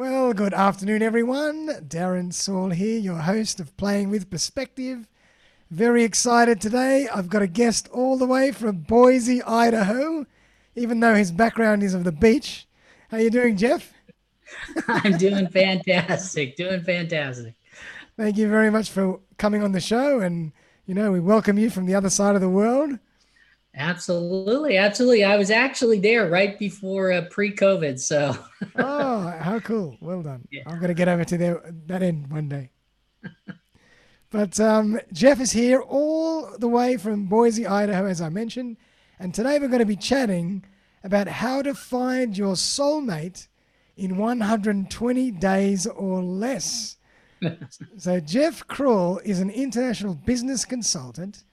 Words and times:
Well, 0.00 0.32
good 0.32 0.54
afternoon, 0.54 1.02
everyone. 1.02 1.68
Darren 1.86 2.32
Saul 2.32 2.70
here, 2.70 2.98
your 2.98 3.18
host 3.18 3.60
of 3.60 3.76
Playing 3.76 4.08
with 4.08 4.30
Perspective. 4.30 5.06
Very 5.70 6.04
excited 6.04 6.58
today. 6.58 7.06
I've 7.14 7.28
got 7.28 7.42
a 7.42 7.46
guest 7.46 7.86
all 7.92 8.16
the 8.16 8.24
way 8.24 8.50
from 8.50 8.78
Boise, 8.78 9.42
Idaho, 9.42 10.24
even 10.74 11.00
though 11.00 11.14
his 11.14 11.30
background 11.30 11.82
is 11.82 11.92
of 11.92 12.04
the 12.04 12.12
beach. 12.12 12.66
How 13.10 13.18
you 13.18 13.28
doing, 13.28 13.58
Jeff? 13.58 13.92
I'm 14.88 15.18
doing 15.18 15.46
fantastic. 15.48 16.56
Doing 16.56 16.80
fantastic. 16.80 17.52
Thank 18.16 18.38
you 18.38 18.48
very 18.48 18.70
much 18.70 18.88
for 18.88 19.20
coming 19.36 19.62
on 19.62 19.72
the 19.72 19.80
show, 19.80 20.20
and 20.20 20.52
you 20.86 20.94
know 20.94 21.12
we 21.12 21.20
welcome 21.20 21.58
you 21.58 21.68
from 21.68 21.84
the 21.84 21.94
other 21.94 22.08
side 22.08 22.34
of 22.34 22.40
the 22.40 22.48
world. 22.48 22.98
Absolutely, 23.74 24.76
absolutely. 24.76 25.24
I 25.24 25.36
was 25.36 25.50
actually 25.50 26.00
there 26.00 26.28
right 26.28 26.58
before 26.58 27.12
uh, 27.12 27.26
pre-COVID, 27.30 28.00
so. 28.00 28.36
oh, 28.76 29.28
how 29.40 29.60
cool! 29.60 29.96
Well 30.00 30.22
done. 30.22 30.46
Yeah. 30.50 30.62
I'm 30.66 30.76
going 30.76 30.88
to 30.88 30.94
get 30.94 31.08
over 31.08 31.24
to 31.24 31.38
there, 31.38 31.62
that 31.86 32.02
end 32.02 32.30
one 32.30 32.48
day. 32.48 32.70
but 34.30 34.58
um, 34.58 35.00
Jeff 35.12 35.40
is 35.40 35.52
here 35.52 35.80
all 35.80 36.50
the 36.58 36.66
way 36.68 36.96
from 36.96 37.26
Boise, 37.26 37.66
Idaho, 37.66 38.06
as 38.06 38.20
I 38.20 38.28
mentioned, 38.28 38.76
and 39.20 39.32
today 39.32 39.58
we're 39.60 39.68
going 39.68 39.78
to 39.78 39.86
be 39.86 39.96
chatting 39.96 40.64
about 41.04 41.28
how 41.28 41.62
to 41.62 41.74
find 41.74 42.36
your 42.36 42.54
soulmate 42.54 43.46
in 43.96 44.16
120 44.16 45.30
days 45.30 45.86
or 45.86 46.22
less. 46.22 46.96
so 47.96 48.18
Jeff 48.18 48.66
Krul 48.66 49.22
is 49.24 49.40
an 49.40 49.50
international 49.50 50.14
business 50.14 50.64
consultant, 50.64 51.44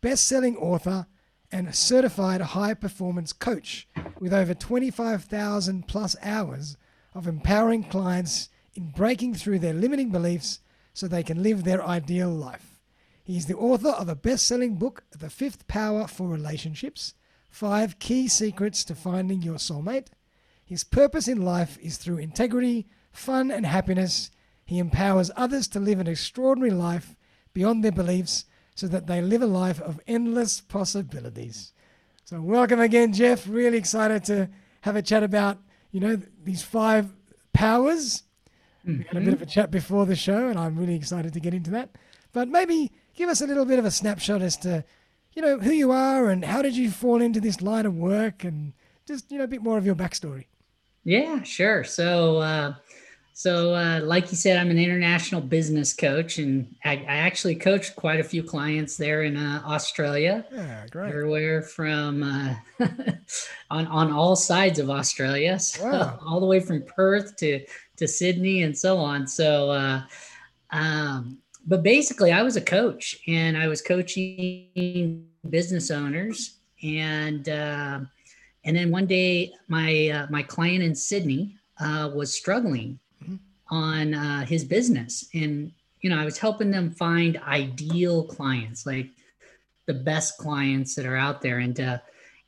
best-selling 0.00 0.56
author 0.56 1.06
and 1.54 1.72
certified 1.72 2.40
high 2.40 2.74
performance 2.74 3.32
coach 3.32 3.86
with 4.18 4.34
over 4.34 4.54
25,000 4.54 5.86
plus 5.86 6.16
hours 6.20 6.76
of 7.14 7.28
empowering 7.28 7.84
clients 7.84 8.48
in 8.74 8.88
breaking 8.88 9.34
through 9.34 9.60
their 9.60 9.72
limiting 9.72 10.10
beliefs 10.10 10.58
so 10.92 11.06
they 11.06 11.22
can 11.22 11.44
live 11.44 11.62
their 11.62 11.80
ideal 11.86 12.28
life. 12.28 12.80
He 13.22 13.36
is 13.36 13.46
the 13.46 13.56
author 13.56 13.90
of 13.90 14.08
a 14.08 14.16
best 14.16 14.48
selling 14.48 14.74
book, 14.74 15.04
The 15.16 15.30
Fifth 15.30 15.68
Power 15.68 16.08
for 16.08 16.26
Relationships 16.26 17.14
Five 17.48 18.00
Key 18.00 18.26
Secrets 18.26 18.84
to 18.86 18.96
Finding 18.96 19.40
Your 19.40 19.58
Soulmate. 19.58 20.08
His 20.64 20.82
purpose 20.82 21.28
in 21.28 21.40
life 21.40 21.78
is 21.80 21.98
through 21.98 22.18
integrity, 22.18 22.88
fun, 23.12 23.52
and 23.52 23.64
happiness. 23.64 24.32
He 24.64 24.80
empowers 24.80 25.30
others 25.36 25.68
to 25.68 25.78
live 25.78 26.00
an 26.00 26.08
extraordinary 26.08 26.72
life 26.72 27.14
beyond 27.52 27.84
their 27.84 27.92
beliefs 27.92 28.44
so 28.74 28.88
that 28.88 29.06
they 29.06 29.20
live 29.20 29.42
a 29.42 29.46
life 29.46 29.80
of 29.80 30.00
endless 30.06 30.60
possibilities. 30.60 31.72
So, 32.24 32.40
welcome 32.40 32.80
again, 32.80 33.12
Jeff. 33.12 33.46
Really 33.48 33.78
excited 33.78 34.24
to 34.24 34.48
have 34.80 34.96
a 34.96 35.02
chat 35.02 35.22
about, 35.22 35.58
you 35.92 36.00
know, 36.00 36.20
these 36.42 36.62
five 36.62 37.14
powers. 37.52 38.22
Mm-hmm. 38.86 38.98
We 38.98 39.04
had 39.04 39.16
a 39.16 39.20
bit 39.20 39.34
of 39.34 39.42
a 39.42 39.46
chat 39.46 39.70
before 39.70 40.06
the 40.06 40.16
show, 40.16 40.48
and 40.48 40.58
I'm 40.58 40.76
really 40.76 40.94
excited 40.94 41.32
to 41.32 41.40
get 41.40 41.54
into 41.54 41.70
that. 41.70 41.90
But 42.32 42.48
maybe 42.48 42.92
give 43.14 43.28
us 43.28 43.40
a 43.40 43.46
little 43.46 43.64
bit 43.64 43.78
of 43.78 43.84
a 43.84 43.90
snapshot 43.90 44.42
as 44.42 44.56
to, 44.58 44.84
you 45.34 45.42
know, 45.42 45.58
who 45.58 45.70
you 45.70 45.92
are 45.92 46.28
and 46.28 46.44
how 46.44 46.62
did 46.62 46.76
you 46.76 46.90
fall 46.90 47.22
into 47.22 47.40
this 47.40 47.62
line 47.62 47.86
of 47.86 47.94
work 47.94 48.44
and 48.44 48.72
just, 49.06 49.30
you 49.30 49.38
know, 49.38 49.44
a 49.44 49.48
bit 49.48 49.62
more 49.62 49.78
of 49.78 49.86
your 49.86 49.94
backstory. 49.94 50.46
Yeah, 51.04 51.42
sure. 51.42 51.84
So, 51.84 52.38
uh, 52.38 52.74
so, 53.36 53.74
uh, 53.74 54.00
like 54.04 54.30
you 54.30 54.36
said, 54.36 54.58
I'm 54.58 54.70
an 54.70 54.78
international 54.78 55.40
business 55.40 55.92
coach, 55.92 56.38
and 56.38 56.72
I, 56.84 56.92
I 56.92 57.16
actually 57.16 57.56
coached 57.56 57.96
quite 57.96 58.20
a 58.20 58.24
few 58.24 58.44
clients 58.44 58.96
there 58.96 59.24
in 59.24 59.36
uh, 59.36 59.60
Australia. 59.66 60.46
Yeah, 60.52 60.86
great. 60.88 61.08
Everywhere 61.08 61.62
from 61.62 62.22
uh, 62.22 62.54
on 63.72 63.88
on 63.88 64.12
all 64.12 64.36
sides 64.36 64.78
of 64.78 64.88
Australia, 64.88 65.58
so 65.58 65.82
wow. 65.82 66.18
all 66.24 66.38
the 66.38 66.46
way 66.46 66.60
from 66.60 66.84
Perth 66.84 67.34
to 67.38 67.66
to 67.96 68.06
Sydney 68.06 68.62
and 68.62 68.78
so 68.78 68.98
on. 68.98 69.26
So, 69.26 69.70
uh, 69.70 70.02
um, 70.70 71.38
but 71.66 71.82
basically, 71.82 72.30
I 72.30 72.42
was 72.42 72.54
a 72.54 72.60
coach, 72.60 73.18
and 73.26 73.58
I 73.58 73.66
was 73.66 73.82
coaching 73.82 75.26
business 75.50 75.90
owners, 75.90 76.58
and 76.84 77.48
uh, 77.48 77.98
and 78.62 78.76
then 78.76 78.92
one 78.92 79.06
day, 79.06 79.52
my 79.66 80.08
uh, 80.10 80.26
my 80.30 80.44
client 80.44 80.84
in 80.84 80.94
Sydney 80.94 81.56
was 81.80 82.32
struggling 82.32 83.00
on 83.70 84.14
uh, 84.14 84.44
his 84.46 84.64
business. 84.64 85.28
And 85.34 85.72
you 86.04 86.10
know 86.10 86.20
i 86.20 86.24
was 86.24 86.36
helping 86.36 86.70
them 86.70 86.90
find 86.90 87.40
ideal 87.48 88.24
clients 88.24 88.84
like 88.84 89.08
the 89.86 89.94
best 89.94 90.36
clients 90.38 90.94
that 90.94 91.06
are 91.06 91.16
out 91.16 91.40
there. 91.40 91.58
And 91.58 91.80
uh, 91.80 91.98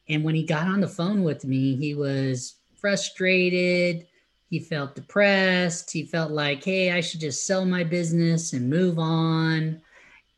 and 0.09 0.22
when 0.22 0.34
he 0.34 0.44
got 0.44 0.69
on 0.69 0.81
the 0.81 0.88
phone 0.88 1.25
with 1.25 1.44
me 1.44 1.75
he 1.76 1.94
was 1.94 2.56
frustrated. 2.76 4.06
He 4.50 4.60
felt 4.60 4.94
depressed. 4.94 5.91
He 5.91 6.05
felt 6.05 6.31
like 6.31 6.62
hey 6.62 6.93
i 6.93 7.00
should 7.00 7.21
just 7.21 7.47
sell 7.47 7.65
my 7.65 7.82
business 7.82 8.53
and 8.53 8.69
move 8.71 8.99
on. 8.99 9.81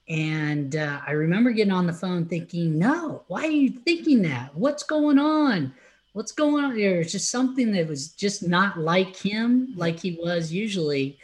And 0.08 0.76
uh, 0.76 1.00
i 1.04 1.10
remember 1.10 1.50
getting 1.50 1.72
on 1.72 1.88
the 1.88 1.92
phone 1.92 2.24
thinking 2.24 2.78
no 2.78 3.24
why 3.26 3.42
are 3.44 3.50
you 3.50 3.70
thinking 3.70 4.22
that? 4.22 4.54
What's 4.54 4.84
going 4.84 5.18
on 5.18 5.74
what's 6.18 6.32
going 6.32 6.64
on 6.64 6.74
here? 6.74 7.00
It's 7.00 7.12
just 7.12 7.30
something 7.30 7.70
that 7.70 7.86
was 7.86 8.08
just 8.08 8.42
not 8.42 8.76
like 8.76 9.14
him, 9.14 9.72
like 9.76 10.00
he 10.00 10.18
was 10.20 10.52
usually. 10.52 11.16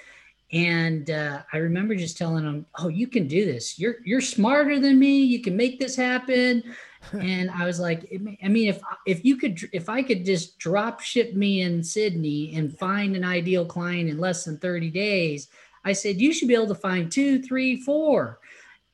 And 0.53 1.11
uh, 1.11 1.43
I 1.53 1.57
remember 1.57 1.97
just 1.97 2.17
telling 2.17 2.45
him, 2.45 2.65
"Oh, 2.79 2.87
you 2.87 3.09
can 3.09 3.27
do 3.27 3.45
this. 3.45 3.77
You're 3.77 3.97
you're 4.05 4.21
smarter 4.21 4.79
than 4.79 5.01
me. 5.01 5.21
You 5.21 5.43
can 5.43 5.57
make 5.57 5.81
this 5.81 5.97
happen." 5.97 6.63
and 7.13 7.51
I 7.51 7.67
was 7.67 7.81
like, 7.81 8.09
"I 8.41 8.47
mean, 8.47 8.69
if 8.69 8.81
if 9.05 9.25
you 9.25 9.37
could, 9.37 9.59
if 9.73 9.89
I 9.89 10.01
could 10.01 10.25
just 10.25 10.61
drop 10.61 11.01
ship 11.01 11.35
me 11.35 11.63
in 11.63 11.83
Sydney 11.83 12.55
and 12.55 12.79
find 12.79 13.17
an 13.17 13.25
ideal 13.25 13.67
client 13.67 14.09
in 14.09 14.19
less 14.19 14.45
than 14.45 14.59
30 14.59 14.91
days, 14.91 15.49
I 15.85 15.93
said 15.93 16.21
you 16.21 16.33
should 16.33 16.47
be 16.47 16.55
able 16.55 16.69
to 16.69 16.77
find 16.77 17.11
two, 17.11 17.43
three, 17.43 17.81
four. 17.81 18.39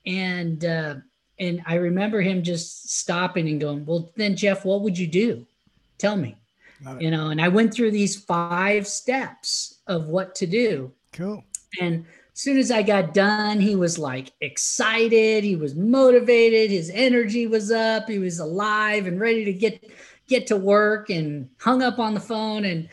And 0.07 0.65
uh, 0.65 0.95
and 1.39 1.63
I 1.67 1.75
remember 1.75 2.23
him 2.23 2.43
just 2.43 2.91
stopping 2.91 3.49
and 3.49 3.61
going, 3.61 3.85
"Well, 3.85 4.11
then 4.17 4.35
Jeff, 4.35 4.65
what 4.65 4.81
would 4.81 4.97
you 4.97 5.07
do?" 5.07 5.47
Tell 6.01 6.17
me. 6.17 6.37
You 6.99 7.11
know, 7.11 7.29
and 7.29 7.43
I 7.43 7.49
went 7.49 7.75
through 7.75 7.91
these 7.91 8.25
five 8.25 8.87
steps 8.87 9.81
of 9.87 10.09
what 10.09 10.35
to 10.37 10.47
do. 10.47 10.91
Cool. 11.13 11.45
And 11.79 12.07
as 12.33 12.41
soon 12.41 12.57
as 12.57 12.71
I 12.71 12.83
got 12.83 13.13
done, 13.13 13.61
he 13.61 13.77
was 13.77 13.99
like 13.99 14.33
excited, 14.41 15.45
he 15.45 15.57
was 15.57 15.75
motivated, 15.75 16.71
his 16.71 16.91
energy 16.95 17.47
was 17.47 17.71
up, 17.71 18.09
he 18.09 18.19
was 18.19 18.39
alive 18.39 19.07
and 19.07 19.21
ready 19.21 19.45
to 19.45 19.53
get 19.53 19.93
get 20.27 20.47
to 20.47 20.57
work 20.57 21.11
and 21.11 21.51
hung 21.59 21.83
up 21.83 21.99
on 21.99 22.15
the 22.15 22.21
phone 22.21 22.65
and 22.65 22.89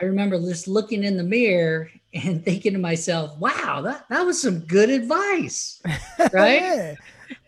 I 0.00 0.04
remember 0.06 0.40
just 0.40 0.66
looking 0.66 1.04
in 1.04 1.16
the 1.16 1.22
mirror 1.22 1.90
and 2.14 2.44
thinking 2.44 2.72
to 2.72 2.78
myself, 2.78 3.36
wow, 3.38 3.82
that, 3.82 4.06
that 4.08 4.22
was 4.22 4.40
some 4.40 4.60
good 4.60 4.90
advice. 4.90 5.82
Right. 6.32 6.60
yeah. 6.60 6.94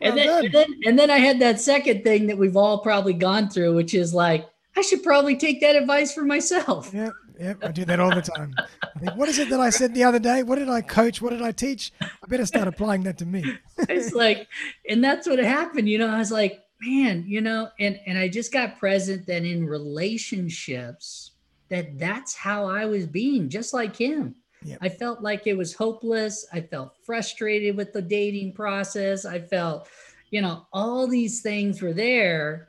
well 0.00 0.10
and, 0.10 0.18
then, 0.18 0.44
and, 0.44 0.54
then, 0.54 0.80
and 0.86 0.98
then 0.98 1.10
I 1.10 1.18
had 1.18 1.40
that 1.40 1.60
second 1.60 2.04
thing 2.04 2.26
that 2.28 2.38
we've 2.38 2.56
all 2.56 2.78
probably 2.78 3.12
gone 3.12 3.48
through, 3.48 3.74
which 3.74 3.94
is 3.94 4.14
like, 4.14 4.48
I 4.76 4.80
should 4.80 5.02
probably 5.02 5.36
take 5.36 5.60
that 5.60 5.76
advice 5.76 6.14
for 6.14 6.22
myself. 6.22 6.92
Yep, 6.94 7.12
yep. 7.38 7.58
I 7.62 7.72
do 7.72 7.84
that 7.84 8.00
all 8.00 8.14
the 8.14 8.22
time. 8.22 8.54
I 8.58 8.98
think, 8.98 9.16
what 9.16 9.28
is 9.28 9.38
it 9.38 9.50
that 9.50 9.60
I 9.60 9.70
said 9.70 9.94
the 9.94 10.04
other 10.04 10.18
day? 10.18 10.42
What 10.42 10.58
did 10.58 10.68
I 10.68 10.80
coach? 10.80 11.20
What 11.20 11.30
did 11.30 11.42
I 11.42 11.52
teach? 11.52 11.92
I 12.00 12.08
better 12.28 12.46
start 12.46 12.68
applying 12.68 13.02
that 13.04 13.18
to 13.18 13.26
me. 13.26 13.44
it's 13.88 14.14
like, 14.14 14.48
and 14.88 15.04
that's 15.04 15.28
what 15.28 15.38
happened. 15.38 15.88
You 15.88 15.98
know, 15.98 16.08
I 16.08 16.18
was 16.18 16.32
like, 16.32 16.62
man, 16.80 17.24
you 17.26 17.40
know, 17.40 17.68
and 17.78 18.00
and 18.06 18.18
I 18.18 18.28
just 18.28 18.52
got 18.52 18.78
present 18.78 19.26
that 19.26 19.44
in 19.44 19.66
relationships, 19.66 21.32
that 21.68 21.98
that's 21.98 22.34
how 22.34 22.66
I 22.66 22.86
was 22.86 23.06
being, 23.06 23.48
just 23.48 23.74
like 23.74 23.96
him. 23.96 24.34
Yep. 24.64 24.78
I 24.80 24.88
felt 24.88 25.22
like 25.22 25.46
it 25.46 25.56
was 25.56 25.74
hopeless. 25.74 26.46
I 26.52 26.60
felt 26.60 26.94
frustrated 27.04 27.76
with 27.76 27.92
the 27.92 28.02
dating 28.02 28.52
process. 28.52 29.24
I 29.24 29.40
felt, 29.40 29.88
you 30.30 30.40
know, 30.40 30.66
all 30.72 31.06
these 31.08 31.42
things 31.42 31.82
were 31.82 31.92
there 31.92 32.68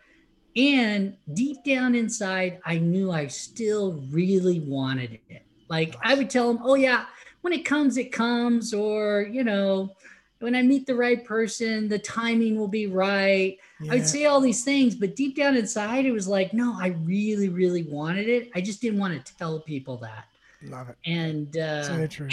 and 0.56 1.16
deep 1.34 1.64
down 1.64 1.96
inside, 1.96 2.60
I 2.66 2.78
knew 2.78 3.12
I 3.12 3.28
still 3.28 3.94
really 4.12 4.60
wanted 4.60 5.20
it. 5.30 5.46
Like 5.68 5.96
I 6.04 6.14
would 6.14 6.30
tell 6.30 6.54
them, 6.54 6.62
oh, 6.64 6.76
yeah, 6.76 7.06
when 7.42 7.54
it 7.54 7.66
comes, 7.66 7.98
it 7.98 8.12
comes. 8.12 8.74
Or, 8.74 9.28
you 9.30 9.44
know, 9.44 9.96
when 10.40 10.56
I 10.56 10.62
meet 10.62 10.86
the 10.86 10.96
right 10.96 11.24
person, 11.26 11.90
the 11.90 11.98
timing 11.98 12.58
will 12.58 12.68
be 12.68 12.86
right. 12.86 13.58
Yeah. 13.82 13.94
I 13.94 13.96
would 13.96 14.08
say 14.08 14.26
all 14.26 14.42
these 14.42 14.64
things, 14.64 14.94
but 14.94 15.16
deep 15.16 15.36
down 15.36 15.56
inside, 15.56 16.06
it 16.06 16.12
was 16.12 16.28
like, 16.28 16.54
no, 16.54 16.78
I 16.80 16.88
really, 16.88 17.50
really 17.50 17.84
wanted 17.84 18.30
it. 18.30 18.52
I 18.54 18.62
just 18.62 18.82
didn't 18.82 19.00
want 19.00 19.26
to 19.26 19.36
tell 19.36 19.60
people 19.60 19.98
that. 19.98 20.26
Love 20.64 20.90
it. 20.90 20.98
And, 21.06 21.58
uh, 21.58 21.84
so 21.84 22.08
true. 22.08 22.30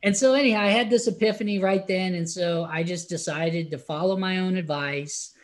and 0.03 0.17
so, 0.17 0.33
anyhow, 0.33 0.61
I 0.61 0.69
had 0.69 0.89
this 0.89 1.07
epiphany 1.07 1.59
right 1.59 1.87
then. 1.87 2.15
And 2.15 2.27
so 2.29 2.67
I 2.71 2.81
just 2.81 3.09
decided 3.09 3.69
to 3.71 3.77
follow 3.77 4.17
my 4.17 4.39
own 4.39 4.57
advice 4.57 5.34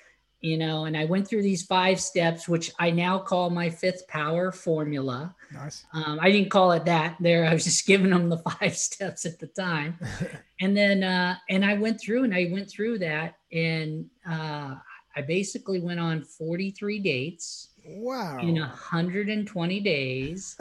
you 0.42 0.58
know, 0.58 0.86
and 0.86 0.98
I 0.98 1.06
went 1.06 1.28
through 1.28 1.44
these 1.44 1.64
five 1.64 2.00
steps, 2.02 2.50
which 2.50 2.72
I 2.80 2.90
now 2.90 3.20
call 3.20 3.50
my 3.50 3.70
fifth 3.70 4.08
power 4.08 4.52
formula. 4.52 5.36
Nice. 5.54 5.86
Um, 5.94 6.20
I 6.22 6.32
didn't 6.32 6.50
call 6.50 6.72
it 6.72 6.86
that 6.86 7.16
there. 7.20 7.46
I 7.46 7.54
was 7.54 7.64
just 7.64 7.86
giving 7.88 8.10
them 8.10 8.30
the 8.30 8.40
five 8.40 8.76
steps 8.90 9.26
at 9.26 9.40
the 9.40 9.48
time. 9.48 10.00
and 10.60 10.76
then, 10.76 11.04
uh, 11.04 11.38
and 11.50 11.64
I 11.64 11.76
went 11.76 12.02
through 12.02 12.24
and 12.24 12.34
I 12.34 12.50
went 12.52 12.70
through 12.70 13.00
that 13.00 13.36
and 13.52 14.08
uh, 14.28 14.76
I 15.16 15.22
basically 15.22 15.80
went 15.80 16.00
on 16.00 16.24
43 16.24 17.00
dates 17.00 17.70
Wow. 17.86 18.40
In 18.40 18.60
120 18.60 19.80
days 19.80 20.56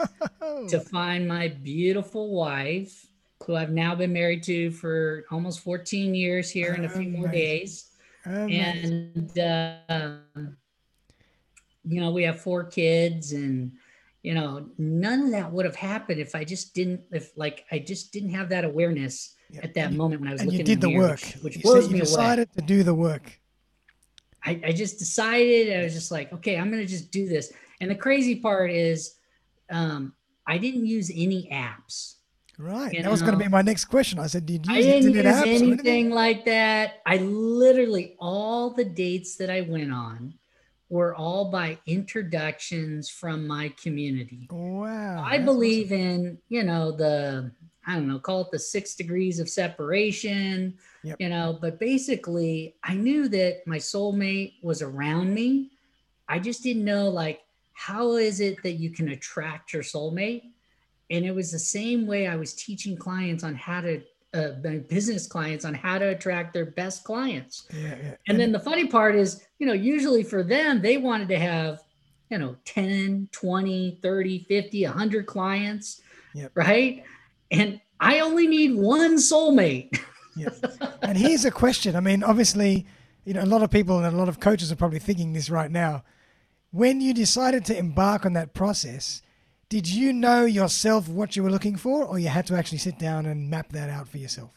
to 0.69 0.79
find 0.79 1.27
my 1.27 1.49
beautiful 1.49 2.33
wife, 2.33 3.07
who 3.45 3.55
I've 3.55 3.71
now 3.71 3.95
been 3.95 4.13
married 4.13 4.43
to 4.43 4.71
for 4.71 5.25
almost 5.31 5.61
14 5.61 6.13
years 6.13 6.49
here 6.49 6.73
in 6.73 6.85
a 6.85 6.89
few 6.89 7.09
more 7.09 7.27
days. 7.27 7.90
Amazing. 8.25 9.11
And, 9.15 9.39
uh, 9.39 10.17
you 11.83 11.99
know, 11.99 12.11
we 12.11 12.23
have 12.23 12.39
four 12.39 12.63
kids 12.63 13.33
and, 13.33 13.71
you 14.21 14.33
know, 14.33 14.69
none 14.77 15.25
of 15.25 15.31
that 15.31 15.51
would 15.51 15.65
have 15.65 15.75
happened 15.75 16.19
if 16.19 16.35
I 16.35 16.43
just 16.43 16.75
didn't, 16.75 17.01
if 17.11 17.31
like 17.35 17.65
I 17.71 17.79
just 17.79 18.13
didn't 18.13 18.29
have 18.29 18.49
that 18.49 18.63
awareness 18.63 19.35
yeah. 19.49 19.61
at 19.63 19.73
that 19.73 19.87
and 19.87 19.97
moment 19.97 20.21
when 20.21 20.29
I 20.29 20.33
was 20.33 20.43
looking. 20.43 20.59
You 20.59 20.65
did 20.65 20.81
the 20.81 20.89
mirror, 20.89 21.09
work, 21.09 21.21
which, 21.21 21.43
which 21.43 21.55
you 21.57 21.61
blows 21.63 21.87
you 21.87 21.93
me 21.93 21.99
decided 21.99 22.49
away. 22.49 22.55
to 22.55 22.61
do 22.61 22.83
the 22.83 22.93
work. 22.93 23.39
I, 24.43 24.61
I 24.65 24.71
just 24.71 24.99
decided 24.99 25.79
I 25.79 25.83
was 25.83 25.93
just 25.93 26.11
like, 26.11 26.31
okay, 26.33 26.57
I'm 26.57 26.69
gonna 26.69 26.85
just 26.85 27.11
do 27.11 27.27
this. 27.27 27.51
And 27.79 27.89
the 27.89 27.95
crazy 27.95 28.35
part 28.35 28.71
is, 28.71 29.15
um, 29.71 30.13
I 30.47 30.57
didn't 30.57 30.85
use 30.85 31.11
any 31.13 31.49
apps. 31.51 32.15
Right. 32.61 32.91
That 32.91 33.03
know? 33.03 33.11
was 33.11 33.21
going 33.21 33.33
to 33.33 33.43
be 33.43 33.47
my 33.47 33.63
next 33.63 33.85
question. 33.85 34.19
I 34.19 34.27
said, 34.27 34.45
did 34.45 34.67
you 34.67 34.73
I 34.73 34.81
didn't 34.81 35.13
use 35.13 35.25
anything, 35.25 35.73
anything 35.73 36.09
like 36.11 36.45
that. 36.45 37.01
I 37.05 37.17
literally 37.17 38.15
all 38.19 38.69
the 38.69 38.85
dates 38.85 39.35
that 39.37 39.49
I 39.49 39.61
went 39.61 39.91
on 39.91 40.35
were 40.89 41.15
all 41.15 41.49
by 41.49 41.79
introductions 41.87 43.09
from 43.09 43.47
my 43.47 43.73
community. 43.81 44.47
Wow. 44.51 45.23
I 45.25 45.39
believe 45.39 45.87
awesome. 45.87 45.99
in, 45.99 46.37
you 46.49 46.63
know, 46.63 46.91
the 46.91 47.51
I 47.87 47.95
don't 47.95 48.07
know, 48.07 48.19
call 48.19 48.41
it 48.41 48.51
the 48.51 48.59
six 48.59 48.93
degrees 48.93 49.39
of 49.39 49.49
separation, 49.49 50.75
yep. 51.03 51.17
you 51.19 51.29
know, 51.29 51.57
but 51.59 51.79
basically 51.79 52.75
I 52.83 52.93
knew 52.93 53.27
that 53.29 53.65
my 53.65 53.77
soulmate 53.77 54.55
was 54.61 54.83
around 54.83 55.33
me. 55.33 55.71
I 56.29 56.37
just 56.37 56.61
didn't 56.61 56.85
know 56.85 57.09
like 57.09 57.41
how 57.73 58.17
is 58.17 58.39
it 58.39 58.61
that 58.61 58.73
you 58.73 58.91
can 58.91 59.09
attract 59.09 59.73
your 59.73 59.81
soulmate? 59.81 60.43
And 61.11 61.25
it 61.25 61.35
was 61.35 61.51
the 61.51 61.59
same 61.59 62.07
way 62.07 62.27
I 62.27 62.35
was 62.35 62.53
teaching 62.53 62.97
clients 62.97 63.43
on 63.43 63.53
how 63.53 63.81
to 63.81 64.01
uh, 64.33 64.51
business 64.87 65.27
clients 65.27 65.65
on 65.65 65.73
how 65.73 65.97
to 65.97 66.09
attract 66.09 66.53
their 66.53 66.65
best 66.65 67.03
clients. 67.03 67.67
Yeah, 67.73 67.81
yeah. 67.81 67.91
And, 67.91 68.17
and 68.27 68.39
then 68.39 68.51
the 68.53 68.59
funny 68.59 68.87
part 68.87 69.15
is, 69.15 69.45
you 69.59 69.67
know, 69.67 69.73
usually 69.73 70.23
for 70.23 70.41
them, 70.41 70.81
they 70.81 70.97
wanted 70.97 71.27
to 71.29 71.39
have, 71.39 71.81
you 72.29 72.37
know, 72.37 72.55
10, 72.63 73.27
20, 73.31 73.99
30, 74.01 74.45
50, 74.47 74.85
100 74.85 75.25
clients, 75.25 76.01
yep. 76.33 76.51
right? 76.55 77.03
And 77.51 77.81
I 77.99 78.21
only 78.21 78.47
need 78.47 78.77
one 78.77 79.17
soulmate. 79.17 79.99
yep. 80.37 80.55
And 81.01 81.17
here's 81.17 81.43
a 81.43 81.51
question. 81.51 81.97
I 81.97 81.99
mean, 81.99 82.23
obviously, 82.23 82.85
you 83.25 83.33
know, 83.33 83.43
a 83.43 83.45
lot 83.45 83.63
of 83.63 83.69
people 83.69 83.97
and 83.97 84.07
a 84.07 84.17
lot 84.17 84.29
of 84.29 84.39
coaches 84.39 84.71
are 84.71 84.77
probably 84.77 84.99
thinking 84.99 85.33
this 85.33 85.49
right 85.49 85.69
now. 85.69 86.03
When 86.71 87.01
you 87.01 87.13
decided 87.13 87.65
to 87.65 87.77
embark 87.77 88.25
on 88.25 88.31
that 88.33 88.53
process, 88.53 89.21
did 89.71 89.87
you 89.89 90.11
know 90.11 90.43
yourself 90.43 91.07
what 91.07 91.37
you 91.37 91.43
were 91.43 91.49
looking 91.49 91.77
for, 91.77 92.03
or 92.03 92.19
you 92.19 92.27
had 92.27 92.45
to 92.45 92.55
actually 92.55 92.77
sit 92.77 92.99
down 92.99 93.25
and 93.25 93.49
map 93.49 93.69
that 93.69 93.89
out 93.89 94.05
for 94.05 94.17
yourself? 94.17 94.51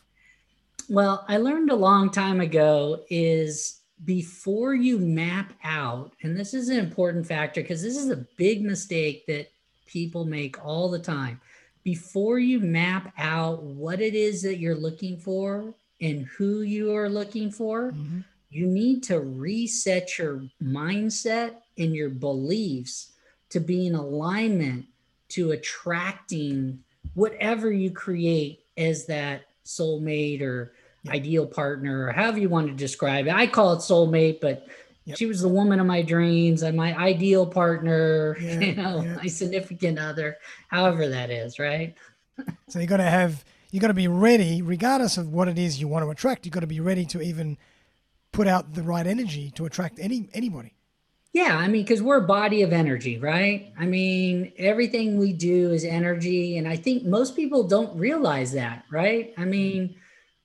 Well, 0.88 1.24
I 1.28 1.36
learned 1.36 1.70
a 1.70 1.76
long 1.76 2.10
time 2.10 2.40
ago 2.40 3.04
is 3.08 3.80
before 4.04 4.74
you 4.74 4.98
map 4.98 5.52
out, 5.62 6.10
and 6.24 6.36
this 6.36 6.52
is 6.52 6.68
an 6.68 6.80
important 6.80 7.28
factor 7.28 7.62
because 7.62 7.80
this 7.80 7.96
is 7.96 8.10
a 8.10 8.26
big 8.36 8.64
mistake 8.64 9.24
that 9.28 9.52
people 9.86 10.24
make 10.24 10.62
all 10.66 10.90
the 10.90 10.98
time. 10.98 11.40
Before 11.84 12.40
you 12.40 12.58
map 12.58 13.12
out 13.16 13.62
what 13.62 14.00
it 14.00 14.16
is 14.16 14.42
that 14.42 14.58
you're 14.58 14.74
looking 14.74 15.16
for 15.16 15.72
and 16.00 16.26
who 16.36 16.62
you 16.62 16.92
are 16.92 17.08
looking 17.08 17.52
for, 17.52 17.92
mm-hmm. 17.92 18.22
you 18.50 18.66
need 18.66 19.04
to 19.04 19.20
reset 19.20 20.18
your 20.18 20.42
mindset 20.60 21.54
and 21.78 21.94
your 21.94 22.10
beliefs 22.10 23.12
to 23.50 23.60
be 23.60 23.86
in 23.86 23.94
alignment 23.94 24.86
to 25.34 25.50
attracting 25.50 26.78
whatever 27.14 27.72
you 27.72 27.90
create 27.90 28.60
as 28.76 29.06
that 29.06 29.42
soulmate 29.64 30.42
or 30.42 30.74
yeah. 31.02 31.12
ideal 31.12 31.46
partner 31.46 32.06
or 32.06 32.12
however 32.12 32.38
you 32.38 32.48
want 32.48 32.68
to 32.68 32.74
describe 32.74 33.26
it. 33.26 33.34
I 33.34 33.46
call 33.46 33.72
it 33.72 33.78
soulmate, 33.78 34.40
but 34.40 34.68
yep. 35.04 35.16
she 35.16 35.26
was 35.26 35.40
the 35.40 35.48
woman 35.48 35.80
of 35.80 35.86
my 35.86 36.02
dreams 36.02 36.62
and 36.62 36.76
my 36.76 36.96
ideal 36.96 37.46
partner, 37.46 38.36
yeah, 38.40 38.60
you 38.60 38.74
know, 38.76 39.02
yeah. 39.02 39.16
my 39.16 39.26
significant 39.26 39.98
other, 39.98 40.36
however 40.68 41.08
that 41.08 41.30
is, 41.30 41.58
right? 41.58 41.94
so 42.68 42.78
you 42.78 42.86
got 42.86 42.98
to 42.98 43.02
have 43.04 43.44
you 43.70 43.80
got 43.80 43.88
to 43.88 43.94
be 43.94 44.06
ready 44.06 44.62
regardless 44.62 45.16
of 45.18 45.32
what 45.32 45.48
it 45.48 45.58
is 45.58 45.80
you 45.80 45.88
want 45.88 46.04
to 46.04 46.10
attract. 46.10 46.46
You 46.46 46.52
got 46.52 46.60
to 46.60 46.66
be 46.68 46.78
ready 46.78 47.04
to 47.06 47.20
even 47.20 47.58
put 48.30 48.46
out 48.46 48.74
the 48.74 48.82
right 48.82 49.06
energy 49.06 49.50
to 49.56 49.66
attract 49.66 49.98
any 49.98 50.28
anybody. 50.32 50.74
Yeah, 51.34 51.56
I 51.56 51.66
mean, 51.66 51.82
because 51.82 52.00
we're 52.00 52.18
a 52.18 52.26
body 52.26 52.62
of 52.62 52.72
energy, 52.72 53.18
right? 53.18 53.72
I 53.76 53.86
mean, 53.86 54.52
everything 54.56 55.18
we 55.18 55.32
do 55.32 55.72
is 55.72 55.84
energy, 55.84 56.58
and 56.58 56.68
I 56.68 56.76
think 56.76 57.04
most 57.04 57.34
people 57.34 57.64
don't 57.64 57.98
realize 57.98 58.52
that, 58.52 58.84
right? 58.88 59.34
I 59.36 59.44
mean, 59.44 59.96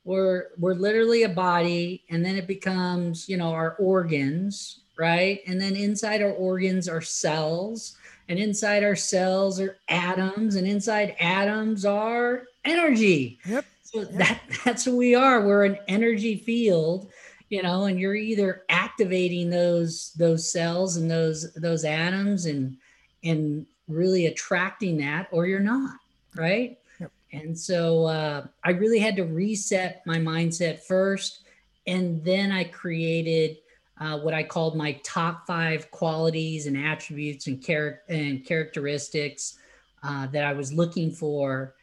we're 0.03 0.47
we're 0.57 0.73
literally 0.73 1.23
a 1.23 1.29
body, 1.29 2.05
and 2.09 2.25
then 2.25 2.35
it 2.35 2.47
becomes, 2.47 3.29
you 3.29 3.37
know, 3.37 3.51
our 3.51 3.75
organs, 3.75 4.79
right? 4.97 5.41
And 5.45 5.61
then 5.61 5.75
inside 5.75 6.23
our 6.23 6.31
organs 6.31 6.89
are 6.89 7.01
cells, 7.01 7.95
and 8.27 8.39
inside 8.39 8.83
our 8.83 8.95
cells 8.95 9.59
are 9.59 9.77
atoms, 9.89 10.55
and 10.55 10.67
inside 10.67 11.15
atoms 11.19 11.85
are 11.85 12.45
energy. 12.65 13.37
Yep. 13.45 13.65
So 13.83 13.99
yep. 13.99 14.11
that 14.13 14.41
that's 14.65 14.85
who 14.85 14.97
we 14.97 15.13
are. 15.13 15.45
We're 15.45 15.65
an 15.65 15.77
energy 15.87 16.37
field 16.37 17.11
you 17.49 17.63
know 17.63 17.85
and 17.85 17.99
you're 17.99 18.15
either 18.15 18.63
activating 18.69 19.49
those 19.49 20.13
those 20.13 20.49
cells 20.51 20.97
and 20.97 21.09
those 21.09 21.51
those 21.53 21.83
atoms 21.83 22.45
and 22.45 22.77
and 23.23 23.65
really 23.87 24.27
attracting 24.27 24.97
that 24.97 25.27
or 25.31 25.47
you're 25.47 25.59
not 25.59 25.97
right 26.35 26.77
yep. 26.99 27.11
and 27.33 27.57
so 27.57 28.05
uh, 28.05 28.45
i 28.63 28.69
really 28.71 28.99
had 28.99 29.15
to 29.15 29.23
reset 29.23 30.01
my 30.05 30.17
mindset 30.17 30.79
first 30.81 31.41
and 31.87 32.23
then 32.23 32.51
i 32.51 32.63
created 32.63 33.57
uh, 33.99 34.17
what 34.19 34.33
i 34.33 34.43
called 34.43 34.77
my 34.77 34.93
top 35.03 35.45
five 35.45 35.89
qualities 35.91 36.67
and 36.67 36.77
attributes 36.77 37.47
and, 37.47 37.63
char- 37.63 38.01
and 38.07 38.45
characteristics 38.45 39.57
uh, 40.03 40.27
that 40.27 40.45
i 40.45 40.53
was 40.53 40.71
looking 40.71 41.11
for 41.11 41.73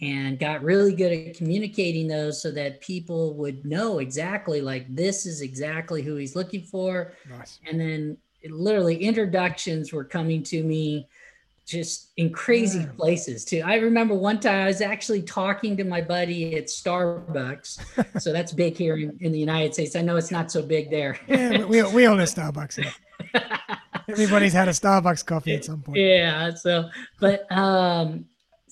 and 0.00 0.38
got 0.38 0.62
really 0.62 0.94
good 0.94 1.12
at 1.12 1.36
communicating 1.36 2.06
those 2.06 2.42
so 2.42 2.50
that 2.50 2.80
people 2.80 3.34
would 3.34 3.64
know 3.64 3.98
exactly 3.98 4.60
like 4.60 4.94
this 4.94 5.24
is 5.24 5.40
exactly 5.40 6.02
who 6.02 6.16
he's 6.16 6.36
looking 6.36 6.62
for. 6.62 7.12
Nice. 7.28 7.58
and 7.66 7.80
then 7.80 8.16
it, 8.42 8.50
literally 8.50 8.96
introductions 8.96 9.92
were 9.92 10.04
coming 10.04 10.42
to 10.44 10.62
me 10.62 11.08
just 11.66 12.12
in 12.16 12.32
crazy 12.32 12.80
yeah. 12.80 12.86
places 12.96 13.44
too. 13.44 13.62
I 13.64 13.76
remember 13.76 14.14
one 14.14 14.38
time 14.38 14.62
i 14.62 14.66
was 14.66 14.80
actually 14.80 15.22
talking 15.22 15.76
to 15.78 15.84
my 15.84 16.00
buddy 16.00 16.56
at 16.56 16.66
starbucks. 16.66 17.80
So 18.20 18.32
that's 18.32 18.52
big 18.52 18.76
here 18.76 18.96
in, 18.96 19.16
in, 19.20 19.32
the 19.32 19.38
united 19.38 19.74
states. 19.74 19.96
I 19.96 20.00
know 20.02 20.16
it's 20.16 20.30
not 20.30 20.50
so 20.50 20.62
big 20.62 20.90
there. 20.90 21.18
Yeah 21.26 21.64
we, 21.64 21.82
we 21.82 22.06
all 22.06 22.16
know 22.16 22.22
starbucks 22.22 22.86
everybody's 24.08 24.52
had 24.52 24.68
a 24.68 24.72
starbucks 24.72 25.24
coffee 25.24 25.54
at 25.54 25.64
some 25.64 25.82
point. 25.82 25.98
Yeah 25.98 26.54
so 26.54 26.88
but 27.18 27.50
um 27.50 28.26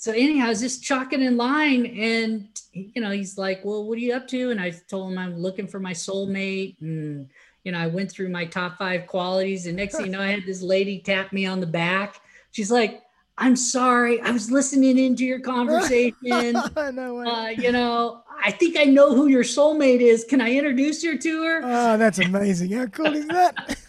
so 0.05 0.13
anyhow, 0.13 0.45
I 0.45 0.49
was 0.51 0.61
just 0.61 0.85
chalking 0.85 1.23
in 1.23 1.39
line, 1.39 1.87
and 1.87 2.47
you 2.75 3.01
know, 3.01 3.11
he's 3.11 3.39
like, 3.39 3.65
"Well, 3.65 3.89
what 3.89 3.97
are 3.97 4.03
you 4.03 4.13
up 4.13 4.29
to?" 4.29 4.51
And 4.51 4.61
I 4.61 4.71
told 4.87 5.11
him 5.11 5.17
I'm 5.19 5.39
looking 5.39 5.67
for 5.67 5.81
my 5.81 5.95
soulmate, 5.95 6.77
and 6.83 7.31
you 7.65 7.73
know, 7.73 7.79
I 7.79 7.87
went 7.87 8.13
through 8.13 8.29
my 8.29 8.45
top 8.45 8.77
five 8.77 9.07
qualities, 9.07 9.67
and 9.67 9.79
next 9.79 9.97
thing 9.97 10.05
you 10.05 10.13
know, 10.13 10.21
I 10.21 10.27
had 10.27 10.45
this 10.45 10.61
lady 10.61 11.01
tap 11.01 11.33
me 11.33 11.47
on 11.47 11.59
the 11.59 11.67
back. 11.67 12.21
She's 12.51 12.71
like, 12.71 13.01
"I'm 13.39 13.57
sorry, 13.57 14.21
I 14.21 14.31
was 14.31 14.51
listening 14.51 14.99
into 14.99 15.25
your 15.25 15.41
conversation. 15.41 16.53
no 16.93 17.15
way. 17.15 17.25
Uh, 17.25 17.49
you 17.49 17.73
know, 17.73 18.25
I 18.45 18.51
think 18.51 18.77
I 18.77 18.85
know 18.85 19.15
who 19.15 19.29
your 19.29 19.43
soulmate 19.43 20.01
is. 20.01 20.25
Can 20.25 20.43
I 20.43 20.51
introduce 20.51 21.03
you 21.03 21.17
to 21.19 21.45
her?" 21.45 21.61
Oh, 21.65 21.97
that's 21.97 22.19
amazing! 22.19 22.73
How 22.73 22.89
cool 22.89 23.17
is 23.17 23.27
that? 23.29 23.79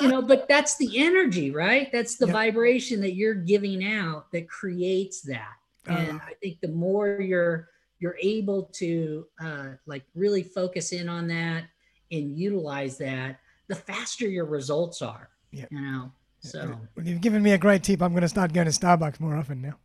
you 0.00 0.08
know, 0.08 0.22
but 0.22 0.48
that's 0.48 0.76
the 0.76 0.98
energy, 0.98 1.50
right? 1.50 1.90
That's 1.92 2.16
the 2.16 2.26
yep. 2.26 2.34
vibration 2.34 3.00
that 3.02 3.14
you're 3.14 3.34
giving 3.34 3.84
out 3.84 4.30
that 4.32 4.48
creates 4.48 5.22
that. 5.22 5.54
And 5.86 6.20
uh, 6.20 6.24
I 6.26 6.34
think 6.34 6.60
the 6.60 6.68
more 6.68 7.20
you're 7.20 7.68
you're 8.00 8.18
able 8.22 8.64
to 8.74 9.26
uh, 9.40 9.68
like 9.86 10.04
really 10.14 10.42
focus 10.42 10.92
in 10.92 11.08
on 11.08 11.26
that 11.28 11.64
and 12.12 12.38
utilize 12.38 12.96
that, 12.98 13.40
the 13.66 13.74
faster 13.74 14.28
your 14.28 14.44
results 14.44 15.02
are. 15.02 15.30
Yeah. 15.50 15.66
You 15.70 15.80
know. 15.80 16.12
So 16.40 16.78
well, 16.94 17.06
you've 17.06 17.20
given 17.20 17.42
me 17.42 17.52
a 17.52 17.58
great 17.58 17.82
tip. 17.82 18.00
I'm 18.00 18.12
going 18.12 18.22
to 18.22 18.28
start 18.28 18.52
going 18.52 18.70
to 18.70 18.72
Starbucks 18.72 19.18
more 19.18 19.34
often 19.34 19.60
now. 19.60 19.78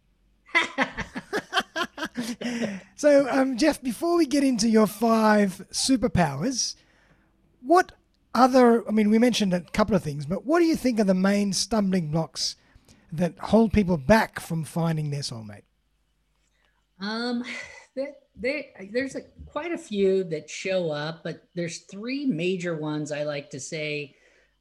so, 2.95 3.27
um, 3.29 3.57
Jeff, 3.57 3.81
before 3.81 4.17
we 4.17 4.25
get 4.25 4.43
into 4.43 4.69
your 4.69 4.87
five 4.87 5.65
superpowers, 5.71 6.75
what 7.61 7.93
other, 8.33 8.87
I 8.87 8.91
mean, 8.91 9.09
we 9.09 9.19
mentioned 9.19 9.53
a 9.53 9.61
couple 9.61 9.95
of 9.95 10.03
things, 10.03 10.25
but 10.25 10.45
what 10.45 10.59
do 10.59 10.65
you 10.65 10.75
think 10.75 10.99
are 10.99 11.05
the 11.05 11.13
main 11.13 11.53
stumbling 11.53 12.09
blocks 12.09 12.55
that 13.11 13.37
hold 13.39 13.73
people 13.73 13.97
back 13.97 14.39
from 14.39 14.63
finding 14.63 15.11
their 15.11 15.21
soulmate? 15.21 15.63
Um, 16.99 17.43
there, 17.95 18.13
there, 18.35 18.63
there's 18.91 19.15
a, 19.15 19.21
quite 19.45 19.71
a 19.71 19.77
few 19.77 20.23
that 20.25 20.49
show 20.49 20.91
up, 20.91 21.23
but 21.23 21.47
there's 21.55 21.79
three 21.79 22.25
major 22.25 22.75
ones 22.75 23.11
I 23.11 23.23
like 23.23 23.49
to 23.51 23.59
say 23.59 24.15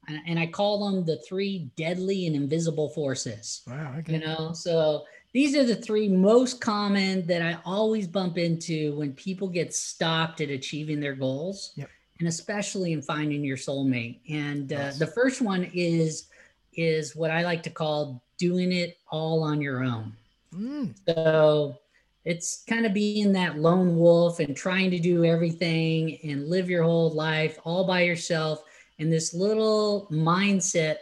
and, 0.07 0.19
and 0.27 0.39
I 0.39 0.47
call 0.47 0.89
them 0.89 1.05
the 1.05 1.17
three 1.17 1.71
deadly 1.77 2.27
and 2.27 2.35
invisible 2.35 2.89
forces. 2.89 3.61
Wow. 3.67 3.95
Okay. 3.99 4.13
You 4.13 4.19
know, 4.19 4.53
so 4.53 5.05
these 5.33 5.55
are 5.55 5.63
the 5.63 5.75
three 5.75 6.09
most 6.09 6.61
common 6.61 7.25
that 7.27 7.41
I 7.41 7.57
always 7.65 8.07
bump 8.07 8.37
into 8.37 8.95
when 8.97 9.13
people 9.13 9.47
get 9.47 9.73
stopped 9.73 10.41
at 10.41 10.49
achieving 10.49 10.99
their 10.99 11.15
goals. 11.15 11.73
Yep. 11.75 11.89
And 12.19 12.27
especially 12.27 12.93
in 12.93 13.01
finding 13.01 13.43
your 13.43 13.57
soulmate. 13.57 14.19
And 14.29 14.71
uh, 14.71 14.75
Yes. 14.77 14.99
the 14.99 15.07
first 15.07 15.41
one 15.41 15.69
is 15.73 16.27
is 16.75 17.15
what 17.15 17.29
I 17.31 17.43
like 17.43 17.61
to 17.63 17.69
call 17.69 18.23
doing 18.39 18.71
it 18.71 18.97
all 19.11 19.43
on 19.43 19.61
your 19.61 19.83
own. 19.83 20.11
Mm, 20.55 20.95
So 21.07 21.77
it's 22.25 22.63
kind 22.67 22.85
of 22.85 22.93
being 22.93 23.31
that 23.33 23.59
lone 23.59 23.95
wolf 23.97 24.39
and 24.39 24.55
trying 24.55 24.89
to 24.91 24.97
do 24.99 25.23
everything 25.25 26.17
and 26.23 26.47
live 26.49 26.69
your 26.69 26.83
whole 26.83 27.11
life 27.11 27.59
all 27.63 27.85
by 27.85 28.01
yourself 28.01 28.63
in 28.97 29.09
this 29.09 29.33
little 29.33 30.07
mindset 30.11 30.97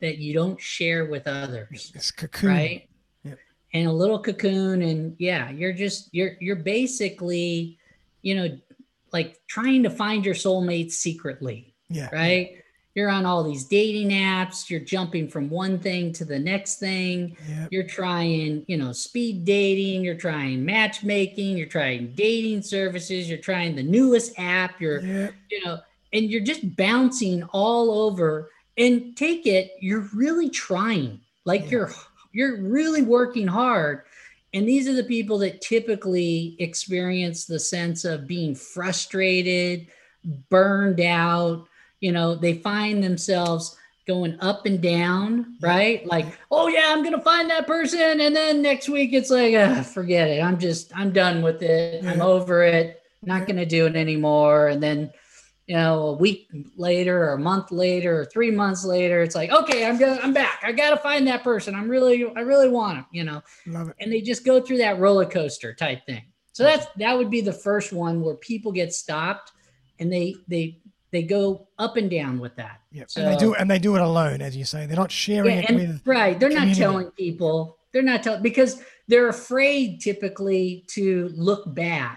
that 0.00 0.18
you 0.18 0.32
don't 0.34 0.60
share 0.60 1.06
with 1.06 1.26
others 1.26 1.92
it's 1.94 2.10
cocoon. 2.10 2.48
right 2.50 2.88
Yep. 3.24 3.38
and 3.74 3.88
a 3.88 3.92
little 3.92 4.18
cocoon 4.18 4.82
and 4.82 5.14
yeah 5.18 5.50
you're 5.50 5.72
just 5.72 6.08
you're 6.12 6.36
you're 6.40 6.56
basically 6.56 7.78
you 8.22 8.34
know 8.34 8.58
like 9.12 9.40
trying 9.48 9.82
to 9.82 9.90
find 9.90 10.24
your 10.24 10.34
soulmate 10.34 10.90
secretly 10.92 11.74
Yeah. 11.88 12.08
right 12.12 12.56
you're 12.94 13.08
on 13.10 13.24
all 13.24 13.44
these 13.44 13.64
dating 13.64 14.10
apps 14.10 14.68
you're 14.68 14.80
jumping 14.80 15.28
from 15.28 15.48
one 15.48 15.78
thing 15.78 16.12
to 16.14 16.24
the 16.24 16.38
next 16.38 16.78
thing 16.80 17.36
Yeah. 17.48 17.68
you're 17.70 17.86
trying 17.86 18.64
you 18.68 18.76
know 18.76 18.92
speed 18.92 19.44
dating 19.44 20.04
you're 20.04 20.14
trying 20.16 20.64
matchmaking 20.64 21.56
you're 21.56 21.68
trying 21.68 22.12
dating 22.14 22.62
services 22.62 23.28
you're 23.28 23.38
trying 23.38 23.76
the 23.76 23.82
newest 23.82 24.38
app 24.38 24.80
you're 24.80 25.00
Yeah. 25.02 25.30
you 25.50 25.64
know 25.64 25.78
and 26.12 26.30
you're 26.30 26.40
just 26.42 26.76
bouncing 26.76 27.42
all 27.52 27.90
over 28.06 28.50
and 28.76 29.16
take 29.16 29.46
it 29.46 29.72
you're 29.80 30.08
really 30.14 30.50
trying 30.50 31.20
like 31.44 31.62
Yeah. 31.64 31.70
you're 31.70 31.92
you're 32.32 32.56
really 32.62 33.02
working 33.02 33.46
hard 33.46 34.02
and 34.52 34.68
these 34.68 34.88
are 34.88 34.94
the 34.94 35.04
people 35.04 35.38
that 35.38 35.60
typically 35.60 36.56
experience 36.58 37.44
the 37.44 37.58
sense 37.58 38.04
of 38.04 38.26
being 38.26 38.54
frustrated 38.54 39.86
burned 40.48 41.00
out 41.00 41.66
you 42.00 42.12
know 42.12 42.34
they 42.34 42.54
find 42.54 43.02
themselves 43.02 43.76
going 44.06 44.36
up 44.40 44.66
and 44.66 44.80
down 44.80 45.56
right? 45.60 46.04
Like 46.06 46.26
oh 46.50 46.66
yeah 46.68 46.86
i'm 46.88 47.04
gonna 47.04 47.20
find 47.20 47.48
that 47.50 47.66
person 47.66 48.20
and 48.20 48.34
then 48.34 48.60
next 48.60 48.88
week 48.88 49.12
it's 49.12 49.30
like 49.30 49.54
ah, 49.54 49.82
forget 49.82 50.28
it. 50.28 50.42
I'm 50.42 50.58
just 50.58 50.90
i'm 50.96 51.12
done 51.12 51.42
with 51.42 51.62
it. 51.62 52.04
I'm 52.04 52.20
over 52.20 52.62
it. 52.62 53.02
Not 53.22 53.46
gonna 53.46 53.66
do 53.66 53.86
it 53.86 53.94
anymore. 53.94 54.68
And 54.68 54.82
then 54.82 55.12
you 55.70 55.76
know 55.76 56.08
a 56.08 56.12
week 56.14 56.48
later 56.76 57.16
or 57.22 57.32
a 57.34 57.38
month 57.38 57.70
later 57.70 58.12
or 58.20 58.24
three 58.24 58.50
months 58.50 58.84
later 58.84 59.22
it's 59.22 59.36
like 59.36 59.50
okay 59.52 59.86
i'm 59.86 59.96
gonna 59.98 60.18
i'm 60.20 60.32
back 60.32 60.58
i 60.64 60.72
gotta 60.72 60.96
find 60.96 61.28
that 61.28 61.44
person 61.44 61.76
i'm 61.76 61.88
really 61.88 62.26
i 62.34 62.40
really 62.40 62.68
want 62.68 62.98
him 62.98 63.06
you 63.12 63.22
know 63.22 63.40
Love 63.68 63.88
it. 63.90 63.94
and 64.00 64.12
they 64.12 64.20
just 64.20 64.44
go 64.44 64.60
through 64.60 64.78
that 64.78 64.98
roller 64.98 65.24
coaster 65.26 65.72
type 65.72 66.04
thing. 66.06 66.24
So 66.52 66.64
that's 66.64 66.86
that 66.96 67.16
would 67.16 67.30
be 67.30 67.40
the 67.40 67.52
first 67.52 67.92
one 67.92 68.20
where 68.20 68.34
people 68.34 68.72
get 68.72 68.92
stopped 68.92 69.52
and 70.00 70.12
they 70.12 70.34
they 70.48 70.80
they 71.12 71.22
go 71.22 71.68
up 71.78 71.96
and 71.96 72.10
down 72.10 72.40
with 72.40 72.54
that. 72.56 72.80
Yeah. 72.90 73.04
So- 73.06 73.22
and 73.22 73.32
they 73.32 73.36
do 73.38 73.54
and 73.54 73.70
they 73.70 73.78
do 73.78 73.94
it 73.94 74.02
alone, 74.02 74.42
as 74.42 74.56
you 74.56 74.64
say. 74.64 74.86
They're 74.86 74.96
not 74.96 75.12
sharing 75.12 75.54
Yeah, 75.54 75.62
it 75.62 75.68
and 75.70 75.78
with 75.78 76.02
right, 76.04 76.38
they're 76.40 76.50
not 76.50 76.74
telling 76.74 77.10
people. 77.12 77.78
They're 77.92 78.02
not 78.02 78.22
telling 78.24 78.42
because 78.42 78.82
they're 79.08 79.28
afraid 79.28 80.00
typically 80.00 80.84
to 80.88 81.30
look 81.34 81.72
bad. 81.74 82.16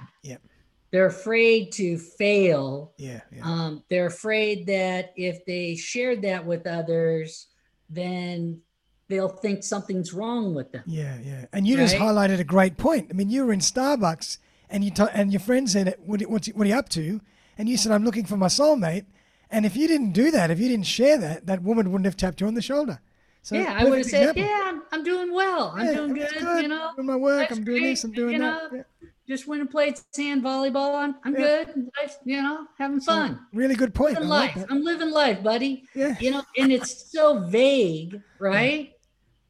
They're 0.94 1.08
afraid 1.08 1.72
to 1.74 1.98
fail. 1.98 2.94
Yeah. 2.98 3.22
Yeah. 3.36 3.42
Um, 3.44 3.84
they're 3.90 4.06
afraid 4.06 4.68
that 4.68 5.12
if 5.16 5.44
they 5.46 5.76
shared 5.76 6.22
that 6.22 6.46
with 6.46 6.68
others, 6.68 7.48
then 7.90 8.62
they'll 9.10 9.28
think 9.28 9.64
something's 9.64 10.14
wrong 10.14 10.54
with 10.54 10.72
them. 10.72 10.84
Yeah, 10.86 11.18
yeah. 11.24 11.46
And 11.52 11.66
you 11.66 11.78
just 11.78 11.96
highlighted 11.96 12.40
a 12.40 12.44
great 12.44 12.78
point. 12.78 13.08
I 13.10 13.14
mean, 13.14 13.32
you 13.32 13.44
were 13.44 13.52
in 13.54 13.60
Starbucks 13.60 14.38
and 14.70 14.84
you 14.84 14.92
t- 14.92 15.04
and 15.14 15.34
your 15.34 15.40
friend 15.40 15.68
said, 15.68 15.96
"What 15.98 16.22
what's 16.30 16.48
what 16.50 16.66
are 16.66 16.70
you 16.70 16.76
up 16.76 16.90
to?" 16.90 17.22
And 17.58 17.68
you 17.68 17.76
said, 17.76 17.92
"I'm 17.92 18.04
looking 18.04 18.26
for 18.26 18.38
my 18.38 18.48
soulmate." 18.48 19.06
And 19.50 19.66
if 19.66 19.76
you 19.76 19.88
didn't 19.88 20.12
do 20.12 20.30
that, 20.30 20.52
if 20.52 20.60
you 20.60 20.68
didn't 20.70 20.86
share 20.86 21.18
that, 21.18 21.48
that 21.48 21.64
woman 21.64 21.92
wouldn't 21.92 22.06
have 22.06 22.18
tapped 22.18 22.40
you 22.40 22.46
on 22.48 22.54
the 22.54 22.62
shoulder. 22.62 23.00
So 23.42 23.56
yeah, 23.56 23.74
I 23.78 23.84
would 23.84 23.98
have 23.98 24.08
said, 24.08 24.30
example. 24.38 24.44
yeah, 24.44 24.62
I'm, 24.66 24.82
I'm 24.92 25.04
doing 25.04 25.34
well. 25.34 25.74
I'm 25.76 25.86
Yeah, 25.86 25.94
doing 25.96 26.18
it's 26.18 26.34
good, 26.34 26.62
You 26.64 26.70
know, 26.70 26.92
doing 26.96 27.08
my 27.08 27.16
work. 27.16 27.52
I'm 27.52 27.64
doing 27.64 27.82
great, 27.82 27.90
this. 27.90 28.04
I'm 28.04 28.12
doing 28.14 28.40
that. 28.40 28.72
know, 28.72 28.78
Yeah. 28.78 29.10
Just 29.28 29.48
went 29.48 29.62
and 29.62 29.70
played 29.70 29.96
sand 30.14 30.44
volleyball. 30.44 30.96
I'm, 30.96 31.16
I'm 31.24 31.34
Yeah. 31.34 31.64
good. 31.64 31.90
Life, 32.00 32.18
you 32.26 32.42
know, 32.42 32.68
having 32.78 33.00
fun. 33.00 33.40
really 33.54 33.76
good 33.76 33.94
point. 33.94 34.16
Living 34.16 34.30
like 34.30 34.56
life. 34.56 34.68
that. 34.68 34.72
I'm 34.74 34.84
living 34.84 35.12
life, 35.12 35.42
buddy. 35.44 35.88
Yeah. 35.96 36.16
You 36.20 36.32
know, 36.32 36.44
and 36.58 36.72
it's 36.72 37.12
so 37.12 37.40
vague, 37.40 38.22
right? 38.40 38.92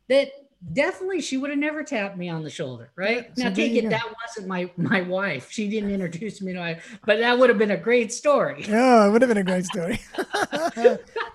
That 0.10 0.30
definitely 0.72 1.22
she 1.22 1.38
would 1.38 1.50
have 1.50 1.60
never 1.60 1.84
tapped 1.84 2.18
me 2.18 2.30
on 2.30 2.44
the 2.44 2.50
shoulder, 2.50 2.92
right? 2.96 3.26
Yeah, 3.36 3.44
so 3.44 3.50
now 3.50 3.56
take 3.56 3.74
it 3.76 3.82
go. 3.84 3.90
that 3.90 4.14
wasn't 4.26 4.48
my 4.48 4.72
my 4.78 5.02
wife. 5.02 5.52
She 5.52 5.70
didn't 5.70 5.92
introduce 5.92 6.42
me 6.42 6.54
to 6.54 6.60
my 6.60 6.80
but 7.06 7.20
that 7.20 7.38
would 7.38 7.50
have 7.50 7.58
been 7.58 7.72
a 7.72 7.78
great 7.78 8.14
story. 8.14 8.66
Oh, 8.70 9.08
it 9.08 9.12
would 9.12 9.22
have 9.22 9.30
been 9.30 9.38
a 9.38 9.44
great 9.44 9.66
story. 9.66 10.00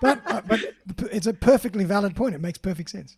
but 0.01 0.21
uh, 0.25 0.41
but 0.47 0.59
it's 1.11 1.27
a 1.27 1.33
perfectly 1.33 1.83
valid 1.83 2.15
point. 2.15 2.35
It 2.35 2.41
makes 2.41 2.57
perfect 2.57 2.89
sense. 2.89 3.17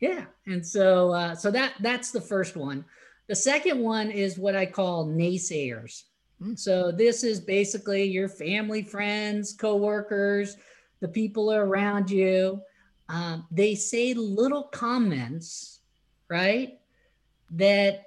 Yeah, 0.00 0.24
and 0.46 0.66
so 0.66 1.12
uh, 1.12 1.34
so 1.34 1.50
that 1.50 1.74
that's 1.80 2.10
the 2.10 2.20
first 2.20 2.56
one. 2.56 2.84
The 3.30 3.36
second 3.36 3.78
one 3.78 4.10
is 4.10 4.40
what 4.40 4.56
I 4.56 4.66
call 4.66 5.06
naysayers. 5.06 6.02
Mm. 6.42 6.58
So 6.58 6.90
this 6.90 7.22
is 7.22 7.38
basically 7.38 8.02
your 8.02 8.28
family, 8.28 8.82
friends, 8.82 9.52
coworkers, 9.52 10.56
the 10.98 11.06
people 11.06 11.52
around 11.52 12.10
you. 12.10 12.60
Um, 13.08 13.46
they 13.52 13.76
say 13.76 14.14
little 14.14 14.64
comments, 14.64 15.78
right? 16.26 16.80
That 17.52 18.06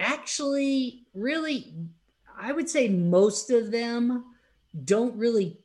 actually, 0.00 1.04
really, 1.12 1.74
I 2.34 2.52
would 2.52 2.70
say 2.70 2.88
most 2.88 3.50
of 3.50 3.70
them 3.70 4.24
don't 4.86 5.14
really 5.18 5.58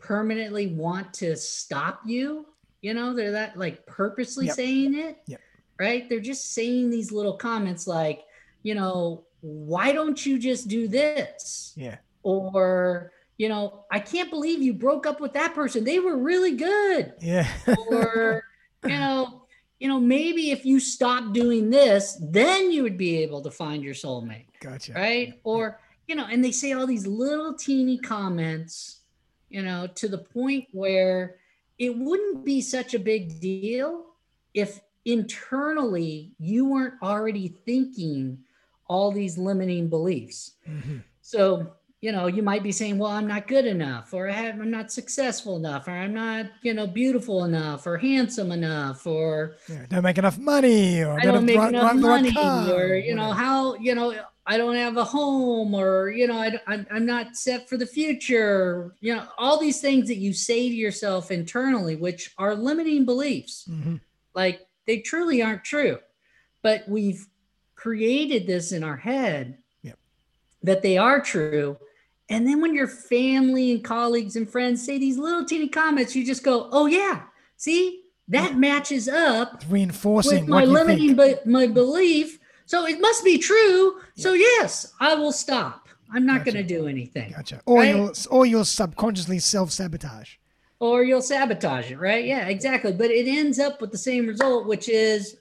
permanently 0.00 0.66
want 0.66 1.14
to 1.14 1.36
stop 1.36 2.00
you. 2.04 2.46
You 2.82 2.94
know, 2.94 3.14
they're 3.14 3.30
that 3.30 3.56
like 3.56 3.86
purposely 3.86 4.46
Yep. 4.46 4.56
saying 4.56 4.98
it. 4.98 5.18
Yep. 5.28 5.40
Right. 5.78 6.08
They're 6.08 6.18
just 6.18 6.52
saying 6.52 6.90
these 6.90 7.12
little 7.12 7.36
comments 7.36 7.86
like, 7.86 8.24
you 8.62 8.74
know, 8.74 9.24
why 9.40 9.92
don't 9.92 10.24
you 10.24 10.38
just 10.38 10.68
do 10.68 10.88
this? 10.88 11.72
Yeah. 11.76 11.96
Or, 12.22 13.12
you 13.38 13.48
know, 13.48 13.84
I 13.90 14.00
can't 14.00 14.30
believe 14.30 14.62
you 14.62 14.74
broke 14.74 15.06
up 15.06 15.20
with 15.20 15.32
that 15.32 15.54
person. 15.54 15.84
They 15.84 15.98
were 15.98 16.16
really 16.16 16.56
good. 16.56 17.14
Yeah. 17.20 17.48
Or, 17.90 18.44
you 18.84 18.98
know, 18.98 19.42
you 19.78 19.88
know, 19.88 19.98
maybe 19.98 20.50
if 20.50 20.64
you 20.64 20.78
stop 20.78 21.32
doing 21.32 21.70
this, 21.70 22.18
then 22.20 22.70
you 22.70 22.82
would 22.82 22.98
be 22.98 23.22
able 23.22 23.40
to 23.42 23.50
find 23.50 23.82
your 23.82 23.94
soulmate 23.94 24.46
gotcha. 24.60 24.92
right? 24.92 25.40
Or, 25.42 25.80
you 26.06 26.14
know, 26.14 26.26
and 26.30 26.44
they 26.44 26.52
say 26.52 26.72
all 26.72 26.86
these 26.86 27.06
little 27.06 27.54
teeny 27.54 27.98
comments, 27.98 29.00
you 29.48 29.62
know, 29.62 29.86
to 29.94 30.08
the 30.08 30.18
point 30.18 30.68
where 30.72 31.36
it 31.78 31.96
wouldn't 31.96 32.44
be 32.44 32.60
such 32.60 32.92
a 32.92 32.98
big 32.98 33.40
deal 33.40 34.04
if 34.52 34.80
internally 35.06 36.32
you 36.38 36.68
weren't 36.68 36.94
already 37.02 37.48
thinking 37.48 38.38
all 38.90 39.12
these 39.12 39.38
limiting 39.38 39.88
beliefs. 39.88 40.54
Mhm. 40.68 41.02
So, 41.22 41.74
you 42.00 42.10
know, 42.12 42.26
you 42.26 42.42
might 42.42 42.62
be 42.64 42.72
saying, 42.72 42.98
well, 42.98 43.10
I'm 43.12 43.28
not 43.28 43.46
good 43.46 43.66
enough, 43.66 44.12
or 44.12 44.28
I 44.28 44.32
have, 44.32 44.54
I'm 44.58 44.70
not 44.70 44.90
successful 44.90 45.56
enough, 45.56 45.86
or 45.86 45.92
I'm 45.92 46.12
not, 46.14 46.46
you 46.62 46.74
know, 46.74 46.86
beautiful 46.88 47.44
enough, 47.44 47.86
or 47.86 47.98
handsome 47.98 48.50
enough, 48.50 49.06
or 49.06 49.54
Yeah. 49.68 49.86
Don't 49.90 50.02
make 50.02 50.18
enough 50.18 50.38
money, 50.38 51.02
or 51.04 51.20
I 51.20 51.24
don't 51.24 51.44
make 51.44 51.56
drive- 51.56 51.68
enough 51.68 51.84
right 51.92 52.34
money, 52.34 52.72
or 52.72 52.94
you 52.96 53.14
know 53.14 53.30
how 53.32 53.74
you 53.76 53.94
know 53.94 54.12
I 54.46 54.56
don't 54.58 54.74
have 54.74 54.96
a 54.96 55.04
home, 55.04 55.72
or 55.74 56.10
you 56.10 56.26
know 56.26 56.38
I, 56.46 56.58
I'm 56.66 56.84
I'm 56.90 57.06
not 57.06 57.36
set 57.36 57.68
for 57.68 57.76
the 57.76 57.86
future. 57.86 58.94
You 59.00 59.14
know 59.16 59.24
all 59.38 59.58
these 59.60 59.80
things 59.80 60.08
that 60.08 60.16
you 60.16 60.32
say 60.32 60.68
to 60.68 60.74
yourself 60.74 61.30
internally, 61.30 61.94
which 61.96 62.32
are 62.38 62.54
limiting 62.56 63.04
beliefs, 63.04 63.68
Mhm. 63.70 64.00
like 64.34 64.66
they 64.86 64.98
truly 65.00 65.42
aren't 65.42 65.62
true, 65.64 65.98
but 66.62 66.88
we've 66.88 67.26
created 67.80 68.46
this 68.46 68.72
in 68.72 68.84
our 68.84 68.96
head 68.96 69.56
Yep. 69.82 69.98
that 70.62 70.82
they 70.82 70.98
are 70.98 71.20
true. 71.20 71.78
And 72.28 72.46
then 72.46 72.60
when 72.60 72.74
your 72.74 72.86
family 72.86 73.72
and 73.72 73.82
colleagues 73.82 74.36
and 74.36 74.48
friends 74.48 74.84
say 74.84 74.98
these 74.98 75.16
little 75.16 75.44
teeny 75.46 75.68
comments, 75.68 76.14
you 76.14 76.24
just 76.24 76.44
go, 76.44 76.68
"Oh 76.72 76.84
yeah, 76.86 77.22
see 77.56 78.02
that 78.28 78.52
Yeah. 78.52 78.56
matches 78.58 79.08
up 79.08 79.54
It's 79.54 79.66
reinforcing 79.66 80.48
my 80.48 80.64
limiting 80.64 81.16
be- 81.16 81.36
my 81.46 81.66
belief. 81.66 82.38
So 82.66 82.86
it 82.86 83.00
must 83.00 83.24
be 83.24 83.38
true. 83.38 84.00
So 84.16 84.34
yes, 84.34 84.92
I 85.00 85.14
will 85.14 85.32
stop. 85.32 85.88
I'm 86.12 86.26
not 86.26 86.44
Gotcha. 86.44 86.52
going 86.52 86.66
to 86.66 86.74
do 86.74 86.86
anything. 86.86 87.32
Gotcha. 87.34 87.62
Or 87.66 87.78
Right? 87.78 87.94
you'll 87.94 88.12
or 88.30 88.44
you'll 88.46 88.64
subconsciously 88.66 89.38
self 89.38 89.72
sabotage. 89.72 90.34
Or 90.80 91.02
you'll 91.02 91.22
sabotage 91.22 91.90
it, 91.90 91.98
right? 91.98 92.24
Yeah, 92.24 92.46
exactly. 92.46 92.92
But 92.92 93.10
it 93.10 93.26
ends 93.26 93.58
up 93.58 93.80
with 93.80 93.90
the 93.90 93.98
same 93.98 94.26
result, 94.26 94.66
which 94.66 94.88
is 94.88 95.36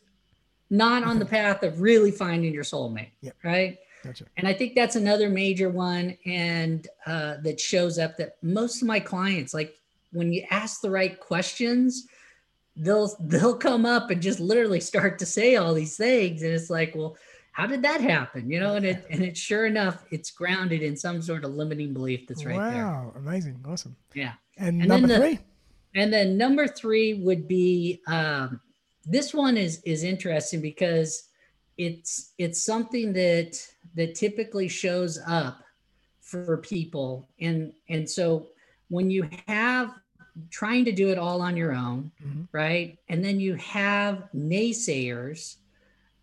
not 0.69 1.03
on 1.03 1.19
the 1.19 1.25
path 1.25 1.63
of 1.63 1.81
really 1.81 2.11
finding 2.11 2.53
your 2.53 2.63
soulmate, 2.63 3.11
Yep. 3.21 3.35
right? 3.43 3.77
Gotcha. 4.03 4.25
And 4.37 4.47
I 4.47 4.53
think 4.53 4.75
that's 4.75 4.95
another 4.95 5.29
major 5.29 5.69
one, 5.69 6.17
and 6.25 6.87
uh, 7.05 7.37
that 7.43 7.59
shows 7.59 7.99
up 7.99 8.17
that 8.17 8.37
most 8.41 8.81
of 8.81 8.87
my 8.87 8.99
clients, 8.99 9.53
like 9.53 9.75
when 10.11 10.31
you 10.31 10.43
ask 10.49 10.81
the 10.81 10.89
right 10.89 11.19
questions, 11.19 12.07
they'll 12.79 13.13
they'll 13.19 13.57
come 13.57 13.85
up 13.85 14.09
and 14.09 14.21
just 14.21 14.39
literally 14.39 14.79
start 14.79 15.19
to 15.19 15.25
say 15.25 15.55
all 15.55 15.73
these 15.73 15.97
things 15.97 16.41
and 16.41 16.53
it's 16.53 16.69
like 16.69 16.93
well 16.95 17.17
how 17.51 17.65
did 17.65 17.81
that 17.81 17.99
happen? 17.99 18.49
You 18.49 18.59
know 18.61 18.75
and 18.75 18.85
it 18.85 19.05
and 19.09 19.21
it's 19.21 19.39
sure 19.39 19.65
enough 19.65 20.05
it's 20.11 20.31
grounded 20.31 20.81
in 20.81 20.95
some 20.95 21.21
sort 21.21 21.43
of 21.43 21.55
limiting 21.55 21.93
belief 21.93 22.25
that's 22.27 22.45
right 22.45 22.55
wow, 22.55 22.69
there. 22.71 22.85
Wow 22.85 23.13
amazing 23.17 23.59
awesome. 23.67 23.95
Yeah. 24.13 24.33
And, 24.57 24.79
and 24.79 24.87
number 24.87 25.07
the, 25.07 25.17
three? 25.17 25.39
and 25.95 26.13
then 26.13 26.37
number 26.37 26.67
three 26.67 27.15
would 27.15 27.47
be 27.47 28.01
um, 28.07 28.61
this 29.09 29.33
one 29.33 29.57
is 29.57 29.81
is 29.83 30.03
interesting 30.03 30.61
because 30.61 31.29
it's 31.77 32.33
it's 32.37 32.61
something 32.61 33.13
that 33.13 33.59
that 33.95 34.15
typically 34.15 34.67
shows 34.67 35.19
up 35.27 35.63
for 36.21 36.57
people 36.57 37.27
and 37.39 37.73
and 37.89 38.07
so 38.09 38.47
when 38.89 39.09
you 39.09 39.27
have 39.47 39.93
trying 40.49 40.85
to 40.85 40.91
do 40.91 41.09
it 41.09 41.17
all 41.17 41.41
on 41.41 41.57
your 41.57 41.73
own, 41.73 42.11
mm-hmm. 42.23 42.43
right? 42.51 42.97
And 43.09 43.23
then 43.23 43.39
you 43.39 43.55
have 43.55 44.23
naysayers. 44.35 45.57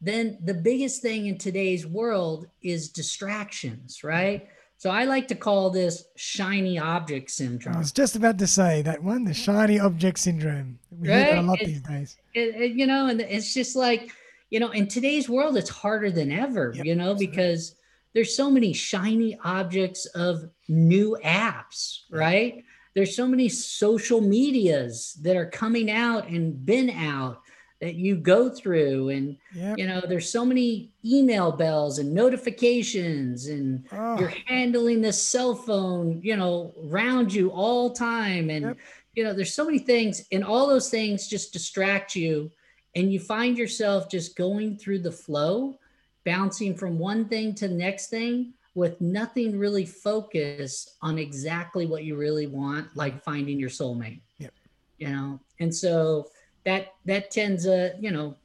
Then 0.01 0.39
the 0.45 0.55
biggest 0.55 1.03
thing 1.03 1.27
in 1.27 1.39
today's 1.39 1.87
world 1.87 2.47
is 2.63 2.89
distractions, 2.89 4.05
right? 4.05 4.49
So 4.79 4.91
I 4.91 5.05
like 5.05 5.27
to 5.29 5.35
call 5.35 5.71
this 5.71 6.05
shiny 6.17 6.79
object 6.79 7.31
syndrome. 7.31 7.77
I 7.77 7.79
was 7.79 7.93
just 7.93 8.15
about 8.15 8.39
to 8.39 8.47
say 8.47 8.83
that 8.83 9.03
one, 9.03 9.25
the 9.25 9.33
shiny 9.33 9.81
object 9.81 10.19
syndrome. 10.19 10.79
We 11.01 11.09
right? 11.09 11.27
hear 11.27 11.37
a 11.37 11.43
lot 11.43 11.61
it, 11.61 11.67
these 11.67 11.81
days. 11.81 12.17
It, 12.35 12.55
it, 12.55 12.73
you 12.73 12.87
know, 12.87 13.07
and 13.07 13.21
it's 13.21 13.53
just 13.53 13.77
like, 13.77 14.13
you 14.51 14.61
know, 14.61 14.71
in 14.71 14.87
today's 14.87 15.29
world, 15.29 15.57
it's 15.57 15.71
harder 15.71 16.11
than 16.11 16.31
ever, 16.31 16.73
yep, 16.75 16.85
you 16.85 16.95
know, 16.95 17.15
because 17.15 17.75
there's 18.15 18.37
so 18.37 18.51
many 18.51 18.73
shiny 18.73 19.39
objects 19.45 20.07
of 20.07 20.49
new 20.69 21.19
apps, 21.25 22.01
right? 22.11 22.65
there's 22.97 23.15
so 23.15 23.29
many 23.29 23.47
social 23.51 24.23
medias 24.23 25.19
that 25.21 25.37
are 25.37 25.47
coming 25.47 25.91
out 25.91 26.29
and 26.29 26.65
been 26.65 26.89
out 26.89 27.43
that 27.79 27.95
you 27.95 28.17
go 28.17 28.49
through 28.49 29.11
and 29.11 29.37
yep. 29.55 29.77
you 29.77 29.87
know 29.87 30.01
there's 30.09 30.33
so 30.33 30.47
many 30.47 30.91
email 31.05 31.53
bells 31.53 31.99
and 31.99 32.13
notifications 32.15 33.49
and 33.49 33.85
oh. 33.93 34.19
you're 34.19 34.33
handling 34.47 35.03
this 35.03 35.23
cell 35.23 35.55
phone 35.55 36.19
you 36.23 36.35
know 36.35 36.73
around 36.89 37.31
you 37.31 37.51
all 37.51 37.91
time 37.93 38.49
and 38.49 38.65
yep. 38.65 38.79
You 39.17 39.25
know 39.25 39.33
there's 39.33 39.53
so 39.53 39.65
many 39.65 39.79
things 39.79 40.25
and 40.31 40.45
all 40.45 40.69
those 40.69 40.91
things 40.91 41.27
just 41.27 41.53
distract 41.53 42.15
you 42.15 42.51
and 42.95 43.13
you 43.13 43.19
find 43.19 43.59
yourself 43.59 44.09
just 44.09 44.37
going 44.37 44.77
through 44.77 45.01
the 45.01 45.11
flow 45.11 45.77
bouncing 46.25 46.75
from 46.75 46.99
one 46.99 47.27
thing 47.27 47.55
to 47.55 47.69
the 47.69 47.75
next 47.75 48.09
thing 48.09 48.53
with 48.77 49.01
nothing 49.01 49.59
really 49.59 49.87
focused 49.87 50.97
on 51.01 51.19
exactly 51.19 51.87
what 51.87 52.05
you 52.05 52.15
really 52.15 52.47
want, 52.47 52.95
like 52.95 53.25
finding 53.25 53.59
your 53.59 53.71
soulmate. 53.71 54.21
Yep. 54.39 54.53
You 54.99 55.09
know, 55.09 55.41
and 55.61 55.75
so 55.75 56.29
that 56.65 56.95
that 57.07 57.31
tends 57.31 57.65
to, 57.65 57.97
you 57.99 58.11
know, 58.11 58.37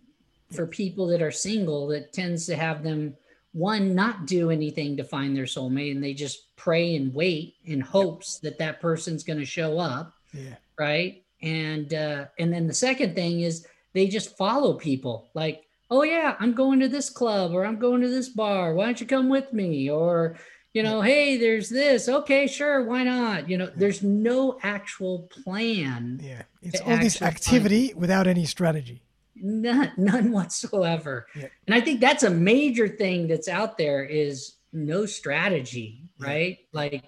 for 0.54 0.66
people 0.66 1.08
that 1.08 1.22
are 1.22 1.32
single, 1.32 1.88
that 1.88 2.14
tends 2.14 2.46
to 2.46 2.56
have 2.56 2.82
them 2.82 3.16
one 3.52 3.94
not 3.94 4.26
do 4.26 4.50
anything 4.52 4.96
to 4.96 5.04
find 5.04 5.36
their 5.36 5.44
soulmate, 5.44 5.92
and 5.92 6.04
they 6.04 6.14
just 6.14 6.56
pray 6.56 6.96
and 6.96 7.14
wait 7.14 7.56
in 7.66 7.82
hopes 7.82 8.40
yep. 8.42 8.52
that 8.52 8.60
that 8.60 8.82
person's 8.82 9.26
going 9.26 9.40
to 9.40 9.46
show 9.46 9.80
up. 9.80 10.14
Yeah. 10.34 10.56
Right. 10.78 11.24
And 11.42 11.94
uh, 11.94 12.26
and 12.40 12.54
then 12.54 12.68
the 12.68 12.74
second 12.74 13.16
thing 13.16 13.42
is 13.42 13.66
they 13.94 14.08
just 14.08 14.38
follow 14.38 14.74
people. 14.74 15.30
Like 15.34 15.66
oh 15.90 16.04
yeah 16.04 16.38
i'm 16.40 16.54
going 16.54 16.80
to 16.80 16.88
this 16.88 17.10
club 17.10 17.52
or 17.52 17.66
i'm 17.66 17.78
going 17.78 18.02
to 18.02 18.08
this 18.08 18.30
bar. 18.30 18.74
Why 18.74 18.86
don't 18.86 19.02
you 19.02 19.08
come 19.08 19.30
with 19.30 19.52
me? 19.52 19.90
Or 19.90 20.38
you 20.74 20.84
know 20.84 21.02
hey 21.02 21.38
there's 21.38 21.70
this. 21.70 22.08
Okay 22.08 22.48
sure. 22.48 22.86
Why 22.86 23.04
not? 23.04 23.50
You 23.50 23.58
know 23.58 23.72
there's 23.76 24.02
no 24.02 24.58
actual 24.64 25.30
plan 25.44 26.20
yeah. 26.24 26.44
it's 26.62 26.80
all 26.82 26.98
this 26.98 27.22
activity 27.22 27.94
without 27.94 28.28
any 28.28 28.46
strategy. 28.46 29.04
None 29.36 29.92
none 29.98 30.32
whatsoever. 30.32 31.28
Yeah. 31.36 31.48
and 31.68 31.76
i 31.76 31.82
think 31.82 32.00
that's 32.00 32.24
a 32.24 32.30
major 32.30 32.88
thing 32.88 33.28
that's 33.28 33.48
out 33.48 33.78
there 33.78 34.04
is 34.04 34.56
no 34.72 35.06
strategy 35.06 36.02
right? 36.22 36.58
Yeah. 36.60 36.66
like 36.80 37.04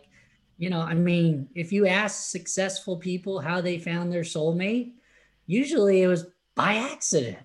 you 0.57 0.69
know 0.69 0.81
i 0.81 0.93
mean 0.93 1.47
if 1.55 1.71
you 1.71 1.87
ask 1.87 2.29
successful 2.29 2.97
people 2.97 3.39
how 3.39 3.61
they 3.61 3.77
found 3.77 4.11
their 4.11 4.21
soulmate 4.21 4.93
usually 5.47 6.01
it 6.01 6.07
was 6.07 6.27
by 6.55 6.75
accident 6.75 7.37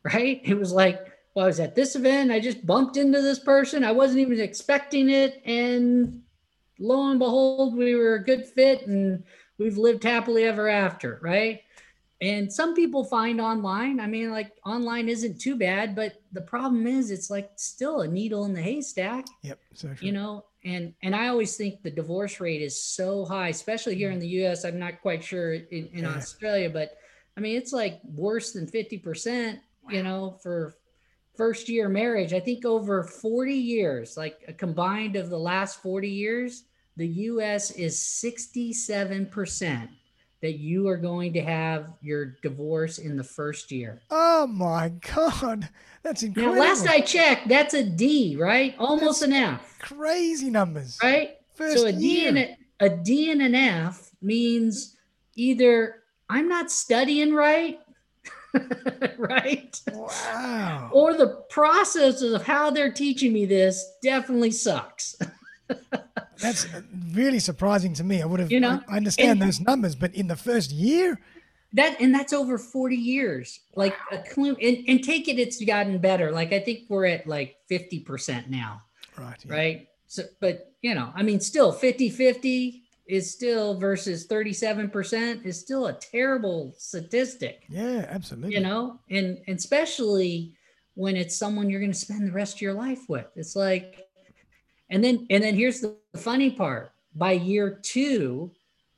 right? 0.14 0.40
It 0.44 0.58
was 0.58 0.72
like, 0.72 1.12
well, 1.34 1.44
I 1.44 1.48
was 1.48 1.60
at 1.60 1.74
this 1.74 1.94
event, 1.94 2.32
I 2.32 2.40
just 2.40 2.66
bumped 2.66 2.96
into 2.96 3.20
this 3.20 3.38
person, 3.38 3.84
I 3.84 3.92
wasn't 3.92 4.20
even 4.20 4.40
expecting 4.40 5.10
it, 5.10 5.42
and 5.44 6.22
lo 6.78 7.10
and 7.10 7.18
behold, 7.18 7.76
we 7.76 7.94
were 7.94 8.14
a 8.14 8.24
good 8.24 8.46
fit, 8.46 8.86
and 8.86 9.22
we've 9.58 9.76
lived 9.76 10.02
happily 10.02 10.44
ever 10.44 10.68
after, 10.68 11.18
right? 11.22 11.60
And 12.22 12.52
some 12.52 12.74
people 12.74 13.04
find 13.04 13.40
online, 13.40 14.00
I 14.00 14.06
mean, 14.06 14.30
like 14.30 14.52
online 14.66 15.08
isn't 15.08 15.40
too 15.40 15.56
bad, 15.56 15.94
but 15.94 16.20
the 16.32 16.42
problem 16.42 16.86
is 16.86 17.10
it's 17.10 17.30
like 17.30 17.50
still 17.56 18.00
a 18.00 18.08
needle 18.08 18.44
in 18.44 18.52
the 18.52 18.60
haystack. 18.60 19.26
Yep. 19.42 19.58
So 19.74 19.94
you 20.00 20.12
know, 20.12 20.44
and 20.64 20.94
and 21.02 21.14
I 21.14 21.28
always 21.28 21.56
think 21.56 21.82
the 21.82 21.90
divorce 21.90 22.40
rate 22.40 22.62
is 22.62 22.82
so 22.82 23.24
high, 23.24 23.48
especially 23.48 23.94
here 23.94 24.10
in 24.10 24.18
mm-hmm. 24.18 24.20
the 24.20 24.46
US. 24.46 24.64
I'm 24.64 24.78
not 24.78 25.00
quite 25.00 25.24
sure 25.24 25.54
in, 25.54 25.88
in 25.92 26.04
yeah. 26.04 26.14
Australia, 26.14 26.70
but 26.70 26.96
I 27.36 27.40
mean 27.40 27.56
it's 27.56 27.72
like 27.72 28.00
worse 28.04 28.52
than 28.52 28.66
50% 28.66 29.58
you 29.88 30.02
know, 30.02 30.38
for 30.42 30.74
first 31.36 31.68
year 31.68 31.88
marriage. 31.88 32.32
I 32.32 32.40
think 32.40 32.64
over 32.64 33.04
40 33.04 33.54
years, 33.54 34.16
like 34.16 34.38
a 34.48 34.52
combined 34.52 35.16
of 35.16 35.30
the 35.30 35.38
last 35.38 35.82
40 35.82 36.08
years, 36.08 36.64
the 36.96 37.06
US 37.06 37.70
is 37.72 37.96
67% 37.96 39.88
that 40.42 40.58
you 40.58 40.88
are 40.88 40.96
going 40.96 41.32
to 41.34 41.40
have 41.40 41.92
your 42.00 42.36
divorce 42.42 42.98
in 42.98 43.16
the 43.16 43.24
first 43.24 43.70
year. 43.70 44.00
Oh 44.10 44.46
my 44.46 44.92
God. 45.14 45.68
That's 46.02 46.22
incredible. 46.22 46.54
Now, 46.54 46.60
last 46.60 46.86
I 46.86 47.00
checked, 47.00 47.48
that's 47.48 47.74
a 47.74 47.84
D, 47.84 48.36
right? 48.38 48.74
Almost 48.78 49.20
that's 49.20 49.32
an 49.32 49.36
F. 49.36 49.78
Crazy 49.80 50.50
numbers. 50.50 50.98
Right? 51.02 51.36
First 51.54 51.78
so 51.78 51.86
a 51.86 51.92
D 51.92 52.26
and 52.26 52.38
a, 52.38 52.56
a 52.80 52.88
D 52.88 53.30
and 53.30 53.42
an 53.42 53.54
F 53.54 54.10
means 54.22 54.96
either 55.36 55.96
I'm 56.28 56.48
not 56.48 56.70
studying 56.70 57.34
right 57.34 57.78
right? 59.18 59.80
Wow. 59.92 60.90
Or 60.92 61.14
the 61.14 61.44
process 61.50 62.22
of 62.22 62.42
how 62.42 62.70
they're 62.70 62.92
teaching 62.92 63.32
me 63.32 63.46
this 63.46 63.84
definitely 64.02 64.50
sucks. 64.50 65.16
That's 66.40 66.66
really 67.12 67.38
surprising 67.38 67.94
to 67.94 68.04
me. 68.04 68.22
I 68.22 68.26
would 68.26 68.40
have, 68.40 68.50
you 68.50 68.60
know, 68.60 68.80
I 68.88 68.96
understand 68.96 69.40
and, 69.40 69.42
those 69.42 69.60
numbers, 69.60 69.94
but 69.94 70.14
in 70.14 70.26
the 70.26 70.36
first 70.36 70.70
year, 70.70 71.20
that 71.72 72.00
and 72.00 72.14
that's 72.14 72.32
over 72.32 72.58
40 72.58 72.96
years. 72.96 73.60
Like 73.76 73.96
a 74.10 74.22
and, 74.36 74.84
and 74.88 75.04
take 75.04 75.28
it, 75.28 75.38
it's 75.38 75.62
gotten 75.64 75.98
better. 75.98 76.32
Like 76.32 76.52
I 76.52 76.60
think 76.60 76.84
we're 76.88 77.06
at 77.06 77.26
like 77.26 77.56
50% 77.70 78.48
now. 78.48 78.82
Right. 79.16 79.36
Yeah. 79.44 79.52
Right. 79.52 79.88
So, 80.06 80.24
but 80.40 80.72
you 80.82 80.94
know, 80.94 81.12
I 81.14 81.22
mean, 81.22 81.40
still 81.40 81.72
50 81.72 82.10
50 82.10 82.82
is 83.06 83.30
still 83.30 83.74
versus 83.78 84.26
37% 84.28 85.44
is 85.44 85.58
still 85.60 85.88
a 85.88 85.92
terrible 85.92 86.72
statistic. 86.78 87.64
Yeah, 87.68 88.06
absolutely. 88.08 88.54
You 88.54 88.60
know, 88.60 89.00
and, 89.10 89.38
and 89.48 89.58
especially 89.58 90.54
when 90.94 91.16
it's 91.16 91.36
someone 91.36 91.68
you're 91.68 91.80
going 91.80 91.92
to 91.92 91.98
spend 91.98 92.28
the 92.28 92.32
rest 92.32 92.56
of 92.56 92.60
your 92.60 92.72
life 92.72 93.08
with. 93.08 93.26
It's 93.34 93.56
like, 93.56 94.06
and 94.90 95.02
then, 95.02 95.26
and 95.30 95.42
then 95.42 95.54
here's 95.54 95.80
the 95.80 95.96
funny 96.16 96.50
part 96.50 96.92
by 97.14 97.32
year 97.32 97.78
two, 97.82 98.50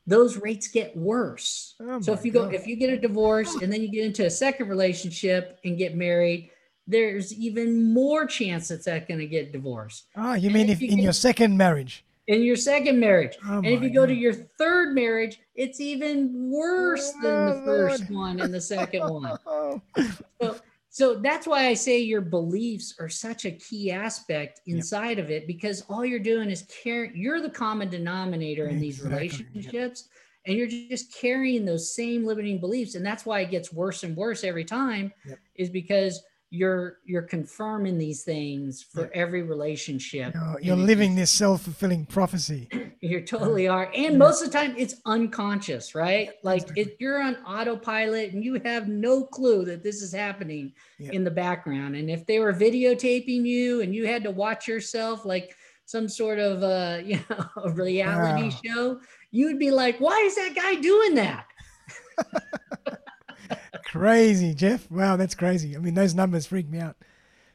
those 0.07 0.37
rates 0.37 0.69
get 0.69 0.97
worse. 0.97 1.75
Oh 1.81 2.01
so 2.01 2.13
if 2.13 2.25
you 2.25 2.33
go, 2.33 2.45
if 2.45 2.67
you 2.67 2.77
get 2.77 2.91
a 2.91 2.99
divorce 2.99 3.55
and 3.63 3.73
then 3.73 3.83
you 3.83 3.89
get 3.89 4.05
into 4.05 4.27
a 4.27 4.31
second 4.31 4.69
relationship 4.69 5.59
and 5.65 5.79
get 5.79 5.97
married, 5.97 6.51
there's 6.87 7.33
even 7.35 7.93
more 7.93 8.27
chance 8.27 8.69
that 8.69 8.85
that's 8.85 9.07
going 9.07 9.21
to 9.21 9.27
get 9.27 9.53
divorced. 9.53 10.07
Ah, 10.17 10.35
you 10.35 10.51
mean 10.51 10.69
if, 10.69 10.83
you 10.83 10.89
in 10.89 10.97
get, 10.97 11.05
your 11.05 11.13
second 11.13 11.57
marriage? 11.57 12.05
in 12.29 12.43
your 12.43 12.57
second 12.57 12.99
marriage. 12.99 13.37
Oh 13.47 13.59
and 13.59 13.67
if 13.67 13.83
you 13.83 13.91
go 13.91 14.03
God. 14.03 14.07
to 14.07 14.15
your 14.15 14.33
third 14.33 14.95
marriage, 14.95 15.41
it's 15.55 15.81
even 15.81 16.51
worse 16.51 17.13
oh, 17.17 17.23
than 17.23 17.47
the 17.47 17.63
oh, 17.63 17.65
first 17.65 18.11
one 18.11 18.41
and 18.41 18.53
the 18.53 18.61
second 18.61 19.03
one. 19.09 19.39
so, 20.41 20.57
so 20.95 21.15
that's 21.15 21.47
why 21.47 21.69
I 21.69 21.75
say 21.75 22.01
your 22.01 22.21
beliefs 22.21 22.97
are 23.01 23.09
such 23.09 23.47
a 23.47 23.51
key 23.53 23.91
aspect 23.91 24.61
inside 24.67 25.17
yep. 25.17 25.25
of 25.25 25.31
it 25.31 25.47
because 25.47 25.87
all 25.89 26.05
you're 26.05 26.19
doing 26.19 26.51
is 26.51 26.67
carrying, 26.83 27.17
you're 27.17 27.41
the 27.41 27.49
common 27.49 27.89
denominator 27.89 28.69
in 28.69 28.77
exactly. 28.77 28.89
these 28.89 29.03
relationships. 29.03 30.05
Yep. 30.05 30.19
And 30.45 30.57
you're 30.59 30.67
just 30.67 31.19
carrying 31.19 31.65
those 31.65 31.95
same 31.95 32.27
limiting 32.27 32.61
beliefs. 32.61 32.95
And 32.95 33.07
that's 33.07 33.25
why 33.25 33.41
it 33.41 33.51
gets 33.51 33.73
worse 33.73 34.03
and 34.03 34.15
worse 34.15 34.45
every 34.45 34.67
time, 34.67 35.11
yep. 35.27 35.39
is 35.55 35.71
because 35.71 36.23
you're 36.53 36.99
you're 37.07 37.23
confirming 37.23 37.97
these 37.97 38.25
things 38.25 38.83
for 38.83 39.05
yeah. 39.05 39.23
every 39.23 39.43
relationship. 39.43 40.35
You're, 40.35 40.59
you're 40.61 40.77
living 40.77 41.15
this 41.15 41.31
self-fulfilling 41.31 42.05
prophecy. 42.07 42.69
you 43.01 43.23
totally 43.23 43.69
are. 43.69 43.91
And 43.95 44.13
yeah. 44.13 44.19
most 44.19 44.43
of 44.43 44.53
the 44.53 44.59
time 44.59 44.75
it's 44.77 44.97
unconscious, 45.07 45.95
right? 45.95 46.27
Yeah, 46.27 46.33
like 46.43 46.63
exactly. 46.63 46.83
if 46.83 47.01
you're 47.01 47.23
on 47.23 47.37
autopilot 47.37 48.35
and 48.35 48.45
you 48.45 48.61
have 48.67 48.87
no 48.87 49.25
clue 49.25 49.65
that 49.65 49.83
this 49.83 50.03
is 50.03 50.13
happening 50.13 50.75
in 50.99 51.25
the 51.25 51.31
background. 51.31 51.97
And 51.97 52.11
if 52.11 52.27
they 52.27 52.39
were 52.39 52.53
videotaping 52.53 53.47
you 53.47 53.81
and 53.81 53.95
you 53.95 54.07
had 54.07 54.23
to 54.25 54.31
watch 54.31 54.69
yourself 54.69 55.25
like 55.25 55.57
some 55.87 56.07
sort 56.07 56.39
of 56.39 56.63
uh, 56.63 56.99
you 57.05 57.19
know, 57.31 57.47
a 57.65 57.71
reality 57.71 58.51
wow. 58.51 58.61
show, 58.63 59.01
you 59.31 59.47
would 59.47 59.59
be 59.59 59.71
like, 59.71 59.99
why 60.01 60.19
is 60.19 60.35
that 60.35 60.55
guy 60.55 60.75
doing 60.75 61.15
that? 61.15 61.47
crazy, 63.93 64.55
Jeff. 64.55 64.91
Wow, 64.91 65.17
that's 65.17 65.35
crazy. 65.35 65.77
I 65.77 65.79
mean, 65.79 65.93
those 65.93 66.15
numbers 66.15 66.47
freak 66.47 66.69
me 66.69 66.79
out. 66.79 66.97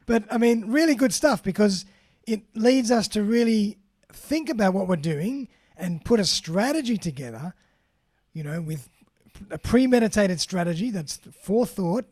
But 0.06 0.22
I 0.30 0.38
mean, 0.38 0.70
really 0.70 0.94
good 0.94 1.12
stuff 1.12 1.42
because 1.42 1.84
it 2.28 2.42
leads 2.54 2.92
us 2.92 3.08
to 3.08 3.24
really 3.24 3.78
think 4.12 4.48
about 4.48 4.72
what 4.72 4.86
we're 4.86 4.96
doing 4.96 5.48
and 5.76 6.04
put 6.04 6.20
a 6.20 6.24
strategy 6.24 6.96
together, 6.96 7.54
you 8.32 8.44
know, 8.44 8.60
with 8.60 8.88
a 9.50 9.58
premeditated 9.58 10.40
strategy 10.40 10.90
that's 10.90 11.18
forethought 11.42 12.04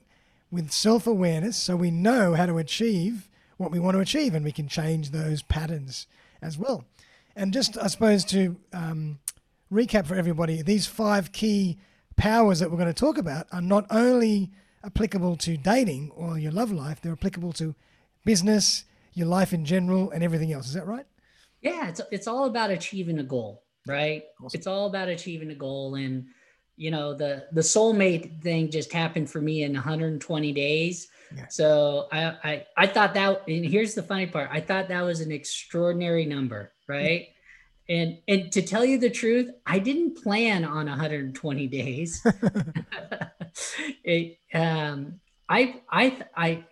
with 0.51 0.73
self 0.73 1.07
awareness 1.07 1.57
so 1.57 1.77
we 1.77 1.93
know 1.93 2.35
how 2.35 2.47
to 2.47 2.59
achieve 2.59 3.29
what 3.59 3.71
we 3.71 3.79
want 3.79 3.95
to 3.95 4.01
achieve 4.01 4.35
and 4.35 4.45
we 4.45 4.53
can 4.53 4.67
change 4.67 5.11
those 5.11 5.43
patterns 5.43 6.09
as 6.43 6.59
well. 6.59 6.85
And 7.37 7.53
just, 7.53 7.79
I 7.79 7.87
suppose, 7.87 8.25
to 8.27 8.57
um, 8.73 9.21
recap 9.73 10.07
for 10.07 10.17
everybody, 10.17 10.63
these 10.63 10.87
five 10.87 11.31
key 11.31 11.79
powers 12.17 12.61
that 12.61 12.71
we're 12.71 12.79
going 12.79 12.93
to 12.93 12.95
talk 12.95 13.19
about 13.19 13.47
are 13.53 13.63
not 13.63 13.87
only 13.91 14.51
applicable 14.85 15.37
to 15.37 15.57
dating 15.57 16.11
or 16.15 16.39
your 16.39 16.53
love 16.53 16.73
life, 16.73 17.01
they're 17.01 17.13
applicable 17.13 17.53
to 17.55 17.75
business, 18.25 18.85
your 19.15 19.27
life 19.27 19.53
in 19.53 19.65
general, 19.65 20.11
and 20.11 20.23
everything 20.23 20.53
else. 20.53 20.67
Is 20.67 20.75
that 20.75 20.87
right? 20.87 21.07
Yeah, 21.63 21.89
it's 21.89 22.01
it's 22.13 22.27
all 22.27 22.45
about 22.45 22.71
achieving 22.71 23.19
a 23.19 23.25
goal, 23.25 23.65
right? 23.87 24.25
Awesome. 24.43 24.59
It's 24.59 24.67
all 24.67 24.87
about 24.87 25.09
achieving 25.09 25.51
a 25.51 25.55
goal, 25.55 25.95
and 25.97 26.27
you 26.77 26.91
know 26.91 27.15
the 27.15 27.47
the 27.53 27.63
soulmate 27.63 28.43
thing 28.43 28.71
just 28.71 28.93
happened 28.93 29.31
for 29.31 29.41
me 29.41 29.63
in 29.63 29.73
120 29.73 30.53
days. 30.53 31.09
Yeah. 31.35 31.47
So 31.49 32.09
I, 32.13 32.25
I 32.45 32.67
I 32.77 32.87
thought 32.87 33.15
that, 33.15 33.49
and 33.49 33.65
here's 33.65 33.95
the 33.95 34.03
funny 34.03 34.27
part: 34.27 34.49
I 34.53 34.61
thought 34.61 34.89
that 34.89 35.03
was 35.03 35.21
an 35.21 35.33
extraordinary 35.33 36.25
number, 36.27 36.73
right? 36.89 37.29
And 37.89 38.19
and 38.27 38.51
to 38.53 38.63
tell 38.63 38.85
you 38.85 38.99
the 38.99 39.11
truth, 39.11 39.51
I 39.65 39.79
didn't 39.79 40.23
plan 40.23 40.65
on 40.65 40.87
120 40.87 41.67
days. 41.69 42.27
it, 44.05 44.39
um, 44.53 45.21
I 45.49 45.81
I 45.91 46.25
I 46.37 46.65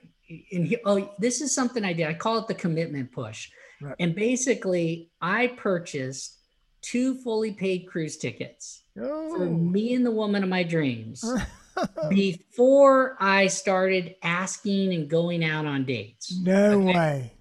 and 0.52 0.66
he, 0.66 0.78
oh, 0.84 1.12
this 1.18 1.40
is 1.40 1.54
something 1.54 1.84
I 1.84 1.92
did. 1.92 2.06
I 2.06 2.14
call 2.14 2.38
it 2.38 2.48
the 2.48 2.54
commitment 2.54 3.12
push. 3.12 3.50
Right. 3.80 3.94
And 3.98 4.14
basically, 4.14 5.10
I 5.20 5.48
purchased 5.48 6.38
two 6.80 7.16
fully 7.22 7.52
paid 7.52 7.86
cruise 7.88 8.16
tickets 8.16 8.82
oh. 9.00 9.36
for 9.36 9.44
me 9.46 9.94
and 9.94 10.04
the 10.04 10.10
woman 10.10 10.42
of 10.42 10.48
my 10.48 10.62
dreams 10.62 11.24
before 12.08 13.16
I 13.20 13.46
started 13.46 14.16
asking 14.22 14.92
and 14.92 15.08
going 15.08 15.44
out 15.44 15.66
on 15.66 15.84
dates. 15.84 16.38
No 16.42 16.80
okay? 16.80 16.92
way. 16.92 17.32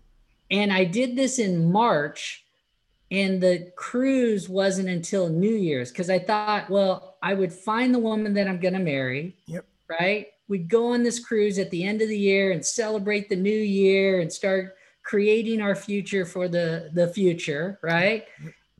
And 0.51 0.71
I 0.71 0.85
did 0.85 1.15
this 1.15 1.39
in 1.39 1.71
March, 1.71 2.42
and 3.13 3.39
the 3.39 3.71
cruise 3.77 4.49
wasn't 4.49 4.89
until 4.89 5.29
New 5.29 5.55
Year's 5.55 5.91
because 5.91 6.09
I 6.09 6.19
thought, 6.19 6.69
well, 6.69 7.17
I 7.23 7.33
would 7.33 7.53
find 7.53 7.93
the 7.93 7.99
woman 7.99 8.33
that 8.33 8.49
I'm 8.49 8.59
going 8.59 8.73
to 8.73 8.79
marry. 8.79 9.37
Yep. 9.45 9.65
Right 9.87 10.27
we'd 10.47 10.69
go 10.69 10.93
on 10.93 11.03
this 11.03 11.23
cruise 11.23 11.57
at 11.57 11.71
the 11.71 11.83
end 11.83 12.01
of 12.01 12.09
the 12.09 12.17
year 12.17 12.51
and 12.51 12.65
celebrate 12.65 13.29
the 13.29 13.35
new 13.35 13.49
year 13.49 14.21
and 14.21 14.31
start 14.31 14.75
creating 15.03 15.61
our 15.61 15.75
future 15.75 16.25
for 16.25 16.47
the 16.47 16.89
the 16.93 17.07
future 17.07 17.79
right 17.81 18.25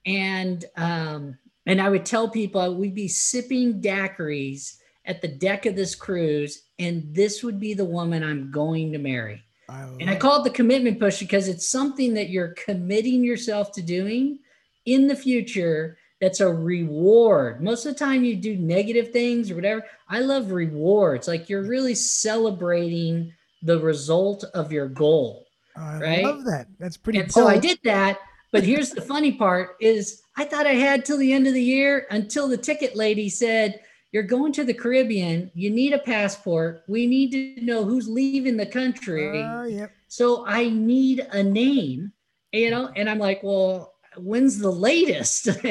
and 0.05 0.65
um 0.77 1.37
and 1.65 1.81
i 1.81 1.89
would 1.89 2.05
tell 2.05 2.29
people 2.29 2.75
we'd 2.75 2.95
be 2.95 3.07
sipping 3.07 3.81
daiquiris 3.81 4.77
at 5.05 5.21
the 5.21 5.27
deck 5.27 5.65
of 5.65 5.75
this 5.75 5.95
cruise 5.95 6.63
and 6.79 7.03
this 7.13 7.43
would 7.43 7.59
be 7.59 7.73
the 7.73 7.83
woman 7.83 8.23
i'm 8.23 8.51
going 8.51 8.91
to 8.91 8.99
marry 8.99 9.43
I 9.73 9.87
and 9.99 10.09
i 10.09 10.15
call 10.15 10.41
it 10.41 10.43
the 10.43 10.49
commitment 10.49 10.99
push 10.99 11.19
because 11.19 11.47
it's 11.47 11.67
something 11.67 12.13
that 12.13 12.29
you're 12.29 12.55
committing 12.65 13.23
yourself 13.23 13.71
to 13.73 13.81
doing 13.81 14.39
in 14.85 15.07
the 15.07 15.15
future 15.15 15.97
that's 16.23 16.39
a 16.39 16.47
reward. 16.47 17.61
Most 17.61 17.85
of 17.85 17.93
the 17.93 17.99
time 17.99 18.23
you 18.23 18.37
do 18.37 18.55
negative 18.55 19.11
things 19.11 19.51
or 19.51 19.55
whatever. 19.55 19.85
I 20.07 20.21
love 20.21 20.51
rewards. 20.51 21.27
Like 21.27 21.49
you're 21.49 21.63
really 21.63 21.95
celebrating 21.95 23.33
the 23.61 23.77
result 23.79 24.45
of 24.53 24.71
your 24.71 24.87
goal. 24.87 25.45
I 25.75 25.99
right? 25.99 26.23
love 26.23 26.45
that. 26.45 26.67
That's 26.79 26.95
pretty 26.95 27.19
and 27.19 27.29
so 27.29 27.47
I 27.47 27.57
did 27.57 27.77
that. 27.83 28.19
But 28.53 28.63
here's 28.63 28.91
the 28.91 29.01
funny 29.01 29.33
part 29.33 29.75
is 29.81 30.21
I 30.37 30.45
thought 30.45 30.65
I 30.65 30.75
had 30.75 31.03
till 31.03 31.17
the 31.17 31.33
end 31.33 31.45
of 31.45 31.53
the 31.53 31.61
year 31.61 32.07
until 32.09 32.47
the 32.47 32.57
ticket 32.57 32.95
lady 32.95 33.27
said, 33.27 33.81
you're 34.13 34.23
going 34.23 34.53
to 34.53 34.63
the 34.63 34.73
Caribbean. 34.75 35.51
You 35.55 35.71
need 35.71 35.91
a 35.91 35.97
passport. 35.97 36.83
We 36.87 37.07
need 37.07 37.31
to 37.31 37.65
know 37.65 37.83
who's 37.83 38.07
leaving 38.07 38.55
the 38.55 38.65
country. 38.65 39.41
Uh, 39.41 39.63
yep. 39.63 39.91
So 40.07 40.45
I 40.45 40.69
need 40.69 41.27
a 41.31 41.41
name, 41.41 42.13
you 42.51 42.69
know, 42.69 42.91
and 42.95 43.09
I'm 43.09 43.17
like, 43.17 43.41
well, 43.41 43.95
when's 44.15 44.59
the 44.59 44.71
latest? 44.71 45.47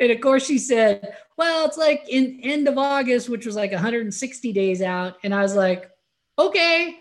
and 0.00 0.10
of 0.10 0.20
course 0.20 0.44
she 0.44 0.58
said, 0.58 1.16
well, 1.36 1.66
it's 1.66 1.78
like 1.78 2.04
in 2.08 2.40
end 2.42 2.66
of 2.66 2.78
August, 2.78 3.28
which 3.28 3.46
was 3.46 3.54
like 3.54 3.70
160 3.70 4.52
days 4.52 4.82
out. 4.82 5.14
And 5.22 5.32
I 5.32 5.42
was 5.42 5.54
like, 5.54 5.88
okay, 6.36 6.96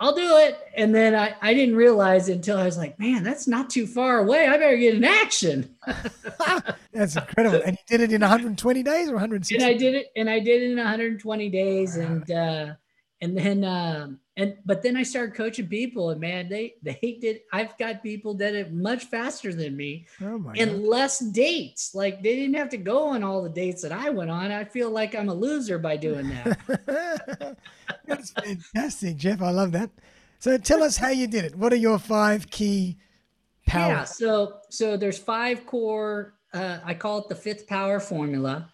I'll 0.00 0.14
do 0.14 0.38
it. 0.38 0.58
And 0.74 0.94
then 0.94 1.14
I, 1.14 1.34
I 1.42 1.52
didn't 1.52 1.76
realize 1.76 2.30
until 2.30 2.56
I 2.56 2.64
was 2.64 2.78
like, 2.78 2.98
man, 2.98 3.22
that's 3.22 3.46
not 3.46 3.68
too 3.68 3.86
far 3.86 4.20
away. 4.20 4.46
I 4.48 4.56
better 4.56 4.78
get 4.78 4.94
in 4.94 5.04
action. 5.04 5.76
that's 6.92 7.16
incredible. 7.16 7.60
And 7.66 7.76
you 7.76 7.98
did 7.98 8.00
it 8.00 8.12
in 8.12 8.22
120 8.22 8.82
days 8.82 9.10
or 9.10 9.12
160? 9.12 9.62
And 9.62 9.64
I 9.64 9.76
did 9.76 9.94
it, 9.94 10.06
and 10.16 10.30
I 10.30 10.38
did 10.40 10.62
it 10.62 10.70
in 10.70 10.78
120 10.78 11.50
days. 11.50 11.98
Wow. 11.98 12.04
And 12.06 12.30
uh, 12.30 12.74
and 13.20 13.36
then 13.36 13.64
um, 13.64 14.19
and 14.36 14.56
but 14.64 14.82
then 14.82 14.96
I 14.96 15.02
started 15.02 15.34
coaching 15.34 15.66
people, 15.66 16.10
and 16.10 16.20
man, 16.20 16.48
they 16.48 16.74
they 16.82 17.18
did. 17.20 17.40
I've 17.52 17.76
got 17.78 18.02
people 18.02 18.34
that 18.34 18.54
it 18.54 18.72
much 18.72 19.04
faster 19.04 19.52
than 19.52 19.76
me, 19.76 20.06
oh 20.22 20.52
and 20.56 20.70
God. 20.70 20.80
less 20.80 21.18
dates. 21.18 21.94
Like 21.94 22.22
they 22.22 22.36
didn't 22.36 22.54
have 22.54 22.68
to 22.70 22.76
go 22.76 23.08
on 23.08 23.24
all 23.24 23.42
the 23.42 23.50
dates 23.50 23.82
that 23.82 23.92
I 23.92 24.10
went 24.10 24.30
on. 24.30 24.52
I 24.52 24.64
feel 24.64 24.90
like 24.90 25.14
I'm 25.14 25.28
a 25.28 25.34
loser 25.34 25.78
by 25.78 25.96
doing 25.96 26.28
that. 26.28 27.56
That's 28.06 28.30
fantastic, 28.30 29.16
Jeff. 29.16 29.42
I 29.42 29.50
love 29.50 29.72
that. 29.72 29.90
So 30.38 30.56
tell 30.58 30.82
us 30.82 30.96
how 30.96 31.10
you 31.10 31.26
did 31.26 31.44
it. 31.44 31.56
What 31.56 31.72
are 31.72 31.76
your 31.76 31.98
five 31.98 32.50
key 32.50 32.98
powers? 33.66 33.90
Yeah. 33.90 34.04
So 34.04 34.58
so 34.70 34.96
there's 34.96 35.18
five 35.18 35.66
core. 35.66 36.34
Uh, 36.54 36.78
I 36.84 36.94
call 36.94 37.18
it 37.18 37.28
the 37.28 37.34
fifth 37.34 37.66
power 37.66 37.98
formula, 37.98 38.70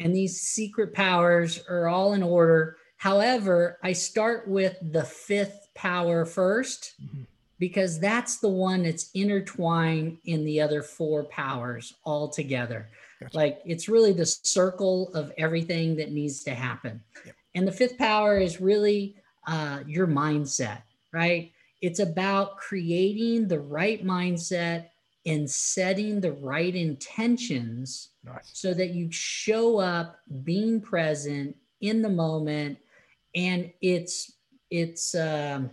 and 0.00 0.14
these 0.14 0.40
secret 0.40 0.94
powers 0.94 1.62
are 1.68 1.86
all 1.86 2.12
in 2.12 2.22
order 2.24 2.76
However, 2.96 3.78
I 3.82 3.92
start 3.92 4.48
with 4.48 4.76
the 4.80 5.04
fifth 5.04 5.68
power 5.74 6.24
1st 6.24 6.92
mm-hmm. 7.02 7.22
because 7.58 8.00
that's 8.00 8.38
the 8.38 8.48
one 8.48 8.82
that's 8.82 9.10
intertwined 9.12 10.18
in 10.24 10.44
the 10.44 10.60
other 10.60 10.82
four 10.82 11.24
powers 11.24 11.94
all 12.04 12.28
together. 12.28 12.88
Gotcha. 13.20 13.36
Like 13.36 13.60
it's 13.64 13.88
really 13.88 14.12
the 14.12 14.26
circle 14.26 15.10
of 15.14 15.32
everything 15.38 15.96
that 15.96 16.12
needs 16.12 16.42
to 16.44 16.54
happen. 16.54 17.02
Yep. 17.24 17.34
And 17.54 17.68
the 17.68 17.72
fifth 17.72 17.98
power 17.98 18.38
is 18.38 18.60
really 18.60 19.16
uh, 19.46 19.80
your 19.86 20.06
mindset, 20.06 20.82
right? 21.12 21.52
It's 21.82 22.00
about 22.00 22.56
creating 22.56 23.48
the 23.48 23.60
right 23.60 24.04
mindset 24.04 24.88
and 25.26 25.50
setting 25.50 26.20
the 26.20 26.32
right 26.32 26.74
intentions 26.74 28.10
nice. 28.24 28.50
so 28.52 28.72
that 28.74 28.90
you 28.90 29.10
show 29.10 29.78
up 29.78 30.20
being 30.44 30.80
present 30.80 31.56
in 31.80 32.00
the 32.00 32.08
moment 32.08 32.78
and 33.36 33.70
it's 33.82 34.32
it's 34.70 35.14
um, 35.14 35.70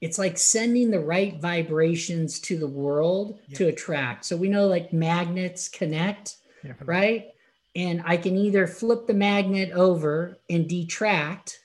it's 0.00 0.18
like 0.18 0.38
sending 0.38 0.90
the 0.90 1.00
right 1.00 1.38
vibrations 1.40 2.38
to 2.40 2.58
the 2.58 2.66
world 2.66 3.38
yep. 3.48 3.58
to 3.58 3.68
attract. 3.68 4.24
So 4.24 4.36
we 4.36 4.48
know 4.48 4.66
like 4.66 4.92
magnets 4.92 5.68
connect, 5.68 6.36
right? 6.84 7.32
And 7.74 8.02
I 8.06 8.16
can 8.16 8.36
either 8.36 8.66
flip 8.66 9.06
the 9.06 9.14
magnet 9.14 9.72
over 9.72 10.38
and 10.48 10.68
detract 10.68 11.60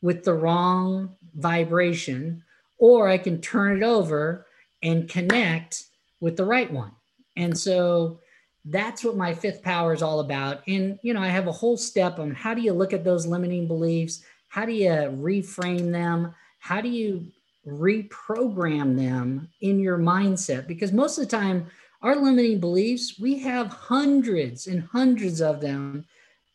with 0.00 0.24
the 0.24 0.34
wrong 0.34 1.14
vibration, 1.36 2.42
or 2.78 3.08
I 3.08 3.18
can 3.18 3.40
turn 3.40 3.76
it 3.76 3.84
over 3.84 4.46
and 4.82 5.08
connect 5.08 5.84
with 6.20 6.36
the 6.36 6.44
right 6.44 6.72
one. 6.72 6.90
And 7.36 7.56
so 7.56 8.18
that's 8.64 9.02
what 9.04 9.16
my 9.16 9.34
fifth 9.34 9.62
power 9.62 9.92
is 9.92 10.02
all 10.02 10.20
about. 10.20 10.62
And, 10.68 10.98
you 11.02 11.14
know, 11.14 11.20
I 11.20 11.28
have 11.28 11.48
a 11.48 11.52
whole 11.52 11.76
step 11.76 12.18
on 12.18 12.30
how 12.32 12.54
do 12.54 12.62
you 12.62 12.72
look 12.72 12.92
at 12.92 13.04
those 13.04 13.26
limiting 13.26 13.66
beliefs? 13.66 14.22
How 14.48 14.64
do 14.64 14.72
you 14.72 14.90
reframe 14.90 15.90
them? 15.90 16.34
How 16.60 16.80
do 16.80 16.88
you 16.88 17.26
reprogram 17.66 18.96
them 18.96 19.48
in 19.60 19.80
your 19.80 19.98
mindset? 19.98 20.68
Because 20.68 20.92
most 20.92 21.18
of 21.18 21.24
the 21.24 21.36
time, 21.36 21.66
our 22.02 22.16
limiting 22.16 22.60
beliefs, 22.60 23.18
we 23.18 23.38
have 23.40 23.68
hundreds 23.68 24.66
and 24.66 24.82
hundreds 24.82 25.40
of 25.40 25.60
them. 25.60 26.04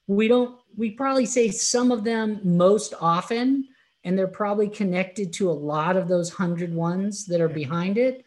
We 0.07 0.27
don't, 0.27 0.57
we 0.77 0.91
probably 0.91 1.25
say 1.25 1.49
some 1.51 1.91
of 1.91 2.03
them 2.03 2.39
most 2.43 2.93
often, 3.01 3.67
and 4.03 4.17
they're 4.17 4.27
probably 4.27 4.69
connected 4.69 5.33
to 5.33 5.49
a 5.49 5.51
lot 5.51 5.97
of 5.97 6.07
those 6.07 6.29
hundred 6.29 6.73
ones 6.73 7.25
that 7.25 7.41
are 7.41 7.49
behind 7.49 7.97
it. 7.97 8.25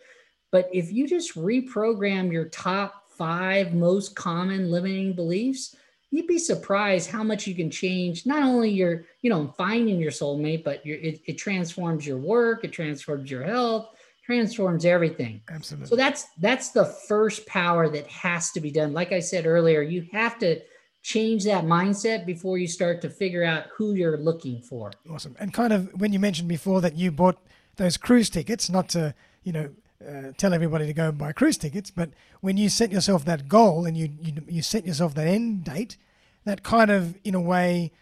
But 0.50 0.68
if 0.72 0.92
you 0.92 1.06
just 1.06 1.36
reprogram 1.36 2.32
your 2.32 2.46
top 2.46 2.99
five 3.20 3.74
most 3.74 4.16
common 4.16 4.70
limiting 4.70 5.12
beliefs, 5.12 5.76
you'd 6.10 6.26
be 6.26 6.38
surprised 6.38 7.10
how 7.10 7.22
much 7.22 7.46
you 7.46 7.54
can 7.54 7.70
change. 7.70 8.24
Not 8.24 8.42
only 8.42 8.70
your, 8.70 9.04
you 9.20 9.28
know, 9.28 9.54
finding 9.58 10.00
your 10.00 10.10
soulmate, 10.10 10.64
but 10.64 10.84
your, 10.86 10.96
it, 10.96 11.20
it 11.26 11.34
transforms 11.34 12.06
your 12.06 12.16
work, 12.16 12.64
it 12.64 12.72
transforms 12.72 13.30
your 13.30 13.44
health, 13.44 13.90
transforms 14.24 14.86
everything. 14.86 15.42
Absolutely. 15.50 15.88
So 15.88 15.96
that's 15.96 16.24
that's 16.38 16.70
the 16.70 16.86
first 16.86 17.46
power 17.46 17.90
that 17.90 18.06
has 18.06 18.52
to 18.52 18.60
be 18.60 18.70
done. 18.70 18.94
Like 18.94 19.12
I 19.12 19.20
said 19.20 19.44
earlier, 19.44 19.82
you 19.82 20.06
have 20.12 20.38
to 20.38 20.60
change 21.02 21.44
that 21.44 21.64
mindset 21.64 22.24
before 22.24 22.56
you 22.56 22.66
start 22.66 23.02
to 23.02 23.10
figure 23.10 23.44
out 23.44 23.64
who 23.76 23.92
you're 23.92 24.16
looking 24.16 24.62
for. 24.62 24.92
Awesome. 25.12 25.36
And 25.38 25.52
kind 25.52 25.74
of 25.74 25.90
when 26.00 26.14
you 26.14 26.18
mentioned 26.18 26.48
before 26.48 26.80
that 26.80 26.96
you 26.96 27.10
bought 27.10 27.38
those 27.76 27.98
cruise 27.98 28.30
tickets, 28.30 28.70
not 28.70 28.88
to, 28.90 29.14
you 29.42 29.52
know, 29.52 29.68
uh, 30.06 30.32
tell 30.36 30.54
everybody 30.54 30.86
to 30.86 30.92
go 30.92 31.08
and 31.08 31.18
buy 31.18 31.32
cruise 31.32 31.58
tickets, 31.58 31.90
but 31.90 32.10
when 32.40 32.56
you 32.56 32.68
set 32.68 32.90
yourself 32.90 33.24
that 33.24 33.48
goal 33.48 33.86
and 33.86 33.96
you, 33.96 34.10
you, 34.20 34.32
you 34.48 34.62
set 34.62 34.86
yourself 34.86 35.14
that 35.14 35.26
end 35.26 35.64
date, 35.64 35.96
that 36.44 36.62
kind 36.62 36.90
of, 36.90 37.18
in 37.24 37.34
a 37.34 37.40
way, 37.40 37.92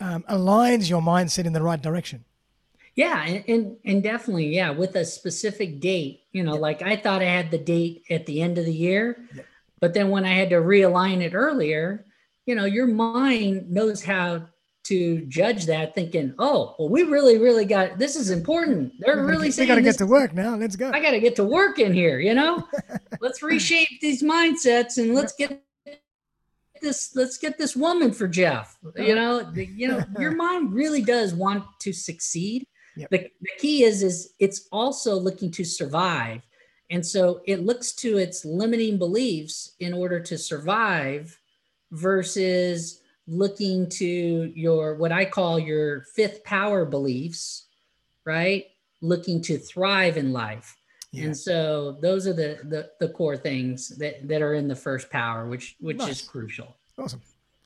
um, 0.00 0.24
aligns 0.30 0.88
your 0.88 1.02
mindset 1.02 1.44
in 1.44 1.52
the 1.52 1.62
right 1.62 1.82
direction. 1.82 2.24
Yeah, 2.94 3.24
and, 3.24 3.44
and, 3.48 3.76
and 3.84 4.02
definitely, 4.02 4.48
yeah, 4.54 4.70
with 4.70 4.94
a 4.96 5.04
specific 5.04 5.80
date. 5.80 6.22
You 6.32 6.42
know, 6.42 6.52
yep. 6.52 6.60
like 6.60 6.82
I 6.82 6.96
thought 6.96 7.22
I 7.22 7.26
had 7.26 7.50
the 7.50 7.58
date 7.58 8.04
at 8.10 8.26
the 8.26 8.42
end 8.42 8.58
of 8.58 8.64
the 8.64 8.74
year, 8.74 9.18
yep. 9.34 9.46
but 9.80 9.94
then 9.94 10.10
when 10.10 10.24
I 10.24 10.34
had 10.34 10.50
to 10.50 10.56
realign 10.56 11.20
it 11.20 11.34
earlier, 11.34 12.04
you 12.46 12.54
know, 12.54 12.64
your 12.64 12.86
mind 12.86 13.70
knows 13.70 14.02
how 14.02 14.46
to 14.90 15.24
judge 15.26 15.66
that, 15.66 15.94
thinking, 15.94 16.34
"Oh, 16.38 16.74
well, 16.78 16.88
we 16.88 17.04
really, 17.04 17.38
really 17.38 17.64
got 17.64 17.96
this 17.96 18.16
is 18.16 18.30
important. 18.30 18.92
They're 18.98 19.24
really 19.24 19.52
saying 19.52 19.68
we 19.68 19.74
got 19.74 19.76
to 19.76 19.82
get 19.82 19.98
to 19.98 20.06
work 20.06 20.34
now. 20.34 20.56
Let's 20.56 20.74
go. 20.74 20.90
I 20.92 21.00
got 21.00 21.12
to 21.12 21.20
get 21.20 21.36
to 21.36 21.44
work 21.44 21.78
in 21.78 21.94
here. 21.94 22.18
You 22.18 22.34
know, 22.34 22.66
let's 23.20 23.40
reshape 23.40 24.00
these 24.00 24.22
mindsets 24.22 24.98
and 24.98 25.14
let's 25.14 25.32
get 25.32 25.62
this 26.82 27.14
let's 27.14 27.38
get 27.38 27.56
this 27.56 27.76
woman 27.76 28.12
for 28.12 28.26
Jeff. 28.26 28.78
You 28.96 29.14
know, 29.14 29.52
you 29.54 29.86
know, 29.86 30.02
your 30.18 30.34
mind 30.34 30.72
really 30.72 31.02
does 31.02 31.34
want 31.34 31.64
to 31.80 31.92
succeed. 31.92 32.66
Yep. 32.96 33.10
The, 33.10 33.18
the 33.40 33.50
key 33.58 33.84
is 33.84 34.02
is 34.02 34.34
it's 34.40 34.68
also 34.72 35.14
looking 35.14 35.52
to 35.52 35.64
survive. 35.64 36.42
And 36.90 37.06
so 37.06 37.40
it 37.46 37.64
looks 37.64 37.92
to 37.92 38.18
its 38.18 38.44
limiting 38.44 38.98
beliefs 38.98 39.76
in 39.78 39.94
order 39.94 40.18
to 40.18 40.36
survive 40.36 41.38
versus 41.92 42.99
looking 43.30 43.88
to 43.88 44.04
your 44.54 44.96
what 44.96 45.12
I 45.12 45.24
call 45.24 45.58
your 45.58 46.02
fifth 46.02 46.44
power 46.44 46.84
beliefs, 46.84 47.66
right? 48.26 48.66
Looking 49.00 49.40
to 49.42 49.56
thrive 49.56 50.16
in 50.16 50.32
life. 50.32 50.76
Yeah. 51.12 51.26
And 51.26 51.36
so 51.36 51.98
those 52.02 52.26
are 52.26 52.32
the, 52.32 52.58
the 52.64 52.90
the 53.00 53.08
core 53.08 53.36
things 53.36 53.88
that 53.98 54.28
that 54.28 54.42
are 54.42 54.54
in 54.54 54.68
the 54.68 54.76
first 54.76 55.10
power, 55.10 55.48
which 55.48 55.76
which 55.80 55.98
nice. 55.98 56.22
is 56.22 56.22
crucial. 56.22 56.76
Awesome. 56.98 57.22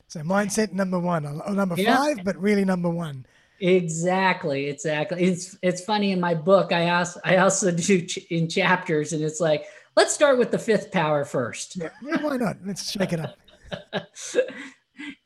So 0.09 0.21
mindset 0.21 0.73
number 0.73 1.01
one, 1.01 1.27
or 1.27 1.55
number 1.55 1.75
yeah. 1.77 1.97
five, 1.97 2.25
but 2.25 2.41
really 2.41 2.65
number 2.65 2.91
one. 2.91 3.27
Exactly, 3.61 4.67
exactly. 4.67 5.25
It's 5.25 5.57
it's 5.63 5.83
funny 5.85 6.13
in 6.13 6.21
my 6.21 6.35
book. 6.35 6.73
I 6.73 6.83
ask 6.83 7.17
I 7.25 7.39
also 7.39 7.71
do 7.89 8.03
ch- 8.03 8.19
in 8.31 8.49
chapters, 8.49 9.13
and 9.13 9.23
it's 9.23 9.41
like 9.41 9.65
let's 9.97 10.13
start 10.13 10.39
with 10.39 10.51
the 10.51 10.59
fifth 10.59 10.93
power 10.93 11.25
first. 11.25 11.77
Yeah, 11.77 11.91
yeah 12.03 12.23
why 12.23 12.37
not? 12.37 12.59
Let's 12.65 12.91
shake 12.91 13.13
it 13.13 13.21
up. 13.21 13.37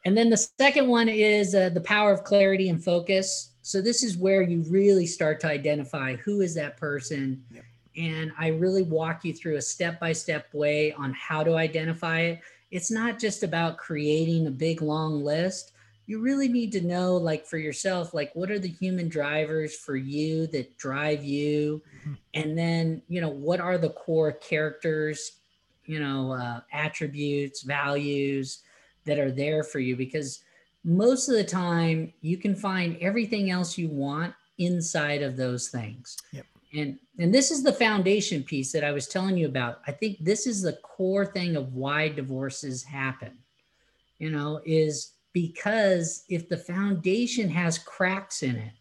and 0.05 0.17
then 0.17 0.31
the 0.31 0.37
second 0.37 0.89
one 0.89 1.09
is 1.09 1.55
uh, 1.55 1.69
the 1.71 1.81
power 1.81 2.13
of 2.13 2.25
clarity 2.25 2.69
and 2.69 2.83
focus. 2.83 3.53
So 3.63 3.83
this 3.83 4.03
is 4.03 4.17
where 4.17 4.43
you 4.43 4.65
really 4.69 5.07
start 5.07 5.41
to 5.41 5.49
identify 5.49 6.17
who 6.17 6.41
is 6.41 6.55
that 6.55 6.77
person. 6.77 7.45
Yep. 7.53 7.65
And 7.97 8.33
I 8.39 8.49
really 8.49 8.83
walk 8.83 9.25
you 9.25 9.35
through 9.35 9.57
a 9.57 9.63
step 9.63 10.01
by 10.01 10.13
step 10.13 10.53
way 10.55 10.93
on 10.93 11.13
how 11.15 11.43
to 11.43 11.57
identify 11.57 12.21
it. 12.21 12.41
It's 12.71 12.91
not 12.91 13.19
just 13.19 13.43
about 13.43 13.77
creating 13.77 14.47
a 14.47 14.51
big 14.53 14.83
long 14.83 15.25
list. 15.25 15.73
You 16.07 16.21
really 16.21 16.49
need 16.49 16.73
to 16.73 16.81
know, 16.81 17.17
like 17.17 17.45
for 17.45 17.59
yourself, 17.59 18.15
like 18.15 18.31
what 18.35 18.51
are 18.51 18.59
the 18.59 18.69
human 18.69 19.09
drivers 19.09 19.77
for 19.77 19.97
you 19.97 20.47
that 20.49 20.79
drive 20.79 21.23
you? 21.23 21.83
Mm-hmm. 22.01 22.13
And 22.35 22.57
then, 22.57 23.03
you 23.09 23.21
know, 23.21 23.29
what 23.29 23.61
are 23.61 23.77
the 23.77 23.91
core 23.91 24.33
characters, 24.33 25.33
you 25.85 26.01
know, 26.01 26.33
uh, 26.33 26.61
attributes, 26.73 27.63
values 27.63 28.63
that 29.09 29.19
are 29.19 29.33
there 29.33 29.65
for 29.65 29.81
you 29.81 29.97
because 29.97 30.45
most 30.85 31.29
of 31.29 31.35
the 31.35 31.43
time 31.43 32.13
you 32.21 32.37
can 32.37 32.55
find 32.55 32.97
everything 33.01 33.51
else 33.51 33.77
you 33.77 33.89
want 33.89 34.33
inside 34.59 35.23
of 35.23 35.37
those 35.37 35.69
things. 35.69 36.17
Yep. 36.33 36.47
And 36.75 36.99
and 37.19 37.35
this 37.35 37.51
is 37.51 37.63
the 37.63 37.73
foundation 37.73 38.43
piece 38.43 38.71
that 38.73 38.85
I 38.85 38.93
was 38.93 39.09
telling 39.09 39.37
you 39.37 39.47
about. 39.47 39.81
I 39.87 39.93
think 39.93 40.19
this 40.21 40.47
is 40.47 40.61
the 40.61 40.75
core 40.83 41.25
thing 41.25 41.57
of 41.57 41.75
why 41.75 42.09
divorces 42.09 42.85
happen. 42.85 43.33
You 44.19 44.31
know, 44.31 44.61
is 44.67 45.13
because 45.33 46.25
if 46.29 46.49
the 46.49 46.57
foundation 46.59 47.49
has 47.49 47.79
cracks 47.79 48.43
in 48.43 48.57
it, 48.57 48.73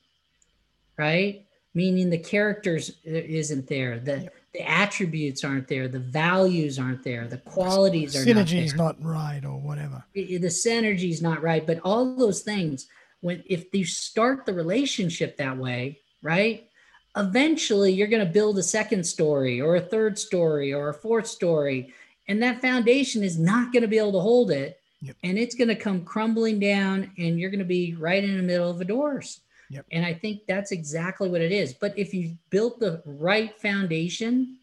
right? 0.97 1.45
Meaning 1.73 2.09
the 2.09 2.17
characters 2.17 2.99
isn't 3.05 3.67
there, 3.67 3.99
the 3.99 4.19
yep 4.23 4.36
the 4.57 4.67
attributes 4.67 5.43
aren't 5.43 5.67
there, 5.67 5.87
the 5.87 5.99
values 5.99 6.79
aren't 6.79 7.03
there, 7.03 7.27
the 7.27 7.37
qualities 7.37 8.15
are 8.15 8.25
synergy's 8.25 8.73
not, 8.73 8.99
not 8.99 9.07
right 9.07 9.45
or 9.45 9.59
whatever. 9.59 10.03
The 10.15 10.39
synergy 10.39 11.11
is 11.11 11.21
not 11.21 11.43
right, 11.43 11.65
but 11.65 11.79
all 11.83 12.15
those 12.15 12.41
things 12.41 12.87
when 13.21 13.43
if 13.45 13.73
you 13.73 13.85
start 13.85 14.45
the 14.45 14.53
relationship 14.53 15.37
that 15.37 15.57
way, 15.57 15.99
right? 16.23 16.67
Eventually 17.15 17.93
you're 17.93 18.07
going 18.07 18.25
to 18.25 18.31
build 18.31 18.57
a 18.57 18.63
second 18.63 19.05
story 19.05 19.61
or 19.61 19.75
a 19.75 19.81
third 19.81 20.17
story 20.17 20.73
or 20.73 20.89
a 20.89 20.93
fourth 20.93 21.27
story 21.27 21.93
and 22.27 22.41
that 22.41 22.59
foundation 22.59 23.23
is 23.23 23.37
not 23.37 23.71
going 23.71 23.83
to 23.83 23.87
be 23.87 23.99
able 23.99 24.13
to 24.13 24.19
hold 24.19 24.51
it. 24.51 24.79
Yep. 25.01 25.15
And 25.23 25.37
it's 25.37 25.55
going 25.55 25.67
to 25.67 25.75
come 25.75 26.03
crumbling 26.03 26.59
down 26.59 27.11
and 27.19 27.39
you're 27.39 27.51
going 27.51 27.59
to 27.59 27.65
be 27.65 27.93
right 27.93 28.23
in 28.23 28.37
the 28.37 28.43
middle 28.43 28.69
of 28.69 28.81
a 28.81 28.85
divorce. 28.85 29.39
Yep. 29.69 29.85
And 29.91 30.05
I 30.05 30.13
think 30.13 30.41
that's 30.47 30.71
exactly 30.71 31.29
what 31.29 31.41
it 31.41 31.51
is. 31.51 31.73
But 31.73 31.97
if 31.97 32.13
you 32.13 32.37
built 32.49 32.79
the 32.79 33.01
right 33.05 33.59
foundation, 33.59 34.57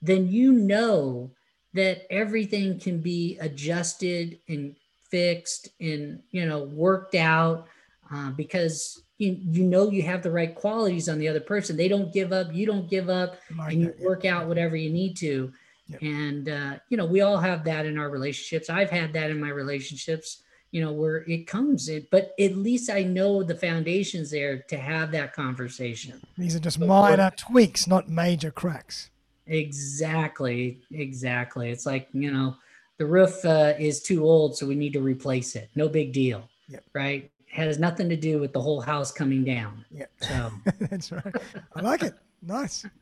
then 0.00 0.28
you 0.28 0.52
know 0.52 1.30
that 1.72 2.06
everything 2.10 2.78
can 2.78 3.00
be 3.00 3.36
adjusted 3.40 4.38
and 4.48 4.76
fixed 5.10 5.68
and 5.80 6.22
you 6.30 6.46
know 6.46 6.64
worked 6.64 7.14
out 7.14 7.66
uh, 8.12 8.30
because 8.30 9.02
you, 9.18 9.38
you 9.40 9.64
know 9.64 9.90
you 9.90 10.02
have 10.02 10.22
the 10.22 10.30
right 10.30 10.54
qualities 10.54 11.08
on 11.08 11.18
the 11.18 11.28
other 11.28 11.40
person. 11.40 11.76
They 11.76 11.88
don't 11.88 12.12
give 12.12 12.32
up, 12.32 12.54
you 12.54 12.66
don't 12.66 12.88
give 12.88 13.08
up, 13.08 13.36
like 13.56 13.72
and 13.72 13.82
you 13.82 13.94
work 14.00 14.24
out 14.24 14.46
whatever 14.46 14.76
you 14.76 14.90
need 14.90 15.16
to. 15.18 15.52
Yep. 15.88 16.02
And 16.02 16.48
uh, 16.48 16.74
you 16.88 16.96
know 16.96 17.06
we 17.06 17.22
all 17.22 17.38
have 17.38 17.64
that 17.64 17.86
in 17.86 17.98
our 17.98 18.08
relationships. 18.08 18.70
I've 18.70 18.90
had 18.90 19.12
that 19.14 19.30
in 19.30 19.40
my 19.40 19.50
relationships 19.50 20.43
you 20.74 20.80
know 20.80 20.92
where 20.92 21.18
it 21.28 21.46
comes 21.46 21.88
in 21.88 22.04
but 22.10 22.32
at 22.40 22.56
least 22.56 22.90
i 22.90 23.00
know 23.00 23.44
the 23.44 23.54
foundations 23.54 24.28
there 24.32 24.58
to 24.68 24.76
have 24.76 25.12
that 25.12 25.32
conversation. 25.32 26.20
These 26.36 26.56
are 26.56 26.58
just 26.58 26.80
minor 26.80 27.30
tweaks 27.36 27.86
not 27.86 28.08
major 28.08 28.50
cracks. 28.50 29.10
Exactly 29.46 30.80
exactly. 30.90 31.70
It's 31.70 31.86
like 31.86 32.08
you 32.12 32.32
know 32.32 32.56
the 32.98 33.06
roof 33.06 33.44
uh, 33.44 33.74
is 33.78 34.02
too 34.02 34.24
old 34.24 34.56
so 34.56 34.66
we 34.66 34.74
need 34.74 34.92
to 34.94 35.00
replace 35.00 35.54
it. 35.54 35.70
No 35.76 35.88
big 35.88 36.12
deal 36.12 36.48
yep. 36.68 36.82
right? 36.92 37.30
Has 37.52 37.78
nothing 37.78 38.08
to 38.08 38.16
do 38.16 38.40
with 38.40 38.52
the 38.52 38.60
whole 38.60 38.80
house 38.80 39.12
coming 39.12 39.44
down 39.44 39.84
yeah. 39.92 40.06
so. 40.20 40.50
That's 40.90 41.12
right. 41.12 41.36
I 41.76 41.80
like 41.82 42.02
it. 42.02 42.14
Nice. 42.42 42.84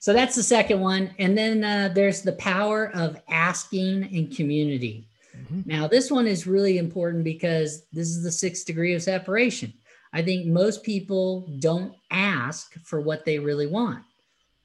So 0.00 0.12
that's 0.12 0.36
the 0.36 0.42
second 0.42 0.80
one 0.80 1.14
and 1.18 1.38
then 1.38 1.64
uh, 1.64 1.90
there's 1.94 2.20
the 2.20 2.32
power 2.32 2.90
of 2.94 3.18
asking 3.30 4.12
in 4.12 4.28
community 4.28 5.08
Mm-hmm. 5.54 5.70
Now, 5.70 5.88
this 5.88 6.10
one 6.10 6.26
is 6.26 6.46
really 6.46 6.78
important 6.78 7.24
because 7.24 7.84
this 7.92 8.08
is 8.08 8.22
the 8.22 8.32
sixth 8.32 8.66
degree 8.66 8.94
of 8.94 9.02
separation. 9.02 9.72
I 10.12 10.22
think 10.22 10.46
most 10.46 10.82
people 10.82 11.48
don't 11.58 11.94
ask 12.10 12.74
for 12.84 13.00
what 13.00 13.24
they 13.24 13.38
really 13.38 13.66
want. 13.66 14.04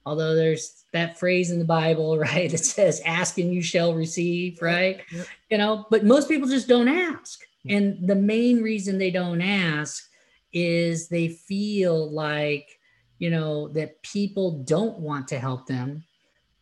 Although 0.05 0.35
there's 0.35 0.85
that 0.93 1.19
phrase 1.19 1.51
in 1.51 1.59
the 1.59 1.65
Bible, 1.65 2.17
right, 2.17 2.49
that 2.49 2.65
says, 2.65 3.01
ask 3.05 3.37
and 3.37 3.53
you 3.53 3.61
shall 3.61 3.93
receive, 3.93 4.61
right? 4.61 5.01
Yep. 5.11 5.27
You 5.51 5.57
know, 5.57 5.85
but 5.89 6.05
most 6.05 6.27
people 6.27 6.47
just 6.47 6.67
don't 6.67 6.87
ask. 6.87 7.41
Yep. 7.63 7.77
And 7.77 8.07
the 8.07 8.15
main 8.15 8.61
reason 8.61 8.97
they 8.97 9.11
don't 9.11 9.41
ask 9.41 10.03
is 10.53 11.09
they 11.09 11.27
feel 11.27 12.09
like, 12.11 12.67
you 13.19 13.29
know, 13.29 13.67
that 13.69 14.01
people 14.01 14.63
don't 14.63 14.99
want 14.99 15.27
to 15.27 15.39
help 15.39 15.67
them 15.67 16.03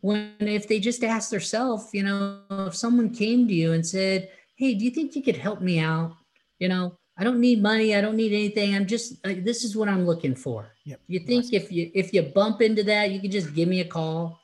when 0.00 0.32
if 0.40 0.68
they 0.68 0.78
just 0.78 1.02
ask 1.02 1.30
themselves, 1.30 1.88
you 1.92 2.02
know, 2.02 2.40
if 2.50 2.76
someone 2.76 3.10
came 3.10 3.48
to 3.48 3.54
you 3.54 3.72
and 3.72 3.86
said, 3.86 4.30
"Hey, 4.56 4.74
do 4.74 4.84
you 4.84 4.90
think 4.90 5.16
you 5.16 5.22
could 5.22 5.36
help 5.36 5.60
me 5.60 5.78
out?" 5.80 6.14
You 6.58 6.68
know, 6.68 6.98
I 7.16 7.24
don't 7.24 7.40
need 7.40 7.62
money. 7.62 7.94
I 7.94 8.00
don't 8.00 8.16
need 8.16 8.32
anything. 8.32 8.74
I'm 8.74 8.86
just 8.86 9.14
uh, 9.26 9.34
this 9.38 9.64
is 9.64 9.76
what 9.76 9.88
I'm 9.88 10.06
looking 10.06 10.34
for. 10.34 10.72
Yep. 10.84 11.00
You 11.08 11.20
think 11.20 11.44
awesome. 11.46 11.56
if 11.56 11.72
you 11.72 11.90
if 11.94 12.12
you 12.12 12.22
bump 12.22 12.62
into 12.62 12.84
that, 12.84 13.10
you 13.10 13.20
can 13.20 13.30
just 13.30 13.54
give 13.54 13.68
me 13.68 13.80
a 13.80 13.84
call, 13.84 14.40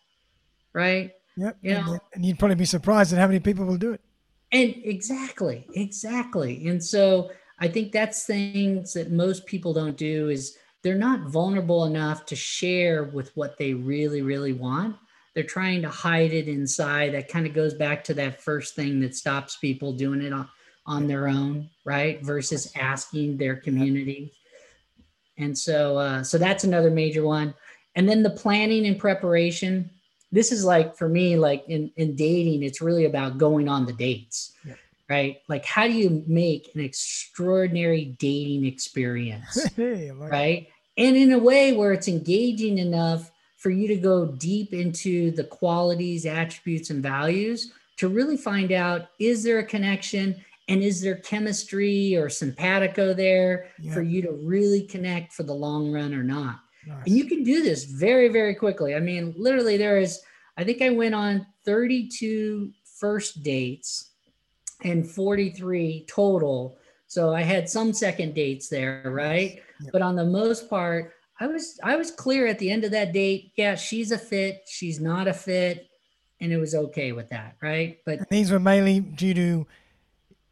right? 0.73 1.12
Yep. 1.37 1.57
You 1.62 1.75
know? 1.75 1.99
and 2.14 2.25
you'd 2.25 2.38
probably 2.38 2.57
be 2.57 2.64
surprised 2.64 3.12
at 3.12 3.19
how 3.19 3.27
many 3.27 3.40
people 3.40 3.64
will 3.64 3.77
do 3.77 3.93
it. 3.93 4.01
And 4.53 4.75
exactly, 4.85 5.67
exactly. 5.75 6.69
And 6.69 6.83
so 6.83 7.31
I 7.59 7.67
think 7.67 7.90
that's 7.90 8.25
things 8.25 8.93
that 8.93 9.11
most 9.11 9.47
people 9.47 9.73
don't 9.73 9.97
do 9.97 10.29
is 10.29 10.57
they're 10.83 10.95
not 10.95 11.29
vulnerable 11.29 11.87
enough 11.87 12.25
to 12.27 12.37
share 12.37 13.05
with 13.05 13.37
what 13.37 13.57
they 13.59 13.75
really, 13.75 14.23
really 14.23 14.53
want 14.53 14.97
they're 15.35 15.44
trying 15.44 15.83
to 15.83 15.88
hide 15.88 16.33
it 16.33 16.49
inside. 16.49 17.14
That 17.14 17.29
kind 17.29 17.47
of 17.47 17.55
goes 17.55 17.75
back 17.75 18.05
to 18.05 18.14
that 18.14 18.40
first 18.40 18.75
thing 18.75 19.01
that 19.01 19.14
stops 19.14 19.57
people 19.57 19.92
doing 19.92 20.23
it 20.23 20.33
on, 20.33 20.49
on 20.87 21.07
their 21.07 21.29
own 21.29 21.70
right? 21.85 22.23
Versus 22.23 22.73
asking 22.77 23.37
their 23.37 23.57
community. 23.57 24.33
And 25.37 25.57
so 25.57 25.99
uh, 25.99 26.23
so 26.23 26.38
that's 26.38 26.64
another 26.64 26.90
major 26.90 27.25
one. 27.25 27.55
And 27.94 28.09
then 28.09 28.23
the 28.23 28.31
planning 28.31 28.87
and 28.87 28.99
preparation. 28.99 29.90
This 30.33 30.51
is 30.51 30.64
like 30.64 30.97
for 30.97 31.09
me 31.09 31.37
like 31.37 31.64
in 31.68 31.92
in 31.97 32.16
dating 32.16 32.64
it's 32.64 32.81
really 32.81 33.05
about 33.05 33.38
going 33.38 33.68
on 33.68 33.87
the 33.87 33.92
dates 33.92 34.53
yeah. 34.66 34.75
right? 35.09 35.37
Like 35.49 35.64
how 35.64 35.87
do 35.87 35.92
you 35.92 36.25
make 36.27 36.70
an 36.75 36.81
extraordinary 36.81 38.16
dating 38.18 38.66
experience 38.66 39.64
hey, 39.77 40.11
like 40.11 40.33
right? 40.33 40.68
And 40.97 41.16
in 41.16 41.33
a 41.33 41.38
way 41.38 41.73
where 41.73 41.92
it's 41.92 42.09
engaging 42.09 42.79
enough 42.79 43.31
for 43.64 43.70
you 43.70 43.88
to 43.88 43.96
go 43.96 44.27
deep 44.27 44.74
into 44.74 45.31
the 45.31 45.44
qualities 45.44 46.27
attributes 46.27 46.90
and 46.90 47.03
values 47.03 47.72
to 47.96 48.09
really 48.09 48.37
find 48.37 48.72
out 48.72 49.07
is 49.18 49.42
there 49.42 49.61
a 49.61 49.64
connection 49.64 50.37
and 50.68 50.83
is 50.83 51.00
there 51.00 51.16
chemistry 51.16 52.14
or 52.14 52.29
simpatico 52.29 53.14
there 53.14 53.68
yeah. 53.81 53.94
for 53.94 54.03
you 54.03 54.20
to 54.20 54.33
really 54.33 54.83
connect 54.83 55.33
for 55.33 55.44
the 55.44 55.55
long 55.55 55.90
run 55.90 56.12
or 56.12 56.22
not 56.22 56.61
nice. 56.87 57.07
and 57.07 57.16
you 57.16 57.24
can 57.24 57.42
do 57.42 57.62
this 57.62 57.85
very 57.85 58.29
very 58.29 58.55
quickly 58.55 58.94
i 58.94 59.00
mean 59.00 59.35
literally 59.35 59.79
there 59.79 59.96
is 59.96 60.20
i 60.59 60.62
think 60.62 60.83
i 60.83 60.90
went 60.90 61.14
on 61.14 61.46
32 61.64 62.70
first 63.00 63.42
dates 63.42 64.11
and 64.83 65.11
43 65.11 66.05
total 66.07 66.77
so 67.07 67.35
i 67.35 67.40
had 67.40 67.66
some 67.66 67.94
second 67.94 68.35
dates 68.35 68.68
there 68.68 69.05
right 69.07 69.62
yep. 69.81 69.90
but 69.90 70.03
on 70.03 70.16
the 70.16 70.27
most 70.27 70.68
part 70.68 71.13
i 71.40 71.47
was 71.47 71.79
i 71.83 71.97
was 71.97 72.11
clear 72.11 72.47
at 72.47 72.59
the 72.59 72.70
end 72.70 72.85
of 72.85 72.90
that 72.90 73.12
date 73.12 73.53
yeah 73.57 73.75
she's 73.75 74.12
a 74.12 74.18
fit 74.18 74.62
she's 74.66 75.01
not 75.01 75.29
a 75.29 75.35
fit 75.35 75.88
and 76.40 76.53
it 76.53 76.59
was 76.59 76.75
okay 76.75 77.12
with 77.12 77.29
that 77.31 77.57
right 77.62 77.99
but 78.05 78.18
and 78.18 78.27
these 78.31 78.51
were 78.51 78.61
mainly 78.61 79.01
due 79.01 79.35
to 79.35 79.66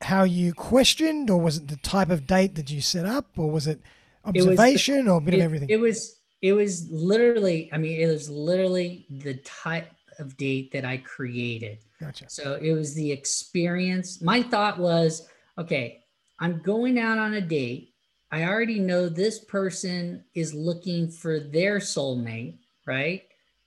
how 0.05 0.25
you 0.25 0.53
questioned, 0.53 1.31
or 1.31 1.41
was 1.41 1.59
it 1.59 1.69
the 1.69 1.77
type 1.77 2.11
of 2.11 2.27
date 2.27 2.55
that 2.57 2.71
you 2.71 2.81
set 2.81 3.07
up, 3.07 3.27
or 3.37 3.51
was 3.51 3.67
it 3.67 3.81
observation, 4.25 4.95
it 4.95 5.03
was, 5.05 5.09
or 5.09 5.19
a 5.19 5.21
bit 5.21 5.35
it, 5.35 5.39
of 5.39 5.45
everything? 5.45 5.71
It 5.71 5.81
was. 5.81 6.19
It 6.41 6.55
was 6.55 6.91
literally. 6.91 7.71
I 7.73 7.79
mean, 7.79 8.01
it 8.01 8.07
was 8.07 8.29
literally 8.29 9.07
the 9.09 9.35
type 9.35 9.91
of 10.19 10.37
date 10.37 10.73
that 10.73 10.85
I 10.85 10.99
created. 10.99 11.79
Gotcha. 12.01 12.29
So 12.29 12.55
it 12.61 12.73
was 12.73 12.95
the 12.95 13.13
experience. 13.13 14.21
My 14.21 14.43
thought 14.43 14.79
was, 14.79 15.29
okay, 15.57 16.03
I'm 16.41 16.61
going 16.61 16.99
out 16.99 17.19
on 17.19 17.35
a 17.35 17.41
date. 17.41 17.92
I 18.33 18.45
already 18.45 18.81
know 18.81 19.09
this 19.09 19.39
person 19.39 20.25
is 20.35 20.55
looking 20.55 21.09
for 21.09 21.39
their 21.39 21.79
soulmate, 21.79 22.57
right? 22.87 23.23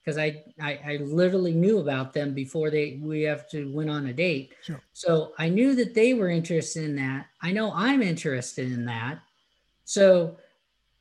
because 0.05 0.17
I, 0.19 0.43
I, 0.61 0.79
I 0.85 0.97
literally 0.97 1.53
knew 1.53 1.79
about 1.79 2.13
them 2.13 2.33
before 2.33 2.69
they 2.69 2.99
we 3.01 3.23
have 3.23 3.49
to 3.49 3.71
went 3.73 3.89
on 3.89 4.07
a 4.07 4.13
date. 4.13 4.53
Sure. 4.61 4.81
So 4.93 5.33
I 5.39 5.49
knew 5.49 5.73
that 5.75 5.95
they 5.95 6.13
were 6.13 6.29
interested 6.29 6.83
in 6.83 6.95
that. 6.97 7.27
I 7.41 7.51
know 7.51 7.71
I'm 7.73 8.03
interested 8.03 8.71
in 8.71 8.85
that. 8.85 9.19
So 9.83 10.37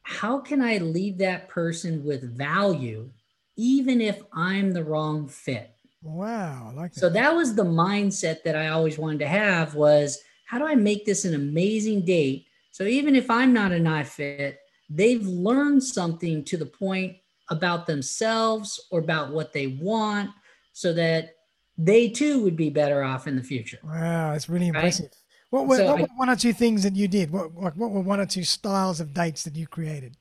how 0.03 0.39
can 0.39 0.63
I 0.63 0.79
leave 0.79 1.19
that 1.19 1.49
person 1.49 2.05
with 2.05 2.37
value, 2.37 3.11
even 3.57 4.01
if 4.01 4.23
I'm 4.33 4.73
the 4.73 4.85
wrong 4.85 5.29
fit? 5.29 5.71
Wow, 6.03 6.71
I 6.71 6.75
like 6.75 6.95
that. 6.95 7.01
So 7.01 7.11
that 7.11 7.35
was 7.35 7.55
the 7.55 7.65
mindset 7.65 8.43
that 8.45 8.57
I 8.57 8.69
always 8.69 8.99
wanted 8.99 9.21
to 9.21 9.29
have 9.29 9.75
was 9.75 10.23
how 10.47 10.59
do 10.59 10.67
I 10.67 10.75
make 10.75 11.05
this 11.05 11.25
an 11.27 11.35
amazing 11.35 12.07
date? 12.07 12.47
So 12.75 12.83
even 12.83 13.15
if 13.15 13.31
I'm 13.31 13.53
not 13.53 13.71
a 13.71 13.79
not 13.79 14.05
fit, 14.05 14.59
they've 14.91 15.25
learned 15.25 15.81
something 15.81 16.43
to 16.47 16.57
the 16.57 16.67
point 16.67 17.17
about 17.49 17.87
themselves 17.87 18.85
or 18.91 18.99
about 18.99 19.31
what 19.31 19.53
they 19.53 19.69
want 19.69 20.31
so 20.73 20.93
that 20.93 21.37
they 21.79 22.09
too 22.09 22.43
would 22.43 22.57
be 22.57 22.71
better 22.71 23.05
off 23.05 23.29
in 23.29 23.37
the 23.37 23.45
future. 23.45 23.79
Wow, 23.85 24.33
that's 24.33 24.49
really 24.49 24.67
impressive. 24.67 25.05
Right? 25.05 25.17
What 25.51 25.69
were, 25.69 25.77
so 25.77 25.87
what 25.87 26.01
were 26.01 26.09
one 26.17 26.29
or 26.29 26.35
two 26.35 26.53
things 26.53 26.83
that 26.83 26.97
you 26.97 27.07
did? 27.07 27.31
What, 27.31 27.53
what, 27.53 27.77
what 27.77 27.93
were 27.93 28.01
one 28.01 28.19
or 28.19 28.27
two 28.27 28.43
styles 28.43 28.99
of 28.99 29.15
dates 29.15 29.45
that 29.45 29.55
you 29.55 29.69
created? 29.69 30.17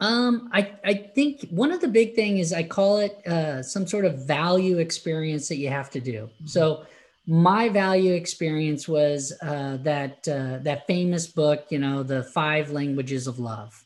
Um, 0.00 0.50
I, 0.52 0.74
I 0.84 0.92
think 1.14 1.46
one 1.48 1.72
of 1.72 1.80
the 1.80 1.88
big 1.88 2.14
thing 2.14 2.36
is 2.36 2.52
I 2.52 2.64
call 2.64 2.98
it 2.98 3.26
uh, 3.26 3.62
some 3.62 3.86
sort 3.86 4.04
of 4.04 4.26
value 4.26 4.76
experience 4.76 5.48
that 5.48 5.56
you 5.56 5.70
have 5.70 5.88
to 5.92 6.00
do. 6.00 6.28
Mm-hmm. 6.34 6.46
So 6.48 6.84
my 7.26 7.68
value 7.68 8.12
experience 8.12 8.86
was 8.86 9.32
uh, 9.42 9.78
that 9.78 10.26
uh, 10.28 10.58
that 10.62 10.86
famous 10.86 11.26
book, 11.26 11.66
you 11.70 11.78
know, 11.78 12.02
the 12.02 12.22
five 12.22 12.70
languages 12.70 13.26
of 13.26 13.38
love, 13.38 13.84